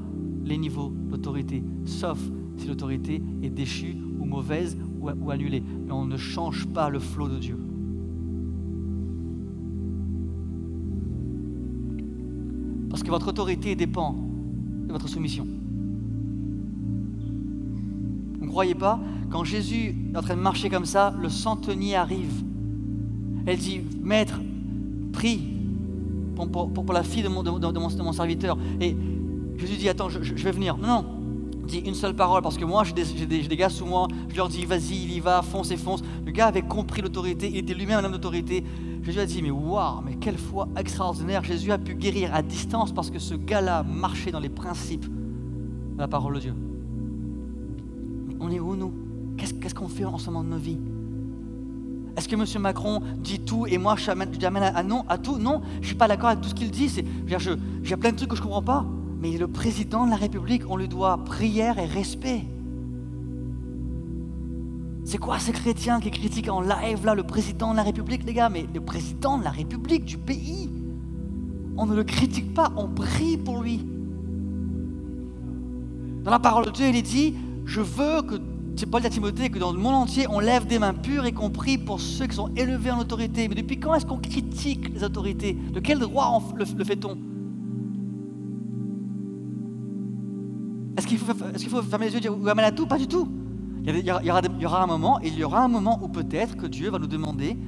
les 0.45 0.59
niveaux 0.59 0.93
d'autorité, 1.11 1.65
sauf 1.87 2.21
si 2.57 2.69
l'autorité 2.69 3.21
est 3.43 3.51
déchue 3.51 3.97
ou 4.21 4.25
mauvaise 4.27 4.77
ou, 5.21 5.31
annulée. 5.31 5.63
Mais 5.87 5.93
on 5.93 6.05
ne 6.05 6.17
change 6.17 6.67
pas 6.67 6.89
le 6.89 6.99
flot 6.99 7.29
de 7.29 7.39
Dieu. 7.39 7.59
Parce 12.91 13.03
que 13.03 13.11
votre 13.11 13.29
autorité 13.29 13.75
dépend 13.75 14.17
de 14.87 14.93
votre 14.93 15.09
soumission. 15.09 15.47
Vous 18.39 18.45
ne 18.45 18.51
croyez 18.51 18.75
pas? 18.75 19.01
Quand 19.31 19.43
Jésus 19.43 19.97
est 20.13 20.17
en 20.17 20.23
train 20.23 20.37
de 20.37 20.41
marcher 20.41 20.69
comme 20.69 20.85
ça, 20.85 21.15
le 21.21 21.29
centenier 21.29 21.97
arrive. 21.97 22.45
Elle 23.47 23.59
dit, 23.59 23.81
Maître, 24.01 24.41
prie 25.13 25.55
pour, 26.35 26.93
la 26.93 27.03
fille 27.03 27.23
de 27.23 27.29
mon, 27.29 27.43
de, 27.43 28.03
mon, 28.03 28.13
serviteur. 28.13 28.59
Et 28.81 28.97
Jésus 29.57 29.77
dit, 29.77 29.89
attends, 29.89 30.09
je, 30.09 30.19
vais 30.19 30.53
venir. 30.53 30.77
Non, 30.77 30.87
non, 30.87 31.05
dis 31.65 31.79
une 31.79 31.95
seule 31.95 32.15
parole, 32.15 32.43
parce 32.43 32.57
que 32.57 32.65
moi, 32.65 32.85
j'ai 32.85 32.93
des, 33.27 33.57
gars 33.57 33.69
sous 33.69 33.87
moi, 33.87 34.09
je 34.29 34.37
leur 34.37 34.49
dis, 34.49 34.65
vas-y, 34.65 34.95
il 34.95 35.12
y 35.12 35.21
va, 35.21 35.43
fonce 35.43 35.71
et 35.71 35.77
fonce. 35.77 36.03
Le 36.25 36.33
gars 36.33 36.47
avait 36.47 36.62
compris 36.62 37.03
l'autorité, 37.03 37.49
il 37.49 37.59
était 37.59 37.75
lui-même 37.75 38.01
un 38.01 38.05
homme 38.05 38.12
d'autorité. 38.12 38.65
Jésus 39.03 39.21
a 39.21 39.27
dit, 39.27 39.43
mais 39.43 39.51
waouh, 39.51 40.01
mais 40.05 40.15
quelle 40.17 40.39
foi 40.39 40.69
extraordinaire. 40.77 41.45
Jésus 41.45 41.73
a 41.73 41.79
pu 41.79 41.95
guérir 41.95 42.35
à 42.35 42.43
distance 42.43 42.93
parce 42.93 43.11
que 43.11 43.19
ce 43.19 43.35
gars-là 43.35 43.83
marchait 43.83 44.31
dans 44.31 44.41
les 44.41 44.49
principes 44.49 45.07
de 45.07 45.99
la 45.99 46.09
parole 46.09 46.35
de 46.37 46.41
Dieu. 46.41 46.55
On 48.41 48.51
est 48.51 48.61
où, 48.61 48.75
nous? 48.75 48.93
Qu'est-ce 49.37 49.75
qu'on 49.75 49.89
fait 49.89 50.05
en 50.05 50.19
ce 50.19 50.31
moment 50.31 50.45
de 50.45 50.49
nos 50.49 50.59
vies? 50.59 50.79
Est-ce 52.17 52.29
que 52.29 52.37
M. 52.37 52.62
Macron 52.62 53.01
dit 53.19 53.41
tout 53.41 53.67
et 53.67 53.77
moi, 53.77 53.97
j'amène 53.97 54.62
à, 54.62 54.83
non, 54.83 55.05
à 55.09 55.19
tout? 55.19 55.39
Non, 55.39 55.61
je 55.75 55.81
ne 55.81 55.85
suis 55.87 55.95
pas 55.95 56.09
d'accord 56.09 56.29
avec 56.29 56.41
tout 56.41 56.49
ce 56.49 56.55
qu'il 56.55 56.71
dit. 56.71 56.89
J'ai 57.83 57.97
plein 57.97 58.12
de 58.12 58.17
trucs 58.17 58.31
que 58.31 58.37
je 58.37 58.41
ne 58.41 58.47
comprends 58.47 58.62
pas. 58.62 58.87
Mais 59.25 59.39
le 59.39 59.49
président 59.49 60.05
de 60.05 60.11
la 60.11 60.16
République, 60.16 60.64
on 60.68 60.77
lui 60.77 60.87
doit 60.87 61.16
prière 61.25 61.79
et 61.79 61.87
respect. 61.87 62.45
C'est 65.03 65.16
quoi 65.16 65.39
ces 65.39 65.53
chrétiens 65.53 65.99
qui 65.99 66.11
critiquent 66.11 66.51
en 66.51 66.61
live 66.61 67.07
là 67.07 67.14
le 67.14 67.22
président 67.22 67.70
de 67.70 67.79
la 67.79 67.85
République, 67.85 68.22
les 68.25 68.35
gars? 68.35 68.51
Mais 68.51 68.66
le 68.75 68.83
président 68.83 69.39
de 69.39 69.45
la 69.45 69.51
République 69.51 70.05
du 70.05 70.18
pays, 70.18 70.68
on 71.79 71.87
ne 71.87 71.95
le 71.95 72.05
critique 72.05 72.53
pas, 72.53 72.70
on 72.77 72.87
prie 72.87 73.39
pour 73.39 73.62
lui. 73.62 73.87
Dans 76.22 76.31
la 76.31 76.39
parole 76.39 76.66
de 76.66 76.70
Dieu, 76.70 76.89
il 76.91 76.97
est 76.97 77.01
dit 77.01 77.35
Je 77.64 77.81
veux 77.81 78.20
que, 78.20 78.35
c'est 78.77 78.85
Paul 78.85 79.01
dit 79.01 79.07
à 79.07 79.11
Timothée, 79.11 79.49
que 79.49 79.59
dans 79.59 79.72
le 79.72 79.79
monde 79.79 79.95
entier, 79.95 80.27
on 80.29 80.39
lève 80.39 80.66
des 80.66 80.79
mains 80.79 80.93
pures, 80.93 81.27
y 81.27 81.33
compris 81.33 81.79
pour 81.79 81.99
ceux 81.99 82.27
qui 82.27 82.37
sont 82.37 82.51
élevés 82.57 82.91
en 82.91 82.99
autorité. 82.99 83.49
Mais 83.49 83.55
depuis 83.55 83.81
quand 83.81 83.95
est-ce 83.95 84.05
qu'on 84.05 84.18
critique 84.18 84.93
les 84.93 85.03
autorités? 85.03 85.55
De 85.55 85.81
quel 85.81 86.01
droit 86.01 86.43
le, 86.57 86.85
fait-on? 86.85 87.16
Est-ce 91.05 91.63
qu'il 91.63 91.69
faut, 91.69 91.83
fermer 91.83 92.07
les 92.07 92.13
yeux 92.13 92.19
et 92.19 92.21
dire 92.21 92.33
à 92.33 92.73
tout? 92.73 92.87
Pas 92.87 92.97
du 92.97 93.07
tout. 93.07 93.29
Il 93.87 93.99
y, 93.99 94.11
aura, 94.67 94.83
un 94.83 94.87
moment, 94.87 95.21
il 95.21 95.35
y 95.35 95.45
aura 95.45 95.63
un 95.63 95.69
moment 95.69 96.01
où 96.03 96.09
peut-être 96.09 96.57
que 96.57 96.67
Dieu 96.67 96.89
va 96.91 96.99
nous 96.99 97.07
demander 97.07 97.59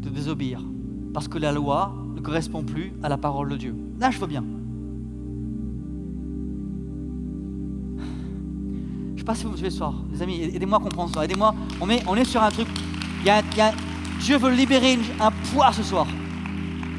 de 0.00 0.08
désobéir, 0.08 0.62
parce 1.12 1.26
que 1.26 1.38
la 1.38 1.50
loi 1.50 1.92
ne 2.14 2.20
correspond 2.20 2.62
plus 2.62 2.92
à 3.02 3.08
la 3.08 3.18
parole 3.18 3.48
de 3.48 3.56
Dieu. 3.56 3.74
Là, 3.98 4.12
je 4.12 4.20
veux 4.20 4.28
bien. 4.28 4.44
Je 7.98 9.12
ne 9.14 9.18
sais 9.18 9.24
pas 9.24 9.34
si 9.34 9.44
vous 9.44 9.50
me 9.50 9.56
suivez 9.56 9.70
ce 9.70 9.78
soir, 9.78 9.94
les 10.12 10.22
amis, 10.22 10.40
aidez-moi 10.40 10.78
à 10.78 10.80
comprendre 10.80 11.12
ça. 11.12 11.24
Aidez-moi, 11.24 11.52
on 11.80 11.88
est, 11.88 12.24
sur 12.24 12.40
un 12.40 12.50
truc. 12.50 12.68
Dieu 14.20 14.36
veut 14.36 14.52
libérer 14.52 14.96
un 15.20 15.32
poids 15.52 15.72
ce 15.72 15.82
soir. 15.82 16.06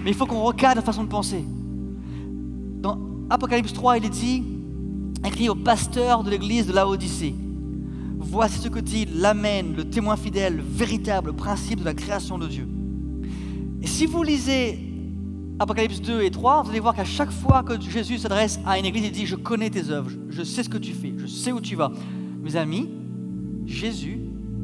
Mais 0.03 0.11
il 0.11 0.15
faut 0.15 0.25
qu'on 0.25 0.43
recadre 0.43 0.75
la 0.75 0.81
façon 0.81 1.05
de 1.05 1.09
penser. 1.09 1.45
Dans 2.81 2.99
Apocalypse 3.29 3.71
3, 3.71 3.99
il 3.99 4.05
est 4.05 4.09
dit, 4.09 4.52
écrit 5.25 5.49
au 5.49 5.55
pasteur 5.55 6.23
de 6.23 6.29
l'église 6.29 6.67
de 6.67 6.73
la 6.73 6.87
Odyssée 6.87 7.35
Voici 8.19 8.59
ce 8.59 8.69
que 8.69 8.79
dit 8.79 9.05
l'Amen, 9.13 9.75
le 9.75 9.83
témoin 9.85 10.15
fidèle, 10.15 10.57
le 10.57 10.63
véritable 10.63 11.33
principe 11.33 11.81
de 11.81 11.85
la 11.85 11.93
création 11.93 12.37
de 12.37 12.47
Dieu. 12.47 12.67
Et 13.81 13.87
si 13.87 14.05
vous 14.05 14.23
lisez 14.23 14.79
Apocalypse 15.59 16.01
2 16.01 16.21
et 16.23 16.31
3, 16.31 16.63
vous 16.63 16.69
allez 16.69 16.79
voir 16.79 16.95
qu'à 16.95 17.03
chaque 17.03 17.31
fois 17.31 17.63
que 17.63 17.79
Jésus 17.79 18.17
s'adresse 18.17 18.59
à 18.65 18.79
une 18.79 18.85
église, 18.85 19.05
il 19.05 19.11
dit, 19.11 19.25
je 19.25 19.35
connais 19.35 19.69
tes 19.69 19.89
œuvres, 19.89 20.09
je 20.29 20.41
sais 20.41 20.63
ce 20.63 20.69
que 20.69 20.77
tu 20.77 20.93
fais, 20.93 21.13
je 21.17 21.27
sais 21.27 21.51
où 21.51 21.61
tu 21.61 21.75
vas. 21.75 21.91
Mes 22.41 22.55
amis, 22.55 22.89
Jésus 23.65 24.19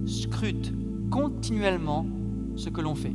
scrute 0.06 0.74
continuellement 1.12 2.08
ce 2.56 2.70
que 2.70 2.82
l'on 2.82 2.96
fait. 2.96 3.14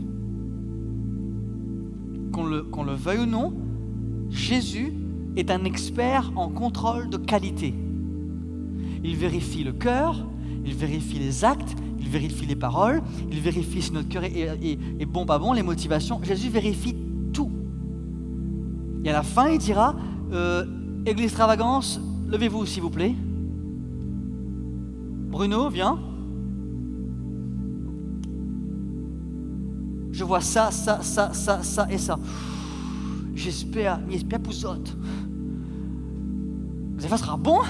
Qu'on 2.33 2.45
le, 2.45 2.63
qu'on 2.63 2.85
le 2.85 2.95
veuille 2.95 3.21
ou 3.21 3.27
non, 3.27 3.55
Jésus 4.31 4.93
est 5.37 5.51
un 5.51 5.65
expert 5.65 6.33
en 6.37 6.49
contrôle 6.49 7.09
de 7.11 7.17
qualité. 7.17 7.75
Il 9.03 9.17
vérifie 9.17 9.65
le 9.65 9.73
cœur, 9.73 10.27
il 10.65 10.75
vérifie 10.75 11.19
les 11.19 11.45
actes, 11.45 11.77
il 11.99 12.09
vérifie 12.09 12.47
les 12.47 12.57
paroles, 12.57 13.03
il 13.31 13.41
vérifie 13.41 13.83
si 13.83 13.93
notre 13.93 14.09
cœur 14.09 14.25
est, 14.25 15.07
bon, 15.07 15.27
pas 15.27 15.39
bon, 15.39 15.53
les 15.53 15.63
motivations. 15.63 16.21
Jésus 16.23 16.49
vérifie 16.49 16.97
tout. 17.33 17.51
Et 19.05 19.11
à 19.11 19.13
la 19.13 19.23
fin, 19.23 19.49
il 19.49 19.59
dira, 19.59 19.95
euh, 20.33 20.65
Église 21.07 21.27
extravagance, 21.27 22.01
levez-vous 22.29 22.65
s'il 22.65 22.83
vous 22.83 22.91
plaît. 22.91 23.15
Bruno, 25.31 25.69
viens. 25.69 25.99
Je 30.13 30.25
vois 30.25 30.41
ça, 30.41 30.71
ça, 30.71 31.03
ça, 31.03 31.33
ça, 31.35 31.63
ça 31.63 31.87
et 31.91 31.99
ça. 31.99 32.19
J'espère, 33.35 34.01
j'espère 34.09 34.41
pousote. 34.41 34.97
Ça 36.99 37.17
sera 37.19 37.37
bon 37.37 37.61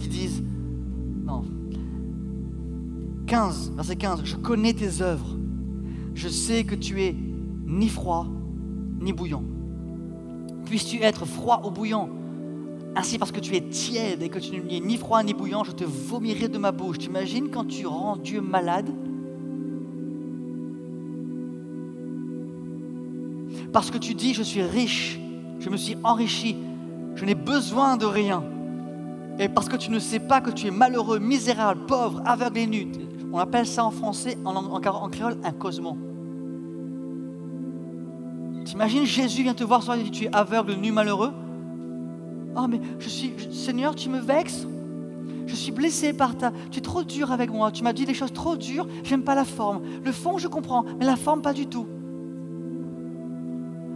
qui 0.00 0.08
disent, 0.08 0.42
non, 1.24 1.44
15, 3.26 3.72
verset 3.76 3.96
15, 3.96 4.20
je 4.24 4.36
connais 4.36 4.72
tes 4.72 5.02
œuvres, 5.02 5.36
je 6.14 6.28
sais 6.28 6.64
que 6.64 6.74
tu 6.74 7.02
es 7.02 7.14
ni 7.66 7.88
froid 7.88 8.26
ni 9.00 9.12
bouillant. 9.12 9.44
Puisses-tu 10.66 11.02
être 11.02 11.24
froid 11.24 11.62
ou 11.64 11.70
bouillant? 11.70 12.08
Ainsi 12.96 13.18
parce 13.18 13.32
que 13.32 13.40
tu 13.40 13.54
es 13.56 13.60
tiède 13.60 14.22
et 14.22 14.28
que 14.28 14.38
tu 14.38 14.58
n'es 14.58 14.80
ni 14.80 14.96
froid 14.96 15.22
ni 15.22 15.34
bouillant, 15.34 15.64
je 15.64 15.72
te 15.72 15.84
vomirai 15.84 16.48
de 16.48 16.58
ma 16.58 16.72
bouche. 16.72 16.98
T'imagines 16.98 17.50
quand 17.50 17.64
tu 17.64 17.86
rends 17.86 18.16
Dieu 18.16 18.40
malade? 18.40 18.90
Parce 23.72 23.90
que 23.90 23.98
tu 23.98 24.14
dis, 24.14 24.34
je 24.34 24.42
suis 24.42 24.62
riche, 24.62 25.20
je 25.60 25.70
me 25.70 25.76
suis 25.76 25.96
enrichi, 26.02 26.56
je 27.14 27.24
n'ai 27.24 27.34
besoin 27.34 27.96
de 27.96 28.06
rien. 28.06 28.42
Et 29.38 29.48
parce 29.48 29.68
que 29.68 29.76
tu 29.76 29.90
ne 29.90 29.98
sais 29.98 30.18
pas 30.18 30.40
que 30.40 30.50
tu 30.50 30.66
es 30.66 30.70
malheureux, 30.70 31.18
misérable, 31.18 31.86
pauvre, 31.86 32.20
aveugle 32.26 32.58
et 32.58 32.66
nu. 32.66 32.88
On 33.32 33.38
appelle 33.38 33.66
ça 33.66 33.84
en 33.84 33.90
français, 33.90 34.36
en, 34.44 35.08
créole, 35.08 35.38
un 35.44 35.52
cosmo. 35.52 35.96
T'imagines, 38.64 39.04
Jésus 39.04 39.42
vient 39.42 39.54
te 39.54 39.64
voir 39.64 39.82
ce 39.82 39.92
et 39.92 40.02
dit 40.02 40.10
Tu 40.10 40.24
es 40.24 40.34
aveugle, 40.34 40.74
nu, 40.74 40.90
malheureux? 40.90 41.32
Oh, 42.56 42.66
mais 42.68 42.80
je 42.98 43.08
suis, 43.08 43.34
Seigneur, 43.52 43.94
tu 43.94 44.08
me 44.08 44.18
vexes. 44.18 44.66
Je 45.46 45.54
suis 45.54 45.72
blessé 45.72 46.12
par 46.12 46.36
ta. 46.36 46.52
Tu 46.70 46.78
es 46.78 46.82
trop 46.82 47.02
dur 47.02 47.32
avec 47.32 47.50
moi. 47.50 47.70
Tu 47.72 47.82
m'as 47.82 47.92
dit 47.92 48.04
des 48.04 48.14
choses 48.14 48.32
trop 48.32 48.56
dures. 48.56 48.86
J'aime 49.02 49.22
pas 49.22 49.34
la 49.34 49.44
forme. 49.44 49.82
Le 50.04 50.12
fond, 50.12 50.38
je 50.38 50.48
comprends, 50.48 50.84
mais 50.98 51.04
la 51.04 51.16
forme, 51.16 51.42
pas 51.42 51.52
du 51.52 51.66
tout. 51.66 51.86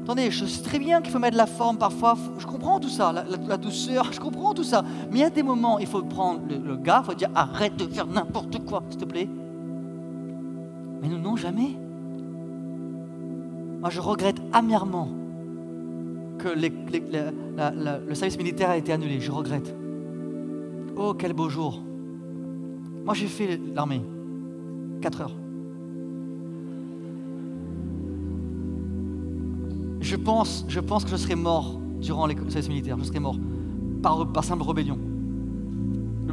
Attendez, 0.02 0.30
je 0.30 0.44
sais 0.44 0.62
très 0.62 0.78
bien 0.78 1.00
qu'il 1.00 1.10
faut 1.10 1.18
mettre 1.18 1.36
la 1.36 1.46
forme 1.46 1.78
parfois. 1.78 2.18
Je 2.38 2.46
comprends 2.46 2.78
tout 2.78 2.90
ça, 2.90 3.10
la, 3.10 3.56
douceur, 3.56 4.12
je 4.12 4.20
comprends 4.20 4.52
tout 4.52 4.64
ça. 4.64 4.84
Mais 5.10 5.20
il 5.20 5.22
y 5.22 5.24
a 5.24 5.30
des 5.30 5.42
moments, 5.42 5.78
il 5.78 5.86
faut 5.86 6.02
prendre 6.02 6.40
le, 6.46 6.76
gars, 6.76 7.00
il 7.02 7.06
faut 7.06 7.14
dire 7.14 7.30
arrête 7.34 7.74
de 7.76 7.86
faire 7.86 8.06
n'importe 8.06 8.62
quoi, 8.66 8.82
s'il 8.90 9.00
te 9.00 9.06
plaît. 9.06 9.30
Mais 11.00 11.08
nous, 11.08 11.18
non, 11.18 11.36
jamais. 11.36 11.74
Moi, 13.80 13.88
je 13.88 14.00
regrette 14.00 14.36
amèrement 14.52 15.08
que 16.38 16.48
le 16.48 18.14
service 18.14 18.38
militaire 18.38 18.70
a 18.70 18.76
été 18.76 18.92
annulé. 18.92 19.20
Je 19.20 19.30
regrette. 19.30 19.74
Oh, 20.96 21.14
quel 21.14 21.32
beau 21.32 21.48
jour. 21.48 21.82
Moi, 23.04 23.14
j'ai 23.14 23.26
fait 23.26 23.60
l'armée. 23.74 24.02
4 25.00 25.20
heures. 25.20 25.36
Je 30.00 30.16
pense, 30.16 30.64
que 31.04 31.10
je 31.10 31.16
serais 31.16 31.34
mort 31.34 31.80
durant 32.00 32.26
les 32.26 32.36
services 32.36 32.68
militaires. 32.68 32.96
Je 32.98 33.04
serais 33.04 33.20
mort 33.20 33.36
par, 34.02 34.44
simple 34.44 34.62
rébellion. 34.62 34.98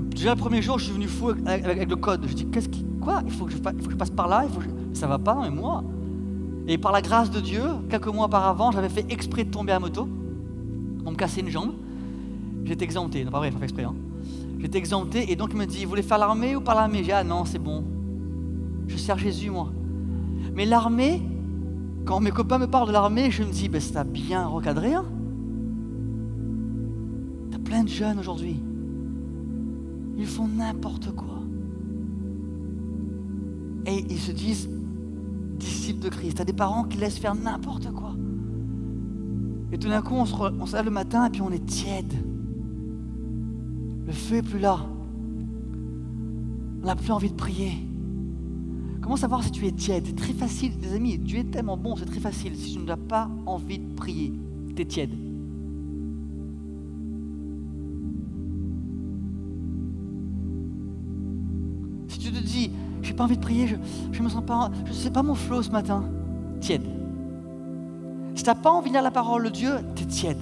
déjà 0.10 0.36
le 0.36 0.40
premier 0.40 0.62
jour, 0.62 0.78
je 0.78 0.86
suis 0.86 0.94
venu 0.94 1.08
fou 1.08 1.30
avec, 1.46 1.90
le 1.90 1.96
code. 1.96 2.26
Je 2.28 2.34
dis, 2.34 2.46
qu'est-ce 2.48 2.70
qui, 2.70 2.86
quoi? 3.02 3.22
Il 3.26 3.32
faut, 3.32 3.46
que 3.46 3.52
je, 3.52 3.58
il 3.58 3.82
faut 3.82 3.88
que 3.88 3.94
je 3.94 3.98
passe 3.98 4.10
par 4.10 4.28
là. 4.28 4.44
Il 4.46 4.52
faut 4.54 4.62
Ça 4.94 5.08
va 5.08 5.18
pas, 5.18 5.40
mais 5.42 5.50
moi. 5.50 5.84
Et 6.68 6.78
par 6.78 6.92
la 6.92 7.02
grâce 7.02 7.32
de 7.32 7.40
Dieu, 7.40 7.64
quelques 7.90 8.08
mois 8.08 8.26
auparavant, 8.26 8.72
j'avais 8.72 8.90
fait 8.90 9.06
exprès 9.10 9.44
de 9.44 9.52
tomber 9.52 9.72
à 9.72 9.80
moto, 9.80 10.08
pour 11.04 11.12
me 11.12 11.18
casser 11.18 11.42
une 11.42 11.50
jambe. 11.50 11.74
J'étais 12.66 12.86
exempté. 12.86 13.24
Non, 13.26 13.32
pas 13.32 13.40
vrai, 13.40 13.52
pas 13.52 13.58
fait 13.58 13.66
exprès. 13.66 13.84
Hein. 13.84 13.96
J'étais 14.60 14.78
exempté 14.78 15.32
et 15.32 15.36
donc 15.36 15.50
il 15.54 15.58
me 15.58 15.66
dit, 15.66 15.84
vous 15.84 15.90
voulez 15.90 16.04
faire 16.04 16.20
l'armée 16.20 16.56
ou 16.56 16.62
pas 16.62 16.76
l'armée? 16.76 17.00
J'ai 17.00 17.06
dit, 17.06 17.12
ah 17.12 17.24
non, 17.24 17.46
c'est 17.46 17.60
bon. 17.60 17.84
Je 18.88 18.96
sers 18.98 19.18
Jésus, 19.18 19.50
moi. 19.50 19.72
Mais 20.54 20.66
l'armée, 20.66 21.22
quand 22.06 22.20
mes 22.20 22.32
copains 22.32 22.60
me 22.60 22.68
parlent 22.68 22.88
de 22.88 22.94
l'armée, 22.94 23.32
je 23.32 23.44
me 23.44 23.52
dis, 23.52 23.70
ben, 23.70 23.82
bien 24.06 24.46
recadré. 24.46 24.94
Hein 24.94 25.06
T'as 27.52 27.60
plein 27.60 27.84
de 27.84 27.90
jeunes 27.90 28.20
aujourd'hui. 28.20 28.62
Ils 30.18 30.28
font 30.28 30.48
n'importe 30.48 31.12
quoi. 31.16 31.40
Et 33.88 34.06
ils 34.10 34.20
se 34.20 34.32
disent 34.32 34.70
disciples 35.62 36.04
de 36.04 36.10
Christ. 36.10 36.38
T'as 36.38 36.44
des 36.44 36.54
parents 36.54 36.84
qui 36.84 36.98
laissent 36.98 37.20
faire 37.20 37.36
n'importe 37.36 37.92
quoi. 37.92 38.16
Et 39.72 39.78
tout 39.78 39.88
d'un 39.88 40.02
coup, 40.02 40.16
on 40.16 40.26
se, 40.26 40.36
on 40.36 40.66
se 40.66 40.76
lève 40.76 40.86
le 40.86 40.92
matin 40.92 41.26
et 41.26 41.30
puis 41.30 41.42
on 41.42 41.52
est 41.52 41.66
tiède. 41.66 42.14
Le 44.06 44.12
feu 44.12 44.38
est 44.38 44.42
plus 44.42 44.60
là. 44.60 44.80
On 46.82 46.86
n'a 46.86 46.96
plus 46.96 47.12
envie 47.12 47.30
de 47.30 47.36
prier. 47.36 47.74
Comment 49.02 49.16
savoir 49.16 49.44
si 49.44 49.52
tu 49.52 49.66
es 49.66 49.72
tiède? 49.72 50.04
C'est 50.06 50.16
très 50.16 50.34
facile, 50.34 50.74
les 50.82 50.94
amis. 50.94 51.18
Dieu 51.18 51.40
est 51.40 51.52
tellement 51.52 51.78
bon, 51.78 51.96
c'est 51.96 52.06
très 52.06 52.20
facile. 52.20 52.56
Si 52.56 52.74
tu 52.74 52.80
n'as 52.80 52.98
pas 52.98 53.30
envie 53.46 53.80
de 53.80 53.94
prier, 53.94 54.34
tu 54.76 54.82
es 54.82 54.86
tiède. 54.86 55.31
Envie 63.24 63.38
de 63.38 63.42
prier, 63.42 63.68
je 63.68 64.20
ne 64.20 64.24
me 64.24 64.30
sens 64.30 64.44
pas, 64.46 64.70
je 64.86 64.94
sais 64.94 65.12
pas 65.12 65.24
mon 65.24 65.36
flow 65.36 65.62
ce 65.62 65.72
matin, 65.72 66.04
tiède. 66.60 66.84
Si 68.36 68.44
tu 68.44 68.52
pas 68.54 68.72
envie 68.72 68.90
de 68.90 68.96
lire 68.96 69.04
la 69.04 69.12
parole 69.12 69.44
de 69.46 69.50
Dieu, 69.50 69.72
tu 69.96 70.04
es 70.04 70.06
tiède. 70.06 70.38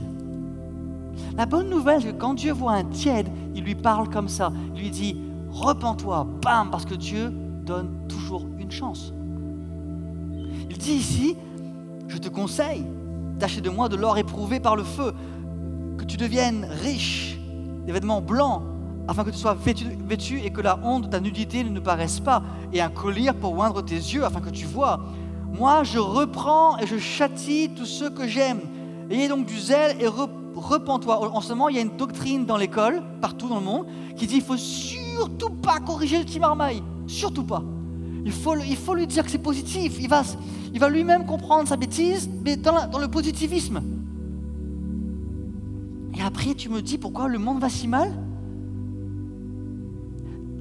La 1.35 1.45
bonne 1.45 1.69
nouvelle, 1.69 2.01
c'est 2.01 2.13
que 2.13 2.17
quand 2.17 2.33
Dieu 2.33 2.53
voit 2.53 2.73
un 2.73 2.83
tiède, 2.85 3.27
il 3.55 3.63
lui 3.63 3.75
parle 3.75 4.09
comme 4.09 4.27
ça. 4.27 4.51
Il 4.75 4.81
lui 4.81 4.89
dit, 4.89 5.17
repens-toi, 5.49 6.27
bam, 6.41 6.69
parce 6.69 6.85
que 6.85 6.95
Dieu 6.95 7.31
donne 7.65 7.89
toujours 8.07 8.45
une 8.57 8.71
chance. 8.71 9.13
Il 10.69 10.77
dit 10.77 10.93
ici, 10.93 11.35
je 12.07 12.17
te 12.17 12.29
conseille 12.29 12.85
d'acheter 13.37 13.61
de 13.61 13.69
moi 13.69 13.89
de 13.89 13.95
l'or 13.95 14.17
éprouvé 14.17 14.59
par 14.59 14.75
le 14.75 14.83
feu, 14.83 15.13
que 15.97 16.03
tu 16.03 16.17
deviennes 16.17 16.65
riche, 16.83 17.39
des 17.85 17.91
vêtements 17.91 18.21
blancs, 18.21 18.61
afin 19.09 19.23
que 19.23 19.31
tu 19.31 19.37
sois 19.37 19.55
vêtu, 19.55 20.39
et 20.39 20.51
que 20.51 20.61
la 20.61 20.79
honte 20.83 21.05
de 21.05 21.07
ta 21.07 21.19
nudité 21.19 21.63
ne 21.63 21.69
nous 21.69 21.81
paraisse 21.81 22.19
pas, 22.19 22.43
et 22.71 22.79
un 22.79 22.89
collier 22.89 23.31
pour 23.33 23.57
oindre 23.57 23.81
tes 23.81 23.95
yeux, 23.95 24.23
afin 24.23 24.39
que 24.39 24.51
tu 24.51 24.65
vois. 24.65 25.01
Moi, 25.51 25.83
je 25.83 25.97
reprends 25.97 26.77
et 26.77 26.85
je 26.85 26.99
châtie 26.99 27.71
tous 27.75 27.87
ceux 27.87 28.11
que 28.11 28.27
j'aime. 28.27 28.59
Ayez 29.09 29.27
donc 29.27 29.47
du 29.47 29.59
zèle 29.59 29.97
et 29.99 30.07
repos 30.07 30.35
repens-toi. 30.55 31.33
En 31.33 31.41
ce 31.41 31.49
moment, 31.49 31.69
il 31.69 31.75
y 31.75 31.79
a 31.79 31.81
une 31.81 31.95
doctrine 31.95 32.45
dans 32.45 32.57
l'école, 32.57 33.01
partout 33.21 33.47
dans 33.47 33.59
le 33.59 33.65
monde, 33.65 33.85
qui 34.15 34.27
dit 34.27 34.37
il 34.37 34.41
faut 34.41 34.57
surtout 34.57 35.51
pas 35.51 35.79
corriger 35.79 36.17
le 36.17 36.25
petit 36.25 36.39
marmaille. 36.39 36.83
Surtout 37.07 37.43
pas. 37.43 37.63
Il 38.25 38.31
faut, 38.31 38.55
il 38.57 38.75
faut 38.75 38.93
lui 38.93 39.07
dire 39.07 39.23
que 39.23 39.31
c'est 39.31 39.37
positif. 39.37 39.97
Il 39.99 40.09
va, 40.09 40.23
il 40.73 40.79
va 40.79 40.89
lui-même 40.89 41.25
comprendre 41.25 41.67
sa 41.67 41.77
bêtise, 41.77 42.29
mais 42.43 42.57
dans 42.57 42.99
le 42.99 43.07
positivisme. 43.07 43.81
Et 46.17 46.21
après, 46.21 46.53
tu 46.55 46.67
me 46.67 46.81
dis 46.81 46.97
pourquoi 46.97 47.27
le 47.27 47.39
monde 47.39 47.59
va 47.59 47.69
si 47.69 47.87
mal? 47.87 48.11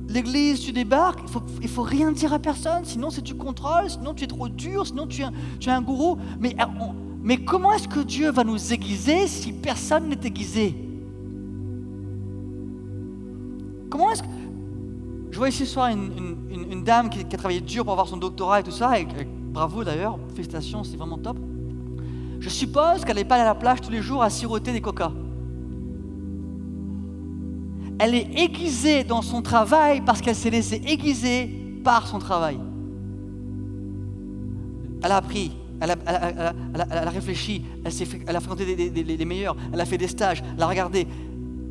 L'église, 0.09 0.61
tu 0.61 0.73
débarques, 0.73 1.21
il 1.23 1.29
faut, 1.29 1.43
faut 1.69 1.83
rien 1.83 2.13
dire 2.13 2.33
à 2.33 2.39
personne, 2.39 2.85
sinon 2.85 3.11
c'est 3.11 3.23
tu 3.23 3.35
contrôles, 3.35 3.91
sinon 3.91 4.15
tu 4.15 4.25
es 4.25 4.27
trop 4.27 4.49
dur, 4.49 4.87
sinon 4.87 5.07
tu 5.07 5.23
es, 5.23 5.27
tu 5.61 5.69
es 5.69 5.73
un 5.73 5.83
gourou. 5.83 6.17
Mais 6.41 6.57
on, 6.81 6.95
mais 7.23 7.37
comment 7.37 7.73
est-ce 7.73 7.89
que 7.89 8.01
Dieu 8.01 8.31
va 8.31 8.45
nous 8.45 8.73
aiguiser 8.73 9.27
si 9.27 9.53
personne 9.53 10.09
n'est 10.09 10.25
aiguisé? 10.25 10.75
Comment 13.91 14.11
est-ce 14.11 14.23
que... 14.23 14.29
Je 15.31 15.47
ici 15.47 15.67
ce 15.67 15.73
soir 15.73 15.91
une, 15.91 16.83
dame 16.85 17.11
qui, 17.11 17.21
a 17.21 17.37
travaillé 17.37 17.61
dur 17.61 17.85
pour 17.85 17.93
avoir 17.93 18.09
son 18.09 18.17
doctorat 18.17 18.61
et 18.61 18.63
tout 18.63 18.71
ça, 18.71 18.99
et, 18.99 19.07
bravo 19.53 19.85
d'ailleurs, 19.85 20.19
félicitations, 20.35 20.85
c'est 20.85 20.97
vraiment 20.97 21.19
top. 21.19 21.37
Je 22.41 22.49
suppose 22.49 23.05
qu'elle 23.05 23.17
n'est 23.17 23.25
pas 23.25 23.37
à 23.37 23.45
la 23.45 23.55
plage 23.55 23.81
tous 23.81 23.91
les 23.91 24.01
jours 24.01 24.23
à 24.23 24.31
siroter 24.31 24.73
des 24.73 24.81
coca. 24.81 25.13
Elle 27.99 28.15
est 28.15 28.29
aiguisée 28.39 29.05
dans 29.05 29.23
son 29.23 29.43
travail 29.43 30.01
parce 30.03 30.21
qu'elle 30.21 30.37
s'est 30.37 30.51
laissée 30.51 30.83
aiguiser 30.87 31.81
par 31.85 32.07
son 32.07 32.19
travail. 32.19 32.59
Elle 35.03 35.13
a 35.13 35.17
appris 35.17 35.53
elle 35.81 35.91
a, 35.93 37.11
réfléchi, 37.11 37.65
elle, 37.85 38.37
a 38.37 38.41
fréquenté 38.41 38.75
les 38.75 39.25
meilleurs, 39.25 39.57
elle 39.73 39.81
a 39.81 39.85
fait 39.85 39.99
des 39.99 40.09
stages, 40.09 40.43
elle 40.57 40.63
a 40.63 40.67
regardé. 40.67 41.07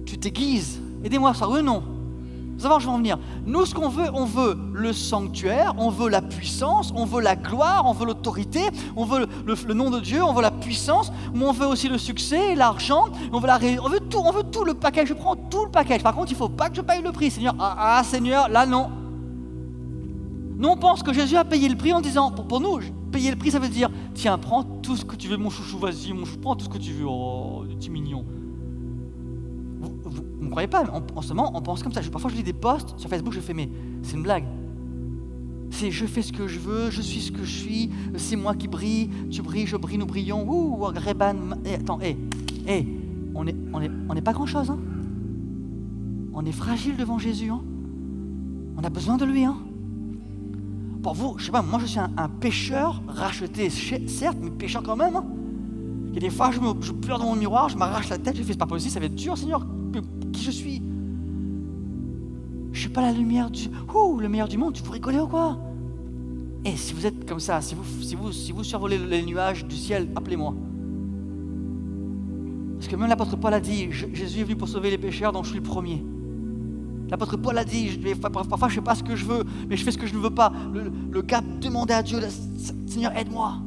Tu 0.05 0.17
t'aiguises? 0.17 0.81
Aidez-moi 1.03 1.33
ça, 1.33 1.47
ou 1.49 1.61
non? 1.61 1.83
Vous 2.57 2.63
savez 2.63 2.75
je 2.79 2.85
vais 2.85 2.91
en 2.91 2.97
venir 2.97 3.19
Nous, 3.45 3.65
ce 3.67 3.75
qu'on 3.75 3.87
veut, 3.87 4.09
on 4.13 4.25
veut 4.25 4.57
le 4.73 4.91
sanctuaire, 4.91 5.75
on 5.77 5.91
veut 5.91 6.09
la 6.09 6.23
puissance, 6.23 6.91
on 6.95 7.05
veut 7.05 7.21
la 7.21 7.35
gloire, 7.35 7.83
on 7.85 7.93
veut 7.93 8.07
l'autorité, 8.07 8.61
on 8.95 9.05
veut 9.05 9.27
le, 9.45 9.73
nom 9.75 9.91
de 9.91 9.99
Dieu, 9.99 10.23
on 10.23 10.33
veut 10.33 10.41
la 10.41 10.49
puissance, 10.49 11.11
mais 11.35 11.45
on 11.45 11.51
veut 11.51 11.67
aussi 11.67 11.87
le 11.87 11.99
succès, 11.99 12.55
l'argent, 12.55 13.09
on 13.31 13.39
veut 13.39 13.45
la 13.45 13.59
on 13.83 13.89
veut 13.89 13.99
tout, 13.99 14.17
on 14.17 14.31
veut 14.31 14.43
tout 14.43 14.63
le 14.63 14.73
package. 14.73 15.09
Je 15.09 15.13
prends 15.13 15.35
tout 15.35 15.65
le 15.65 15.71
package. 15.71 16.01
Par 16.01 16.15
contre, 16.15 16.31
il 16.31 16.33
ne 16.33 16.39
faut 16.39 16.49
pas 16.49 16.69
que 16.69 16.75
je 16.75 16.81
paye 16.81 17.03
le 17.03 17.11
prix, 17.11 17.29
Seigneur. 17.29 17.53
Ah, 17.59 17.97
ah, 17.99 18.03
Seigneur, 18.03 18.49
là 18.49 18.65
non. 18.65 18.89
Nous, 20.57 20.67
on 20.67 20.77
pense 20.77 21.03
que 21.03 21.13
Jésus 21.13 21.37
a 21.37 21.45
payé 21.45 21.69
le 21.69 21.75
prix 21.75 21.93
en 21.93 22.01
disant, 22.01 22.31
pour, 22.31 22.47
pour 22.47 22.59
nous, 22.59 22.79
payer 23.11 23.29
le 23.29 23.37
prix, 23.37 23.51
ça 23.51 23.59
veut 23.59 23.69
dire 23.69 23.89
tiens, 24.15 24.39
prends 24.39 24.63
tout 24.63 24.95
ce 24.95 25.05
que 25.05 25.15
tu 25.15 25.27
veux, 25.27 25.37
mon 25.37 25.51
chouchou, 25.51 25.77
vas-y, 25.77 26.11
mon 26.11 26.25
chouchou, 26.25 26.39
prends 26.39 26.55
tout 26.55 26.65
ce 26.65 26.69
que 26.69 26.79
tu 26.79 26.91
veux. 26.91 27.05
Oh, 27.07 27.65
petit 27.77 27.91
mignon. 27.91 28.25
Ne 30.47 30.51
croyez 30.51 30.67
pas, 30.67 30.83
en, 31.15 31.21
ce 31.21 31.33
moment, 31.33 31.51
on 31.55 31.61
pense 31.61 31.83
comme 31.83 31.91
ça. 31.91 32.01
parfois, 32.11 32.31
je 32.31 32.35
lis 32.35 32.43
des 32.43 32.53
posts 32.53 32.97
sur 32.97 33.09
Facebook, 33.09 33.33
je 33.33 33.39
fais 33.39 33.53
mais 33.53 33.69
c'est 34.01 34.15
une 34.15 34.23
blague. 34.23 34.45
C'est 35.69 35.91
je 35.91 36.05
fais 36.05 36.21
ce 36.21 36.31
que 36.31 36.47
je 36.47 36.59
veux, 36.59 36.89
je 36.89 37.01
suis 37.01 37.21
ce 37.21 37.31
que 37.31 37.43
je 37.43 37.53
suis, 37.53 37.89
c'est 38.15 38.37
moi 38.37 38.55
qui 38.55 38.67
brille, 38.67 39.09
tu 39.29 39.41
brilles, 39.41 39.67
je 39.67 39.75
brille, 39.75 39.97
nous 39.97 40.05
brillons. 40.05 40.47
Ouh, 40.47 40.75
Reban. 40.77 41.35
Eh, 41.65 41.75
attends, 41.75 41.99
hé, 41.99 42.17
eh, 42.65 42.71
hé, 42.71 42.77
eh, 42.79 42.87
on 43.35 43.43
n'est 43.43 43.55
on 43.73 43.81
est, 43.81 43.91
on 44.09 44.15
pas 44.21 44.33
grand-chose. 44.33 44.69
Hein. 44.69 44.79
On 46.33 46.45
est 46.45 46.53
fragile 46.53 46.95
devant 46.95 47.19
Jésus. 47.19 47.49
Hein. 47.49 47.61
On 48.77 48.83
a 48.83 48.89
besoin 48.89 49.17
de 49.17 49.25
lui. 49.25 49.43
Hein 49.43 49.57
pour 51.07 51.13
vous, 51.13 51.35
je 51.37 51.45
sais 51.45 51.51
pas, 51.51 51.61
moi 51.61 51.79
je 51.79 51.85
suis 51.85 51.99
un, 51.99 52.29
pêcheur 52.41 53.01
racheté, 53.07 53.69
certes, 53.69 54.37
mais 54.41 54.49
pêcheur 54.49 54.83
quand 54.83 54.97
même. 54.97 55.15
Hein. 55.15 55.23
Et 56.13 56.19
des 56.19 56.29
fois, 56.29 56.51
je, 56.51 56.59
me, 56.59 56.73
je, 56.81 56.91
pleure 56.91 57.19
dans 57.19 57.27
mon 57.27 57.35
miroir, 57.35 57.69
je 57.69 57.77
m'arrache 57.77 58.09
la 58.09 58.17
tête, 58.17 58.35
je 58.35 58.43
fais, 58.43 58.51
c'est 58.51 58.59
pas 58.59 58.65
possible, 58.65 58.91
ça 58.91 58.99
va 58.99 59.05
être 59.05 59.15
dur, 59.15 59.37
Seigneur. 59.37 59.65
Qui 60.31 60.43
je 60.43 60.51
suis 60.51 60.81
Je 62.71 62.79
suis 62.79 62.89
pas 62.89 63.01
la 63.01 63.11
lumière 63.11 63.49
du, 63.49 63.67
ouh, 63.93 64.19
le 64.19 64.29
meilleur 64.29 64.47
du 64.47 64.57
monde. 64.57 64.73
Tu 64.73 64.83
vous 64.83 64.91
rigolez 64.91 65.19
ou 65.19 65.27
quoi? 65.27 65.57
Et 66.65 66.75
si 66.75 66.93
vous 66.93 67.05
êtes 67.05 67.27
comme 67.27 67.39
ça, 67.39 67.61
si 67.61 67.75
vous, 67.75 67.83
si 68.01 68.15
vous, 68.15 68.31
si 68.31 68.51
vous 68.51 68.63
survolez 68.63 68.97
les 68.97 69.23
nuages 69.23 69.65
du 69.65 69.75
ciel, 69.75 70.09
appelez-moi. 70.15 70.53
Parce 72.77 72.87
que 72.87 72.95
même 72.95 73.09
l'apôtre 73.09 73.35
Paul 73.37 73.53
a 73.53 73.59
dit, 73.59 73.91
Jésus 73.91 74.41
est 74.41 74.43
venu 74.43 74.55
pour 74.55 74.67
sauver 74.67 74.89
les 74.89 74.97
pécheurs, 74.97 75.31
donc 75.31 75.45
je 75.45 75.51
suis 75.51 75.59
le 75.59 75.63
premier. 75.63 76.03
L'apôtre 77.09 77.37
Paul 77.37 77.57
a 77.57 77.63
dit, 77.63 77.97
parfois 78.21 78.67
je 78.67 78.73
ne 78.73 78.75
sais 78.75 78.81
pas 78.81 78.95
ce 78.95 79.03
que 79.03 79.15
je 79.15 79.25
veux, 79.25 79.43
mais 79.69 79.77
je 79.77 79.83
fais 79.83 79.91
ce 79.91 79.97
que 79.97 80.05
je 80.05 80.13
ne 80.13 80.19
veux 80.19 80.29
pas. 80.29 80.51
Le, 80.73 80.91
le 81.11 81.23
demandait 81.59 81.93
à 81.93 82.03
Dieu, 82.03 82.19
Seigneur, 82.85 83.15
aide-moi. 83.15 83.61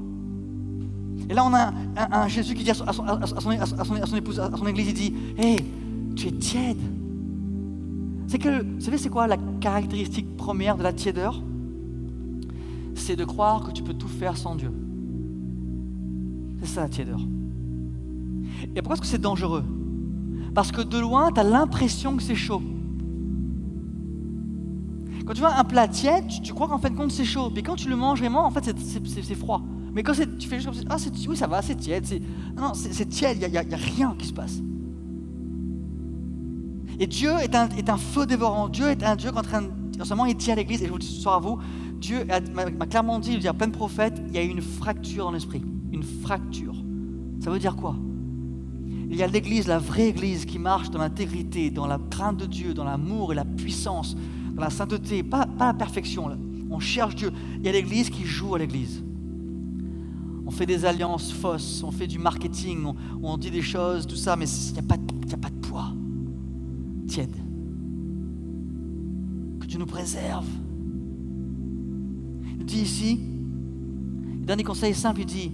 Et 1.29 1.35
là, 1.35 1.45
on 1.45 1.55
a 1.55 1.73
un, 1.97 2.29
Jésus 2.29 2.55
qui 2.55 2.65
dit 2.65 2.71
à 2.71 2.75
son, 2.75 2.85
à, 2.85 2.93
son, 3.27 4.17
épouse, 4.17 4.41
à 4.41 4.57
son 4.57 4.67
église, 4.67 4.89
il 4.89 4.95
dit, 4.95 5.15
hé, 5.39 5.57
tu 6.17 6.29
es 6.29 6.33
tiède. 6.33 6.81
C'est 8.27 8.39
que, 8.39 8.63
vous 8.63 8.81
savez, 8.81 8.99
c'est 8.99 9.09
quoi 9.09 9.27
la 9.27 9.37
caractéristique 9.61 10.37
première 10.37 10.77
de 10.77 10.83
la 10.83 10.93
tiédeur? 10.93 11.43
C'est 12.95 13.17
de 13.17 13.25
croire 13.25 13.65
que 13.65 13.73
tu 13.73 13.83
peux 13.83 13.95
tout 13.95 14.09
faire 14.09 14.37
sans 14.37 14.55
Dieu. 14.55 14.71
C'est 16.61 16.69
ça 16.69 16.83
la 16.83 16.89
tiédeur. 16.89 17.21
Et 18.77 18.83
pourquoi 18.83 18.95
est-ce 18.95 19.03
que 19.03 19.07
c'est 19.07 19.21
dangereux? 19.21 19.65
Parce 20.55 20.73
que 20.73 20.81
de 20.81 20.99
loin, 20.99 21.33
tu 21.33 21.41
as 21.41 21.45
l'impression 21.45 22.17
que 22.17 22.23
c'est 22.23 22.35
chaud. 22.35 22.63
Quand 25.27 25.35
tu 25.35 25.41
vois 25.41 25.55
un 25.55 25.65
plat 25.65 25.87
tiède, 25.87 26.25
tu, 26.43 26.53
crois 26.53 26.67
qu'en 26.67 26.79
fin 26.79 26.91
de 26.91 26.97
compte 26.97 27.13
c'est 27.13 27.25
chaud. 27.25 27.53
Mais 27.55 27.63
quand 27.63 27.77
tu 27.77 27.89
le 27.89 27.97
manges 27.97 28.19
vraiment, 28.19 28.45
en 28.45 28.51
fait 28.51 28.75
c'est 29.05 29.35
froid. 29.35 29.63
Mais 29.95 30.03
quand 30.03 30.13
tu 30.13 30.49
fais 30.49 30.57
juste 30.57 30.67
comme 30.67 30.75
ça, 30.75 30.83
ah, 30.89 30.97
oui 31.29 31.37
ça 31.37 31.47
va, 31.47 31.63
c'est 31.63 31.77
tiède. 31.77 32.05
Non, 32.57 32.75
c'est 32.75 33.09
tiède, 33.09 33.39
il 33.41 33.51
n'y 33.51 33.57
a, 33.57 33.65
rien 33.77 34.15
qui 34.19 34.27
se 34.27 34.33
passe. 34.33 34.61
Et 37.01 37.07
Dieu 37.07 37.31
est 37.41 37.55
un, 37.57 37.97
feu 37.97 38.27
dévorant. 38.27 38.69
Dieu 38.69 38.87
est 38.89 39.03
un 39.03 39.17
Dieu 39.17 39.31
qui 39.31 39.37
est 39.37 39.41
en 39.41 39.43
train 39.43 39.63
de... 39.63 39.69
En 40.01 40.05
ce 40.05 40.11
moment, 40.11 40.27
il 40.27 40.37
dit 40.37 40.51
à 40.51 40.55
l'église, 40.55 40.83
et 40.83 40.87
je 40.87 40.93
vous 40.93 40.99
dis 40.99 41.07
ce 41.07 41.23
soir 41.23 41.37
à 41.37 41.41
vous, 41.41 41.59
Dieu 41.95 42.27
m'a 42.55 42.87
clairement 42.87 43.19
dit, 43.19 43.33
il 43.33 43.41
dit 43.41 43.49
à 43.49 43.55
plein 43.55 43.69
de 43.69 43.73
prophètes, 43.73 44.23
il 44.29 44.35
y 44.35 44.39
a 44.39 44.43
une 44.43 44.61
fracture 44.61 45.25
dans 45.25 45.33
l'esprit. 45.33 45.63
Une 45.93 46.03
fracture. 46.03 46.75
Ça 47.41 47.51
veut 47.51 47.59
dire 47.59 47.75
quoi? 47.75 47.97
Il 49.11 49.17
y 49.17 49.23
a 49.23 49.27
l'église, 49.27 49.67
la 49.67 49.79
vraie 49.79 50.09
église 50.09 50.45
qui 50.45 50.59
marche 50.59 50.91
dans 50.91 50.99
l'intégrité, 50.99 51.71
dans 51.71 51.87
la 51.87 51.99
crainte 52.11 52.37
de 52.37 52.47
Dieu, 52.47 52.75
dans 52.75 52.85
l'amour 52.85 53.33
et 53.33 53.35
la 53.35 53.47
puissance, 53.47 54.15
dans 54.53 54.63
la 54.63 54.71
sainteté, 54.71 55.23
pas, 55.23 55.47
la 55.59 55.75
perfection. 55.75 56.31
On 56.71 56.81
cherche 56.81 57.15
Dieu. 57.15 57.33
Il 57.59 57.65
y 57.65 57.69
a 57.69 57.73
l'église 57.73 58.11
qui 58.11 58.25
joue 58.25 58.55
à 58.55 58.59
l'église. 58.59 59.03
On 60.47 60.51
fait 60.51 60.67
des 60.67 60.85
alliances 60.85 61.33
fausses, 61.33 61.83
on 61.83 61.91
fait 61.91 62.07
du 62.07 62.19
marketing, 62.19 62.93
on, 63.23 63.39
dit 63.39 63.51
des 63.51 63.63
choses, 63.63 64.07
tout 64.07 64.17
ça, 64.17 64.37
mais 64.37 64.47
il 64.49 64.73
n'y 64.75 64.79
a, 64.79 64.83
a 64.83 65.37
pas 65.37 65.51
de 65.51 65.67
poids. 65.67 65.95
Tiède. 67.11 67.35
Que 69.59 69.67
tu 69.67 69.79
nous 69.79 69.87
préserves. 69.87 70.47
Il 72.61 72.65
dit 72.65 72.83
ici, 72.83 73.19
le 74.39 74.47
dernier 74.47 74.63
conseil 74.63 74.95
simple, 74.95 75.23
il 75.23 75.27
dit 75.27 75.51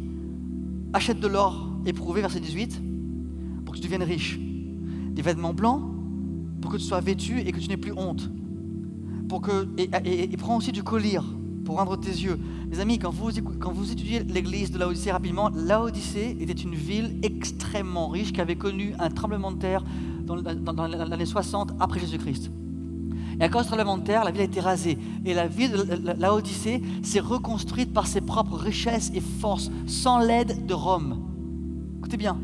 achète 0.92 1.18
de 1.18 1.26
l'or 1.26 1.70
éprouvé, 1.86 2.20
verset 2.20 2.40
18, 2.40 2.82
pour 3.64 3.74
que 3.74 3.80
tu 3.80 3.84
deviennes 3.84 4.02
riche. 4.02 4.38
Des 5.12 5.22
vêtements 5.22 5.54
blancs, 5.54 5.80
pour 6.60 6.70
que 6.70 6.76
tu 6.76 6.84
sois 6.84 7.00
vêtu 7.00 7.40
et 7.40 7.52
que 7.52 7.58
tu 7.58 7.68
n'aies 7.70 7.78
plus 7.78 7.94
honte. 7.96 8.30
Pour 9.26 9.40
que, 9.40 9.66
et, 9.78 10.36
prends 10.36 10.58
aussi 10.58 10.72
du 10.72 10.82
collier 10.82 11.20
pour 11.64 11.76
rendre 11.76 11.96
tes 11.96 12.10
yeux. 12.10 12.38
Les 12.70 12.80
amis, 12.80 12.98
quand 12.98 13.10
vous, 13.10 13.30
quand 13.58 13.72
vous 13.72 13.90
étudiez 13.90 14.22
l'église 14.24 14.72
de 14.72 14.78
Laodicée 14.78 15.10
rapidement, 15.10 15.48
Laodicée 15.54 16.36
était 16.38 16.52
une 16.52 16.74
ville 16.74 17.18
extrêmement 17.22 18.08
riche 18.08 18.34
qui 18.34 18.42
avait 18.42 18.56
connu 18.56 18.92
un 18.98 19.08
tremblement 19.08 19.52
de 19.52 19.58
terre 19.58 19.84
dans, 20.26 20.72
dans 20.72 20.86
l'année 20.86 21.26
60 21.26 21.72
après 21.80 22.00
Jésus-Christ. 22.00 22.50
Et 23.38 23.44
à 23.44 23.48
cause 23.48 23.62
du 23.62 23.68
tremblement 23.68 23.98
terre, 23.98 24.24
la 24.24 24.30
ville 24.30 24.40
a 24.40 24.44
été 24.44 24.60
rasée. 24.60 24.98
Et 25.24 25.34
la 25.34 25.46
ville 25.46 25.72
de 25.72 26.12
Laodicée 26.18 26.82
s'est 27.02 27.20
reconstruite 27.20 27.92
par 27.92 28.06
ses 28.06 28.20
propres 28.20 28.56
richesses 28.56 29.10
et 29.14 29.20
forces, 29.20 29.70
sans 29.86 30.18
l'aide 30.18 30.66
de 30.66 30.74
Rome. 30.74 31.22
Écoutez 31.98 32.16
bien. 32.16 32.38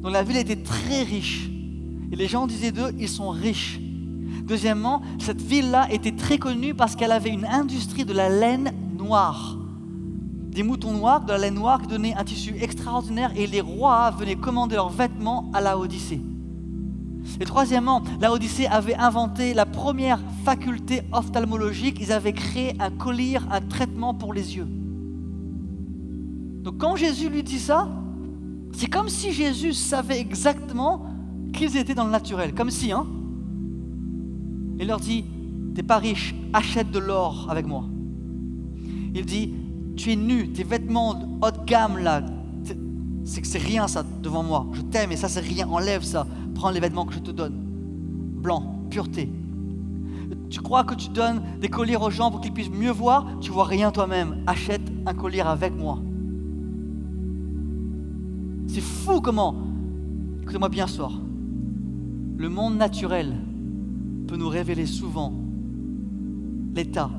Donc 0.00 0.12
la 0.12 0.22
ville 0.22 0.36
était 0.36 0.56
très 0.56 1.02
riche. 1.02 1.50
Et 2.10 2.16
les 2.16 2.26
gens 2.26 2.46
disaient 2.46 2.72
d'eux, 2.72 2.92
ils 2.98 3.08
sont 3.08 3.30
riches. 3.30 3.80
Deuxièmement, 4.44 5.02
cette 5.18 5.40
ville-là 5.40 5.88
était 5.90 6.12
très 6.12 6.38
connue 6.38 6.74
parce 6.74 6.96
qu'elle 6.96 7.12
avait 7.12 7.30
une 7.30 7.46
industrie 7.46 8.04
de 8.04 8.12
la 8.12 8.28
laine 8.28 8.72
noire. 8.98 9.56
Des 10.50 10.62
moutons 10.62 10.92
noirs, 10.92 11.24
de 11.24 11.32
la 11.32 11.38
laine 11.38 11.54
noire 11.54 11.80
qui 11.80 11.88
donnait 11.88 12.14
un 12.14 12.24
tissu 12.24 12.54
extraordinaire 12.60 13.32
et 13.36 13.46
les 13.46 13.60
rois 13.60 14.10
venaient 14.10 14.36
commander 14.36 14.76
leurs 14.76 14.90
vêtements 14.90 15.50
à 15.54 15.60
la 15.60 15.78
Odyssée. 15.78 16.20
Et 17.40 17.44
troisièmement, 17.44 18.02
la 18.20 18.32
Odyssée 18.32 18.66
avait 18.66 18.94
inventé 18.94 19.54
la 19.54 19.66
première 19.66 20.20
faculté 20.44 21.02
ophtalmologique. 21.12 21.98
Ils 22.00 22.12
avaient 22.12 22.32
créé 22.32 22.74
un 22.78 22.90
collier, 22.90 23.38
un 23.50 23.60
traitement 23.60 24.14
pour 24.14 24.32
les 24.32 24.56
yeux. 24.56 24.68
Donc 26.62 26.78
quand 26.78 26.96
Jésus 26.96 27.28
lui 27.28 27.42
dit 27.42 27.58
ça, 27.58 27.88
c'est 28.72 28.88
comme 28.88 29.08
si 29.08 29.32
Jésus 29.32 29.72
savait 29.72 30.18
exactement 30.18 31.06
qu'ils 31.52 31.76
étaient 31.76 31.94
dans 31.94 32.04
le 32.04 32.10
naturel. 32.10 32.54
Comme 32.54 32.70
si, 32.70 32.92
hein 32.92 33.06
il 34.78 34.88
leur 34.88 34.98
dit, 34.98 35.24
t'es 35.74 35.82
pas 35.82 35.98
riche, 35.98 36.34
achète 36.52 36.90
de 36.90 36.98
l'or 36.98 37.46
avec 37.48 37.66
moi. 37.66 37.84
Il 39.14 39.24
dit, 39.24 39.54
tu 39.96 40.12
es 40.12 40.16
nu, 40.16 40.50
tes 40.50 40.64
vêtements 40.64 41.14
de 41.14 41.24
haute 41.42 41.64
gamme 41.64 41.98
là, 41.98 42.22
c'est 43.24 43.40
que 43.40 43.46
c'est 43.46 43.58
rien 43.58 43.88
ça 43.88 44.04
devant 44.22 44.42
moi. 44.42 44.66
Je 44.72 44.82
t'aime 44.82 45.12
et 45.12 45.16
ça 45.16 45.28
c'est 45.28 45.40
rien, 45.40 45.68
enlève 45.68 46.02
ça. 46.02 46.26
Prends 46.54 46.70
les 46.70 46.80
vêtements 46.80 47.06
que 47.06 47.14
je 47.14 47.20
te 47.20 47.30
donne. 47.30 47.54
Blanc, 47.54 48.84
pureté. 48.90 49.30
Tu 50.50 50.60
crois 50.60 50.84
que 50.84 50.94
tu 50.94 51.08
donnes 51.08 51.42
des 51.60 51.68
colliers 51.68 51.96
aux 51.96 52.10
gens 52.10 52.30
pour 52.30 52.40
qu'ils 52.40 52.52
puissent 52.52 52.70
mieux 52.70 52.92
voir? 52.92 53.26
Tu 53.40 53.50
vois 53.50 53.64
rien 53.64 53.90
toi-même. 53.90 54.42
Achète 54.46 54.82
un 55.06 55.14
collier 55.14 55.40
avec 55.40 55.74
moi. 55.74 55.98
C'est 58.68 58.80
fou 58.80 59.20
comment. 59.20 59.54
Écoutez-moi 60.42 60.68
bien 60.68 60.86
soir. 60.86 61.12
Le 62.36 62.48
monde 62.48 62.76
naturel 62.76 63.34
peut 64.26 64.36
nous 64.36 64.48
révéler 64.48 64.86
souvent 64.86 65.32
l'état 66.74 67.10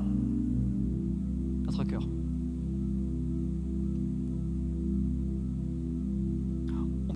de 1.60 1.66
notre 1.66 1.84
cœur. 1.84 2.06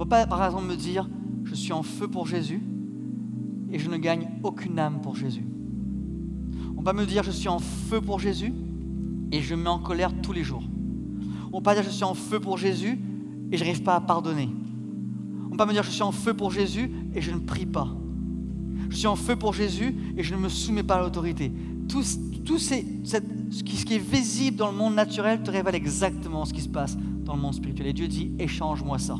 Peut 0.05 0.09
pas, 0.09 0.26
par 0.26 0.44
exemple, 0.44 0.66
me 0.66 0.76
dire 0.76 1.09
je 1.44 1.55
suis 1.55 1.72
en 1.72 1.82
feu 1.82 2.09
pour 2.09 2.26
Jésus 2.26 2.62
et 3.70 3.78
je 3.78 3.90
ne 3.90 3.96
gagne 3.96 4.28
aucune 4.42 4.78
âme 4.78 5.01
pour 5.01 5.16
Jésus. 5.16 5.46
On 6.76 6.82
va 6.82 6.92
me 6.92 7.07
dire 7.07 7.22
je 7.22 7.30
suis 7.30 7.48
en 7.48 7.59
feu 7.59 8.01
pour 8.01 8.18
Jésus 8.18 8.53
et 9.32 9.40
je 9.40 9.55
me 9.55 9.62
mets 9.62 9.68
en 9.68 9.78
colère 9.78 10.12
tous 10.22 10.32
les 10.32 10.44
jours. 10.44 10.64
On 11.53 11.59
va 11.59 11.62
pas 11.62 11.74
dire 11.74 11.82
je 11.82 11.90
suis 11.90 12.05
en 12.05 12.14
feu 12.14 12.40
pour 12.40 12.59
Jésus 12.59 12.98
et 13.51 13.57
je 13.57 13.64
n'arrive 13.64 13.82
pas 13.82 13.96
à 13.96 14.01
pardonner. 14.01 14.48
On 15.46 15.51
va 15.51 15.57
pas 15.57 15.66
me 15.66 15.72
dire 15.72 15.82
je 15.82 15.90
suis 15.90 16.03
en 16.03 16.12
feu 16.12 16.34
pour 16.34 16.51
Jésus 16.51 16.90
et 17.14 17.20
je 17.20 17.32
ne 17.32 17.38
prie 17.38 17.66
pas 17.66 17.88
je 18.90 18.96
suis 18.96 19.07
en 19.07 19.16
feu 19.16 19.36
pour 19.36 19.55
Jésus 19.55 19.94
et 20.16 20.22
je 20.22 20.34
ne 20.34 20.40
me 20.40 20.48
soumets 20.48 20.82
pas 20.82 20.96
à 20.96 21.01
l'autorité. 21.01 21.53
Tout, 21.88 22.03
ce 22.03 23.62
qui 23.62 23.94
est 23.94 23.98
visible 23.98 24.57
dans 24.57 24.70
le 24.70 24.76
monde 24.76 24.94
naturel 24.94 25.42
te 25.42 25.51
révèle 25.51 25.76
exactement 25.76 26.44
ce 26.44 26.53
qui 26.53 26.61
se 26.61 26.68
passe 26.68 26.96
dans 27.24 27.36
le 27.36 27.40
monde 27.40 27.55
spirituel. 27.55 27.86
Et 27.86 27.92
Dieu 27.92 28.09
dit, 28.09 28.32
échange-moi 28.38 28.98
ça. 28.98 29.16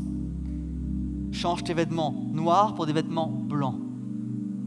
Change 1.33 1.64
tes 1.64 1.74
vêtements 1.74 2.14
noirs 2.33 2.74
pour 2.74 2.87
des 2.87 2.93
vêtements 2.93 3.28
blancs. 3.28 3.76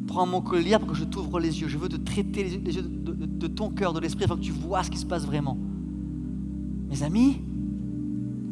Prends 0.08 0.26
mon 0.26 0.42
collier 0.42 0.78
pour 0.80 0.90
que 0.90 0.96
je 0.96 1.04
t'ouvre 1.04 1.40
les 1.40 1.62
yeux. 1.62 1.68
Je 1.68 1.78
veux 1.78 1.90
te 1.90 1.96
traiter 1.96 2.44
les 2.44 2.76
yeux, 2.76 2.84
de, 2.84 3.48
ton 3.48 3.70
cœur, 3.70 3.94
de 3.94 4.00
l'esprit, 4.00 4.26
afin 4.26 4.36
que 4.36 4.42
tu 4.42 4.52
vois 4.52 4.84
ce 4.84 4.92
qui 4.92 4.98
se 4.98 5.06
passe 5.06 5.26
vraiment. 5.26 5.58
Mes 6.90 7.04
amis, 7.04 7.42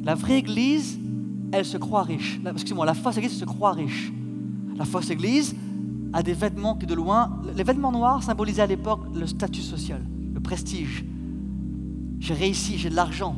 la 0.03 0.15
vraie 0.15 0.39
église, 0.39 0.99
elle 1.51 1.65
se 1.65 1.77
croit 1.77 2.03
riche. 2.03 2.39
Excusez-moi, 2.45 2.85
la 2.85 2.93
fausse 2.93 3.17
église 3.17 3.37
se 3.37 3.45
croit 3.45 3.73
riche. 3.73 4.11
La 4.77 4.85
fausse 4.85 5.09
église, 5.09 5.55
à 6.13 6.23
des 6.23 6.33
vêtements 6.33 6.75
qui 6.75 6.85
de 6.85 6.93
loin, 6.93 7.39
les 7.55 7.63
vêtements 7.63 7.91
noirs 7.91 8.23
symbolisaient 8.23 8.63
à 8.63 8.67
l'époque 8.67 9.01
le 9.13 9.27
statut 9.27 9.61
social, 9.61 10.01
le 10.33 10.39
prestige. 10.39 11.05
J'ai 12.19 12.33
réussi, 12.33 12.77
j'ai 12.77 12.89
de 12.89 12.95
l'argent. 12.95 13.35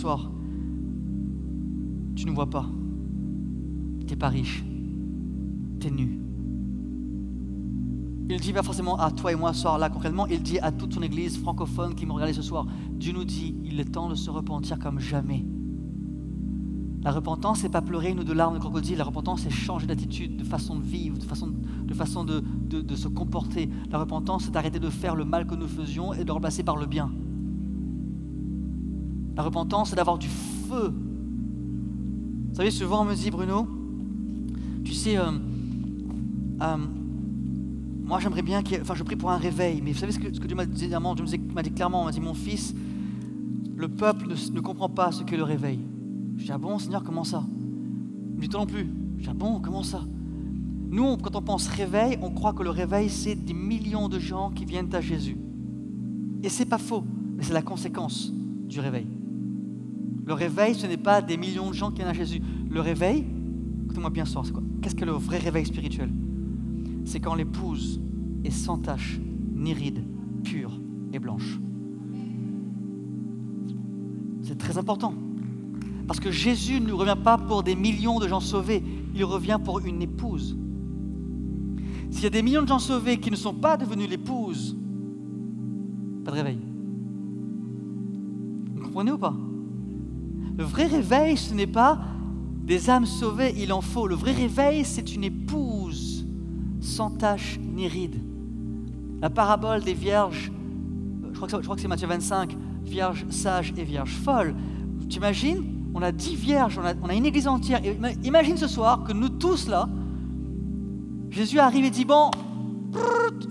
Soir, 0.00 0.30
tu 2.16 2.26
ne 2.26 2.32
vois 2.32 2.48
pas, 2.48 2.66
tu 4.00 4.06
n'es 4.06 4.16
pas 4.16 4.28
riche, 4.28 4.64
tu 5.78 5.86
es 5.86 5.90
nu. 5.90 6.20
Il 8.28 8.38
dit 8.40 8.52
pas 8.52 8.62
forcément 8.62 8.96
à 8.96 9.10
toi 9.10 9.32
et 9.32 9.34
moi 9.34 9.52
ce 9.52 9.62
soir 9.62 9.76
là 9.78 9.90
concrètement, 9.90 10.26
il 10.26 10.42
dit 10.42 10.58
à 10.60 10.70
toute 10.70 10.94
son 10.94 11.02
église 11.02 11.36
francophone 11.38 11.94
qui 11.94 12.06
me 12.06 12.12
regardait 12.12 12.32
ce 12.32 12.42
soir, 12.42 12.66
Dieu 12.92 13.12
nous 13.12 13.24
dit, 13.24 13.56
il 13.64 13.80
est 13.80 13.84
temps 13.84 14.08
de 14.08 14.14
se 14.14 14.30
repentir 14.30 14.78
comme 14.78 15.00
jamais. 15.00 15.44
La 17.02 17.12
repentance, 17.12 17.60
c'est 17.60 17.70
pas 17.70 17.80
pleurer 17.80 18.10
une 18.10 18.20
ou 18.20 18.24
deux 18.24 18.34
larmes 18.34 18.54
de 18.54 18.58
crocodile. 18.58 18.98
La 18.98 19.04
repentance, 19.04 19.40
c'est 19.40 19.50
changer 19.50 19.86
d'attitude, 19.86 20.36
de 20.36 20.44
façon 20.44 20.76
de 20.76 20.82
vivre, 20.82 21.16
de 21.16 21.24
façon, 21.24 21.48
de, 21.48 21.94
façon 21.94 22.24
de, 22.24 22.42
de, 22.68 22.94
se 22.94 23.08
comporter. 23.08 23.70
La 23.90 23.98
repentance, 23.98 24.44
c'est 24.44 24.50
d'arrêter 24.50 24.78
de 24.78 24.90
faire 24.90 25.16
le 25.16 25.24
mal 25.24 25.46
que 25.46 25.54
nous 25.54 25.66
faisions 25.66 26.12
et 26.12 26.24
de 26.24 26.30
remplacer 26.30 26.62
par 26.62 26.76
le 26.76 26.84
bien. 26.84 27.10
La 29.36 29.42
repentance, 29.42 29.90
c'est 29.90 29.96
d'avoir 29.96 30.18
du 30.18 30.28
feu. 30.28 30.92
Vous 32.50 32.54
savez, 32.54 32.70
souvent 32.70 33.02
on 33.02 33.04
me 33.04 33.14
dit, 33.14 33.30
Bruno, 33.30 33.66
tu 34.84 34.92
sais, 34.92 35.16
euh, 35.16 35.30
euh, 36.62 36.76
moi 38.02 38.18
j'aimerais 38.18 38.42
bien 38.42 38.62
qu'il 38.62 38.80
Enfin, 38.80 38.94
je 38.94 39.04
prie 39.04 39.16
pour 39.16 39.30
un 39.30 39.36
réveil, 39.36 39.80
mais 39.82 39.92
vous 39.92 39.98
savez 39.98 40.12
ce 40.12 40.18
que, 40.18 40.28
Dieu 40.28 40.56
m'a 40.56 40.66
dit, 40.66 40.88
Dieu 40.88 40.98
m'a 40.98 41.62
dit 41.62 41.70
clairement, 41.70 42.02
il 42.02 42.06
m'a 42.06 42.12
dit, 42.12 42.20
mon 42.20 42.34
fils, 42.34 42.74
le 43.76 43.88
peuple 43.88 44.28
ne, 44.28 44.54
ne 44.54 44.60
comprend 44.60 44.88
pas 44.88 45.12
ce 45.12 45.22
qu'est 45.22 45.36
le 45.36 45.44
réveil. 45.44 45.80
Je 46.36 46.44
dis, 46.44 46.52
ah 46.52 46.58
bon, 46.58 46.78
Seigneur, 46.78 47.04
comment 47.04 47.24
ça? 47.24 47.44
Il 48.30 48.36
me 48.36 48.40
dit, 48.40 48.48
toi 48.48 48.60
non 48.60 48.66
plus. 48.66 48.88
Je 49.18 49.24
dis, 49.24 49.28
ah 49.30 49.34
bon, 49.34 49.60
comment 49.60 49.82
ça? 49.82 50.02
Nous, 50.90 51.16
quand 51.18 51.36
on 51.36 51.42
pense 51.42 51.68
réveil, 51.68 52.18
on 52.20 52.30
croit 52.30 52.52
que 52.52 52.64
le 52.64 52.70
réveil, 52.70 53.08
c'est 53.08 53.36
des 53.36 53.54
millions 53.54 54.08
de 54.08 54.18
gens 54.18 54.50
qui 54.50 54.64
viennent 54.64 54.92
à 54.92 55.00
Jésus. 55.00 55.38
Et 56.42 56.48
c'est 56.48 56.66
pas 56.66 56.78
faux, 56.78 57.04
mais 57.36 57.44
c'est 57.44 57.52
la 57.52 57.62
conséquence 57.62 58.32
du 58.68 58.80
réveil. 58.80 59.06
Le 60.30 60.34
réveil, 60.34 60.76
ce 60.76 60.86
n'est 60.86 60.96
pas 60.96 61.22
des 61.22 61.36
millions 61.36 61.70
de 61.70 61.74
gens 61.74 61.90
qui 61.90 61.96
viennent 61.96 62.08
à 62.08 62.12
Jésus. 62.12 62.40
Le 62.70 62.80
réveil, 62.80 63.26
Écoutez-moi 63.84 64.10
bien 64.10 64.22
quoi 64.22 64.62
Qu'est-ce 64.80 64.94
que 64.94 65.04
le 65.04 65.10
vrai 65.10 65.38
réveil 65.38 65.66
spirituel 65.66 66.08
C'est 67.04 67.18
quand 67.18 67.34
l'épouse 67.34 68.00
est 68.44 68.52
sans 68.52 68.78
tache, 68.78 69.18
ni 69.56 69.74
ride, 69.74 70.04
pure 70.44 70.78
et 71.12 71.18
blanche. 71.18 71.58
C'est 74.42 74.56
très 74.56 74.78
important. 74.78 75.14
Parce 76.06 76.20
que 76.20 76.30
Jésus 76.30 76.80
ne 76.80 76.92
revient 76.92 77.18
pas 77.20 77.36
pour 77.36 77.64
des 77.64 77.74
millions 77.74 78.20
de 78.20 78.28
gens 78.28 78.38
sauvés, 78.38 78.84
il 79.16 79.24
revient 79.24 79.58
pour 79.64 79.80
une 79.80 80.00
épouse. 80.00 80.56
S'il 82.12 82.22
y 82.22 82.26
a 82.26 82.30
des 82.30 82.42
millions 82.42 82.62
de 82.62 82.68
gens 82.68 82.78
sauvés 82.78 83.18
qui 83.18 83.32
ne 83.32 83.36
sont 83.36 83.54
pas 83.54 83.76
devenus 83.76 84.08
l'épouse, 84.08 84.76
pas 86.24 86.30
de 86.30 86.36
réveil. 86.36 86.58
Vous 88.76 88.82
comprenez 88.84 89.10
ou 89.10 89.18
pas 89.18 89.34
Le 90.60 90.66
vrai 90.66 90.84
réveil, 90.84 91.38
ce 91.38 91.54
n'est 91.54 91.66
pas 91.66 91.98
des 92.66 92.90
âmes 92.90 93.06
sauvées, 93.06 93.54
il 93.56 93.72
en 93.72 93.80
faut. 93.80 94.06
Le 94.06 94.14
vrai 94.14 94.32
réveil, 94.32 94.84
c'est 94.84 95.14
une 95.14 95.24
épouse 95.24 96.26
sans 96.82 97.08
tache 97.08 97.58
ni 97.58 97.88
ride. 97.88 98.22
La 99.22 99.30
parabole 99.30 99.82
des 99.82 99.94
vierges, 99.94 100.52
je 101.32 101.40
crois 101.40 101.48
que, 101.76 101.80
c'est 101.80 101.88
Matthieu 101.88 102.06
25, 102.06 102.54
vierges 102.84 103.24
sages 103.30 103.72
et 103.74 103.84
vierges 103.84 104.12
folles. 104.22 104.54
Tu 105.08 105.16
imagines 105.16 105.64
On 105.94 106.02
a 106.02 106.12
dix 106.12 106.36
vierges, 106.36 106.78
on 106.78 106.84
a, 106.84 106.92
on 107.02 107.08
a 107.08 107.14
une 107.14 107.24
église 107.24 107.48
entière. 107.48 107.80
Imagine 108.22 108.58
ce 108.58 108.68
soir 108.68 109.04
que 109.04 109.14
nous 109.14 109.30
tous 109.30 109.66
là, 109.66 109.88
Jésus 111.30 111.58
arrive 111.58 111.86
et 111.86 111.90
dit 111.90 112.04
Bon, 112.04 112.30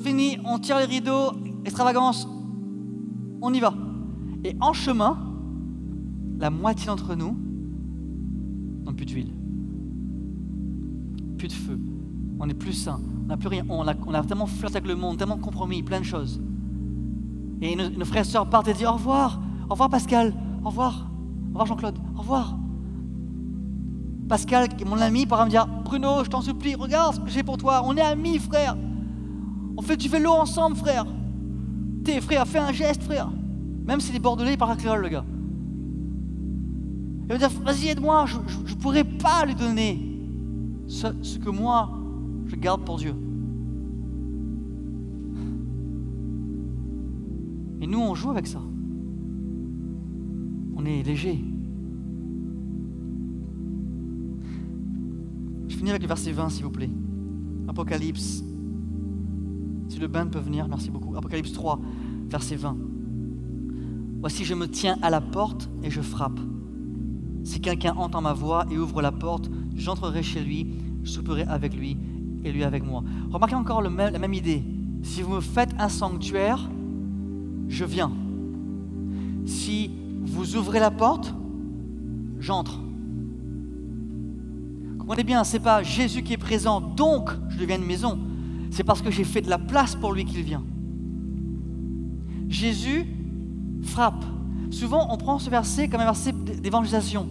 fini, 0.03 0.37
on 0.45 0.59
tire 0.59 0.77
les 0.77 0.85
rideaux, 0.85 1.31
extravagance, 1.65 2.27
on 3.41 3.51
y 3.51 3.59
va. 3.59 3.73
Et 4.43 4.55
en 4.61 4.73
chemin, 4.73 5.28
la 6.39 6.49
moitié 6.49 6.87
d'entre 6.87 7.15
nous 7.15 7.37
n'ont 8.85 8.93
plus 8.93 9.05
d'huile, 9.05 9.33
plus 11.37 11.49
de 11.49 11.53
feu, 11.53 11.79
on 12.39 12.47
n'est 12.47 12.53
plus 12.53 12.73
sain, 12.73 13.01
on 13.23 13.27
n'a 13.27 13.37
plus 13.37 13.49
rien, 13.49 13.65
on 13.69 13.85
a, 13.85 14.23
tellement 14.23 14.45
flirté 14.45 14.77
avec 14.77 14.87
le 14.87 14.95
monde, 14.95 15.17
tellement 15.17 15.37
compromis, 15.37 15.83
plein 15.83 15.99
de 15.99 16.05
choses. 16.05 16.41
Et 17.61 17.75
nos, 17.75 18.05
frères 18.05 18.21
et 18.21 18.25
sœurs 18.25 18.49
partent 18.49 18.69
et 18.69 18.73
disent 18.73 18.87
Au 18.87 18.93
revoir, 18.93 19.41
au 19.67 19.73
revoir 19.73 19.89
Pascal, 19.89 20.33
au 20.63 20.69
revoir, 20.69 21.09
au 21.43 21.47
revoir 21.49 21.65
Jean-Claude, 21.65 21.97
au 22.15 22.19
revoir. 22.19 22.57
Pascal, 24.29 24.69
mon 24.85 25.01
ami, 25.01 25.25
part 25.25 25.43
me 25.45 25.49
dire 25.49 25.67
Bruno, 25.83 26.23
je 26.23 26.29
t'en 26.29 26.41
supplie, 26.41 26.75
regarde 26.75 27.15
ce 27.15 27.19
que 27.19 27.29
j'ai 27.29 27.43
pour 27.43 27.57
toi. 27.57 27.81
On 27.83 27.97
est 27.97 28.01
amis, 28.01 28.37
frère. 28.37 28.77
On 29.75 29.81
fait 29.81 29.97
du 29.97 30.07
vélo 30.07 30.29
ensemble, 30.31 30.77
frère. 30.77 31.05
T'es 32.03 32.21
frère, 32.21 32.47
fais 32.47 32.59
un 32.59 32.71
geste, 32.71 33.03
frère. 33.03 33.29
Même 33.85 33.99
s'il 33.99 34.15
est 34.15 34.19
bordelais, 34.19 34.53
il 34.53 34.57
parle 34.57 34.77
créole, 34.77 35.01
le 35.01 35.09
gars. 35.09 35.25
Il 37.29 37.33
va 37.33 37.37
dire 37.37 37.49
Vas-y, 37.61 37.89
aide-moi, 37.89 38.25
je 38.25 38.37
ne 38.37 38.79
pourrais 38.79 39.03
pas 39.03 39.45
lui 39.45 39.55
donner 39.55 39.99
ce, 40.87 41.07
ce 41.21 41.37
que 41.37 41.49
moi, 41.49 41.91
je 42.47 42.55
garde 42.55 42.83
pour 42.83 42.97
Dieu. 42.97 43.13
Et 47.81 47.87
nous, 47.87 47.99
on 47.99 48.15
joue 48.15 48.31
avec 48.31 48.47
ça. 48.47 48.61
On 50.75 50.85
est 50.85 51.03
léger. 51.03 51.39
finir 55.79 55.93
avec 55.93 56.01
le 56.01 56.09
verset 56.09 56.33
20, 56.33 56.49
s'il 56.49 56.65
vous 56.65 56.71
plaît. 56.71 56.89
Apocalypse. 57.69 58.43
Si 59.87 59.97
le 59.97 60.07
bain 60.07 60.27
peut 60.27 60.39
venir, 60.39 60.67
merci 60.67 60.91
beaucoup. 60.91 61.15
Apocalypse 61.15 61.53
3, 61.53 61.79
verset 62.29 62.57
20. 62.57 62.75
Voici, 64.19 64.43
je 64.43 64.53
me 64.53 64.67
tiens 64.67 64.97
à 65.01 65.09
la 65.09 65.21
porte 65.21 65.69
et 65.81 65.89
je 65.89 66.01
frappe. 66.01 66.39
Si 67.43 67.61
quelqu'un 67.61 67.93
entend 67.95 68.21
ma 68.21 68.33
voix 68.33 68.65
et 68.71 68.77
ouvre 68.77 69.01
la 69.01 69.11
porte, 69.11 69.49
j'entrerai 69.75 70.23
chez 70.23 70.41
lui, 70.41 70.67
je 71.03 71.11
souperai 71.11 71.43
avec 71.43 71.75
lui 71.75 71.97
et 72.43 72.51
lui 72.51 72.63
avec 72.63 72.85
moi. 72.85 73.03
Remarquez 73.31 73.55
encore 73.55 73.81
la 73.81 73.89
même 73.89 74.33
idée. 74.33 74.63
Si 75.03 75.21
vous 75.21 75.35
me 75.35 75.41
faites 75.41 75.73
un 75.79 75.89
sanctuaire, 75.89 76.69
je 77.67 77.85
viens. 77.85 78.11
Si 79.45 79.91
vous 80.21 80.55
ouvrez 80.55 80.79
la 80.79 80.91
porte, 80.91 81.33
j'entre. 82.39 82.79
Comprenez 84.99 85.23
bien, 85.23 85.43
ce 85.43 85.53
n'est 85.53 85.63
pas 85.63 85.81
Jésus 85.81 86.21
qui 86.21 86.33
est 86.33 86.37
présent, 86.37 86.81
donc 86.81 87.31
je 87.49 87.57
deviens 87.57 87.77
une 87.77 87.85
maison. 87.85 88.19
C'est 88.71 88.83
parce 88.83 89.01
que 89.01 89.09
j'ai 89.09 89.23
fait 89.23 89.41
de 89.41 89.49
la 89.49 89.57
place 89.57 89.95
pour 89.95 90.13
lui 90.13 90.25
qu'il 90.25 90.43
vient. 90.43 90.63
Jésus 92.47 93.05
frappe. 93.83 94.25
Souvent, 94.71 95.07
on 95.11 95.17
prend 95.17 95.39
ce 95.39 95.49
verset 95.49 95.87
comme 95.87 96.01
un 96.01 96.05
verset 96.05 96.31
d'évangélisation. 96.31 97.27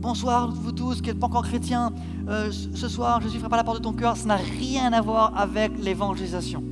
Bonsoir 0.00 0.52
vous 0.52 0.72
tous 0.72 1.00
qui 1.00 1.08
n'êtes 1.08 1.20
pas 1.20 1.26
encore 1.26 1.44
chrétiens. 1.44 1.92
Euh, 2.28 2.50
ce 2.50 2.88
soir, 2.88 3.20
Jésus 3.20 3.38
frappe 3.38 3.52
à 3.52 3.56
la 3.56 3.64
porte 3.64 3.78
de 3.78 3.82
ton 3.82 3.92
cœur. 3.92 4.16
Ça 4.16 4.26
n'a 4.26 4.36
rien 4.36 4.92
à 4.92 5.00
voir 5.00 5.32
avec 5.36 5.72
l'évangélisation. 5.78 6.62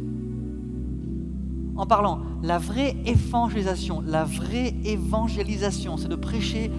En 1.77 1.87
parlant, 1.87 2.21
la 2.43 2.59
vraie 2.59 2.97
évangélisation, 3.07 4.03
la 4.07 4.25
vraie 4.25 4.75
évangélisation, 4.85 5.97
c'est 5.97 6.09
de 6.09 6.17
prêcher 6.17 6.71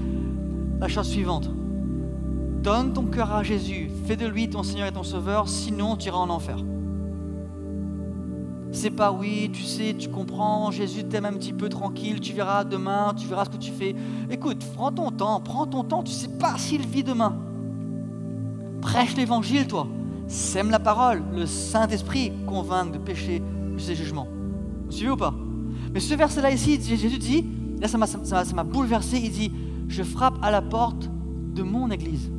la 0.80 0.88
chose 0.88 1.07
suivante. 1.07 1.49
Donne 2.61 2.93
ton 2.93 3.05
cœur 3.05 3.32
à 3.32 3.41
Jésus, 3.41 3.89
fais 4.05 4.15
de 4.15 4.28
lui 4.28 4.49
ton 4.49 4.63
Seigneur 4.63 4.88
et 4.88 4.91
ton 4.91 5.03
Sauveur, 5.03 5.47
sinon 5.49 5.95
tu 5.95 6.07
iras 6.07 6.19
en 6.19 6.30
enfer. 6.30 6.57
C'est 8.74 8.89
pas 8.89 9.11
oui, 9.11 9.51
tu 9.53 9.61
sais, 9.61 9.95
tu 9.97 10.09
comprends, 10.09 10.71
Jésus 10.71 11.03
t'aime 11.03 11.26
un 11.26 11.34
petit 11.34 11.53
peu 11.53 11.69
tranquille, 11.69 12.19
tu 12.19 12.34
verras 12.34 12.63
demain, 12.63 13.13
tu 13.15 13.28
verras 13.28 13.45
ce 13.45 13.51
que 13.51 13.57
tu 13.57 13.71
fais. 13.71 13.95
Écoute, 14.32 14.65
prends 14.74 14.91
ton 14.91 15.11
temps, 15.11 15.39
prends 15.41 15.67
ton 15.67 15.84
temps, 15.84 16.01
tu 16.01 16.11
sais 16.11 16.28
pas 16.28 16.57
s'il 16.57 16.82
vit 16.82 17.03
demain. 17.03 17.38
Prêche 18.82 19.15
l'évangile, 19.15 19.67
toi. 19.67 19.88
Sème 20.28 20.71
la 20.71 20.80
parole, 20.80 21.21
le 21.36 21.45
Saint-Esprit 21.45 22.32
convainc 22.47 22.91
de 22.91 22.97
péché, 22.97 23.43
de 23.74 23.80
ses 23.80 23.93
jugements. 23.93 24.28
Vous 24.88 24.91
suivez 24.91 25.11
ou 25.11 25.17
pas? 25.17 25.36
Mais 25.93 25.99
ce 25.99 26.15
verset-là 26.15 26.51
ici, 26.51 26.82
Jésus 26.82 27.19
dit, 27.19 27.45
là 27.80 27.88
ça 27.88 27.97
m'a 28.55 28.63
bouleversé, 28.63 29.19
il 29.24 29.32
dit, 29.32 29.51
je 29.88 30.01
frappe 30.01 30.39
à 30.41 30.49
la 30.49 30.63
porte 30.63 31.11
de 31.53 31.61
mon 31.61 31.91
église. 31.91 32.32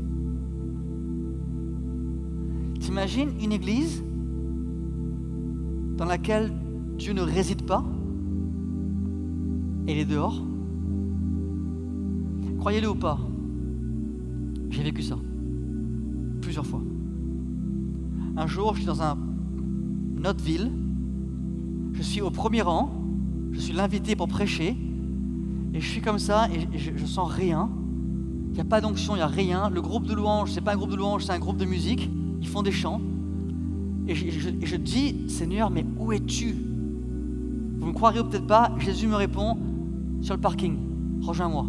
T'imagines 2.80 3.30
une 3.40 3.52
église 3.52 4.02
dans 5.96 6.04
laquelle 6.04 6.52
Dieu 6.98 7.12
ne 7.12 7.22
réside 7.22 7.62
pas 7.62 7.84
et 9.86 10.00
est 10.00 10.04
dehors 10.04 10.42
Croyez-le 12.58 12.88
ou 12.88 12.94
pas, 12.94 13.18
j'ai 14.70 14.82
vécu 14.82 15.02
ça 15.02 15.16
plusieurs 16.40 16.64
fois. 16.64 16.80
Un 18.36 18.46
jour, 18.46 18.72
je 18.72 18.78
suis 18.78 18.86
dans 18.86 19.02
un, 19.02 19.18
une 20.16 20.26
autre 20.26 20.42
ville, 20.42 20.72
je 21.92 22.02
suis 22.02 22.22
au 22.22 22.30
premier 22.30 22.62
rang, 22.62 22.90
je 23.52 23.60
suis 23.60 23.74
l'invité 23.74 24.16
pour 24.16 24.28
prêcher, 24.28 24.78
et 25.74 25.80
je 25.80 25.86
suis 25.86 26.00
comme 26.00 26.18
ça 26.18 26.48
et 26.52 26.78
je, 26.78 26.92
je 26.96 27.04
sens 27.04 27.30
rien. 27.30 27.68
Il 28.48 28.54
n'y 28.54 28.60
a 28.60 28.64
pas 28.64 28.80
d'onction, 28.80 29.14
il 29.14 29.18
n'y 29.18 29.22
a 29.22 29.26
rien. 29.26 29.68
Le 29.68 29.82
groupe 29.82 30.06
de 30.06 30.14
louanges, 30.14 30.52
c'est 30.52 30.62
pas 30.62 30.72
un 30.72 30.76
groupe 30.76 30.90
de 30.90 30.96
louanges, 30.96 31.26
c'est 31.26 31.32
un 31.32 31.38
groupe 31.38 31.58
de 31.58 31.66
musique 31.66 32.08
ils 32.44 32.50
font 32.50 32.62
des 32.62 32.72
chants. 32.72 33.00
Et 34.06 34.14
je, 34.14 34.76
dis, 34.76 35.28
Seigneur, 35.28 35.70
mais 35.70 35.84
où 35.98 36.12
es-tu? 36.12 36.54
Vous 37.78 37.86
me 37.86 37.92
croirez 37.92 38.20
ou 38.20 38.24
peut-être 38.24 38.46
pas, 38.46 38.70
Jésus 38.78 39.06
me 39.06 39.16
répond, 39.16 39.56
sur 40.20 40.34
le 40.34 40.40
parking, 40.40 40.76
rejoins-moi. 41.22 41.66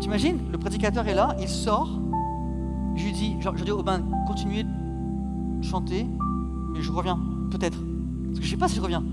T'imagines, 0.00 0.38
le 0.52 0.58
prédicateur 0.58 1.06
est 1.08 1.14
là, 1.14 1.36
il 1.40 1.48
sort, 1.48 2.00
je 2.94 3.04
lui 3.04 3.12
dis, 3.12 3.36
je, 3.40 3.64
dis 3.64 3.70
au 3.70 3.82
bain, 3.82 4.02
continuez 4.26 4.62
de 4.62 5.62
chanter, 5.62 6.06
mais 6.72 6.80
je 6.80 6.92
reviens, 6.92 7.18
peut-être. 7.50 7.78
Parce 8.26 8.38
que 8.38 8.44
je 8.44 8.48
ne 8.48 8.50
sais 8.50 8.56
pas 8.56 8.68
si 8.68 8.76
je 8.76 8.80
reviens. 8.80 9.04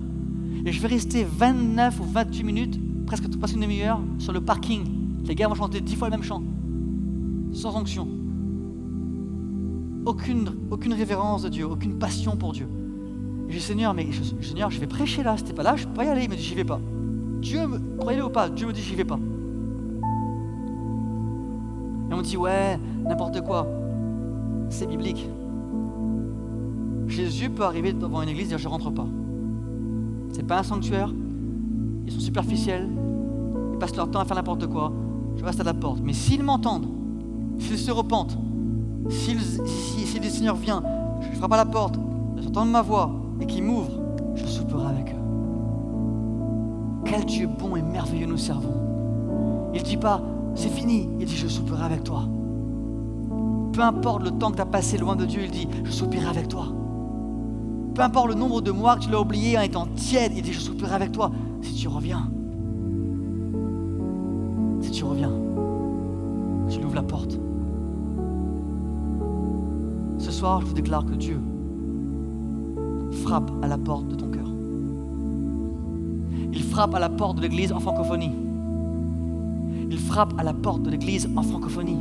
Et 0.66 0.72
je 0.72 0.82
vais 0.82 0.88
rester 0.88 1.24
29 1.24 2.00
ou 2.00 2.04
28 2.04 2.44
minutes, 2.44 3.06
presque, 3.06 3.26
une 3.26 3.62
demi-heure, 3.62 4.00
sur 4.20 4.32
le 4.32 4.42
parking. 4.42 4.84
Les 5.26 5.34
gars 5.34 5.48
vont 5.48 5.56
chanter 5.56 5.82
dix 5.82 5.96
fois 5.96 6.10
le 6.10 6.18
même 6.18 6.24
chant 6.24 6.44
sans 7.56 7.76
onction. 7.76 8.08
Aucune, 10.06 10.50
révérence 10.94 11.44
de 11.44 11.50
Dieu, 11.50 11.66
aucune 11.66 11.98
passion 11.98 12.36
pour 12.38 12.54
Dieu. 12.54 12.68
Je 13.48 13.56
dis, 13.56 13.62
Seigneur, 13.62 13.94
mais 13.94 14.12
je, 14.12 14.24
Seigneur, 14.46 14.70
je 14.70 14.80
vais 14.80 14.88
prêcher 14.88 15.24
là, 15.24 15.36
c'était 15.38 15.54
pas 15.54 15.64
là, 15.64 15.76
je 15.76 15.86
peux 15.88 15.94
pas 15.94 16.06
y 16.06 16.08
aller. 16.08 16.24
Il 16.24 16.30
me 16.30 16.36
dit, 16.36 16.44
j'y 16.44 16.56
vais 16.56 16.64
pas. 16.64 16.80
Dieu, 17.42 17.68
me, 17.68 17.80
croyez-le 17.98 18.26
ou 18.26 18.30
pas, 18.30 18.50
Dieu 18.50 18.68
me 18.68 18.74
dit, 18.74 18.82
j'y 18.82 18.96
vais 18.96 19.06
pas. 19.06 19.20
Et 22.10 22.14
on 22.14 22.18
me 22.18 22.24
dit, 22.24 22.38
ouais, 22.38 22.80
n'importe 23.04 23.42
quoi. 23.42 23.68
C'est 24.70 24.88
biblique. 24.88 25.28
Jésus 27.08 27.50
peut 27.50 27.64
arriver 27.64 27.94
devant 27.94 28.22
une 28.22 28.30
église 28.30 28.46
et 28.46 28.50
dire, 28.50 28.58
je 28.58 28.68
rentre 28.68 28.92
pas. 28.92 29.08
C'est 30.32 30.46
pas 30.46 30.60
un 30.60 30.64
sanctuaire. 30.64 31.14
Ils 32.06 32.12
sont 32.12 32.20
superficiels. 32.20 32.90
Ils 33.74 33.80
passent 33.80 33.96
leur 33.96 34.10
temps 34.10 34.20
à 34.20 34.26
faire 34.26 34.36
n'importe 34.36 34.68
quoi. 34.68 34.92
Je 35.38 35.44
reste 35.44 35.60
à 35.60 35.64
la 35.64 35.74
porte. 35.74 36.02
Mais 36.04 36.14
s'ils 36.14 36.44
m'entendent, 36.44 36.88
s'ils 37.60 37.78
se 37.78 37.92
repentent, 37.92 38.38
si, 39.10 39.34
le 40.20 40.30
Seigneur 40.30 40.56
vient, 40.56 40.82
je 41.22 41.38
frappe 41.38 41.54
à 41.54 41.58
la 41.58 41.66
porte, 41.66 41.96
j'entends 42.42 42.66
ma 42.66 42.82
voix 42.82 43.12
et 43.40 43.46
qu'il 43.46 43.64
m'ouvre, 43.64 43.92
je 44.36 44.46
souperai 44.46 44.88
avec 44.88 45.14
eux. 45.14 45.26
Quel 47.06 47.26
Dieu 47.26 47.48
bon 47.48 47.76
et 47.76 47.82
merveilleux 47.82 48.26
nous 48.26 48.38
servons. 48.38 48.74
Il 49.74 49.82
ne 49.82 49.86
dit 49.86 49.98
pas, 49.98 50.22
c'est 50.56 50.70
fini. 50.70 51.10
Il 51.20 51.26
dit, 51.26 51.36
je 51.36 51.48
souperai 51.48 51.84
avec 51.84 52.04
toi. 52.04 52.24
Peu 53.74 53.82
importe 53.82 54.24
le 54.24 54.32
temps 54.32 54.52
que 54.52 54.56
tu 54.56 54.62
as 54.62 54.66
passé 54.66 54.98
loin 54.98 55.16
de 55.16 55.26
Dieu, 55.26 55.42
il 55.44 55.52
dit, 55.52 55.68
je 55.84 55.92
soupirai 55.92 56.28
avec 56.28 56.48
toi. 56.48 56.68
Peu 57.94 58.02
importe 58.02 58.30
le 58.30 58.36
nombre 58.36 58.62
de 58.62 58.72
mois 58.72 58.96
que 58.96 59.04
tu 59.04 59.12
l'as 59.12 59.20
oublié 59.20 59.58
en 59.58 59.62
étant 59.62 59.86
tiède, 59.86 60.32
il 60.36 60.42
dit, 60.42 60.54
je 60.54 60.60
soupirai 60.60 60.96
avec 60.96 61.12
toi 61.12 61.32
si 61.62 61.74
tu 61.76 61.88
reviens. 61.88 62.30
Si 64.82 64.92
tu 64.92 65.04
reviens, 65.04 65.32
tu 66.70 66.78
lui 66.78 66.86
ouvres 66.86 66.96
la 66.96 67.04
porte. 67.04 67.38
Ce 70.26 70.32
soir, 70.32 70.60
je 70.60 70.66
vous 70.66 70.74
déclare 70.74 71.06
que 71.06 71.14
Dieu 71.14 71.40
frappe 73.12 73.52
à 73.62 73.68
la 73.68 73.78
porte 73.78 74.08
de 74.08 74.16
ton 74.16 74.28
cœur. 74.32 74.48
Il 76.52 76.64
frappe 76.64 76.96
à 76.96 77.00
la 77.00 77.10
porte 77.10 77.38
de 77.38 77.44
l'église 77.44 77.72
en 77.72 77.80
francophonie. 77.80 78.32
Il 79.92 80.00
frappe 80.00 80.34
à 80.40 80.44
la 80.44 80.54
porte 80.54 80.82
de 80.82 80.90
l'église 80.90 81.30
en 81.36 81.44
francophonie. 81.44 82.00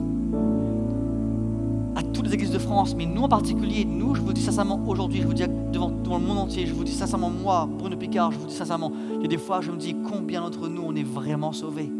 À 1.97 2.03
toutes 2.03 2.29
les 2.29 2.33
églises 2.33 2.51
de 2.51 2.59
France, 2.59 2.95
mais 2.97 3.05
nous 3.05 3.25
en 3.25 3.29
particulier, 3.29 3.85
nous, 3.85 4.15
je 4.15 4.23
vous 4.23 4.33
dis 4.33 4.41
sincèrement 4.41 4.81
aujourd'hui, 4.87 5.21
je 5.21 5.27
vous 5.27 5.35
dis 5.35 5.45
devant, 5.71 5.91
devant 5.91 6.17
le 6.17 6.25
monde 6.25 6.39
entier, 6.39 6.65
je 6.65 6.73
vous 6.73 6.85
dis 6.85 6.93
sincèrement, 6.93 7.29
moi, 7.29 7.69
Bruno 7.79 7.95
Picard, 7.95 8.33
je 8.33 8.39
vous 8.39 8.47
dis 8.47 8.55
sincèrement, 8.55 8.91
il 9.17 9.21
y 9.21 9.25
a 9.27 9.29
des 9.29 9.37
fois, 9.37 9.61
je 9.61 9.71
me 9.71 9.77
dis 9.77 9.95
combien 10.11 10.41
d'entre 10.41 10.67
nous 10.69 10.83
on 10.83 10.95
est 10.95 11.07
vraiment 11.07 11.53
sauvés. 11.53 11.93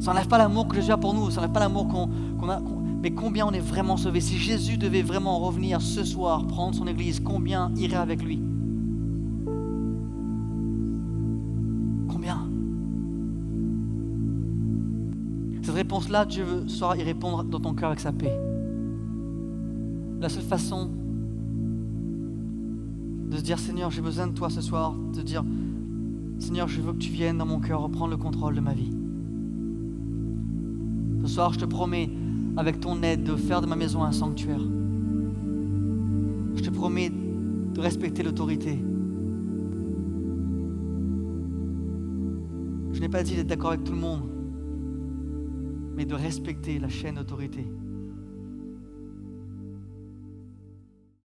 Ça 0.00 0.12
n'enlève 0.12 0.28
pas 0.28 0.36
l'amour 0.36 0.68
que 0.68 0.74
Jésus 0.74 0.92
a 0.92 0.98
pour 0.98 1.14
nous, 1.14 1.30
ça 1.30 1.40
n'enlève 1.40 1.54
pas 1.54 1.60
l'amour 1.60 1.88
qu'on 1.88 2.50
a. 2.50 2.60
mais 3.02 3.10
combien 3.10 3.46
on 3.46 3.50
est 3.50 3.60
vraiment 3.60 3.96
sauvés 3.96 4.20
Si 4.20 4.38
Jésus 4.38 4.78
devait 4.78 5.02
vraiment 5.02 5.40
revenir 5.40 5.82
ce 5.82 6.04
soir, 6.04 6.46
prendre 6.46 6.74
son 6.74 6.86
église, 6.86 7.18
combien 7.18 7.72
irait 7.74 7.96
avec 7.96 8.22
lui? 8.22 8.40
Combien? 12.08 12.48
Cette 15.62 15.74
réponse-là, 15.74 16.24
Dieu 16.26 16.44
veut 16.44 16.68
soir 16.68 16.96
y 16.96 17.02
répondre 17.02 17.42
dans 17.42 17.58
ton 17.58 17.74
cœur 17.74 17.88
avec 17.88 17.98
sa 17.98 18.12
paix. 18.12 18.38
La 20.20 20.28
seule 20.28 20.44
façon 20.44 20.88
de 23.30 23.36
se 23.36 23.42
dire 23.42 23.58
Seigneur, 23.58 23.90
j'ai 23.90 24.02
besoin 24.02 24.28
de 24.28 24.32
toi 24.32 24.48
ce 24.48 24.60
soir, 24.60 24.94
de 24.94 25.22
dire 25.22 25.44
Seigneur, 26.38 26.68
je 26.68 26.80
veux 26.80 26.92
que 26.92 26.98
tu 26.98 27.10
viennes 27.10 27.38
dans 27.38 27.46
mon 27.46 27.58
cœur 27.58 27.80
reprendre 27.80 28.12
le 28.12 28.16
contrôle 28.16 28.54
de 28.54 28.60
ma 28.60 28.74
vie. 28.74 28.92
Ce 31.22 31.34
soir, 31.34 31.52
je 31.52 31.58
te 31.58 31.64
promets, 31.64 32.10
avec 32.56 32.80
ton 32.80 33.02
aide, 33.02 33.22
de 33.24 33.36
faire 33.36 33.60
de 33.60 33.66
ma 33.66 33.76
maison 33.76 34.02
un 34.02 34.12
sanctuaire. 34.12 34.60
Je 36.54 36.62
te 36.62 36.70
promets 36.70 37.10
de 37.10 37.80
respecter 37.80 38.22
l'autorité. 38.22 38.78
Je 42.92 43.00
n'ai 43.00 43.08
pas 43.08 43.22
dit 43.22 43.34
d'être 43.34 43.46
d'accord 43.46 43.70
avec 43.70 43.84
tout 43.84 43.92
le 43.92 43.98
monde, 43.98 44.28
mais 45.96 46.04
de 46.04 46.14
respecter 46.14 46.78
la 46.78 46.88
chaîne 46.88 47.14
d'autorité. 47.14 47.66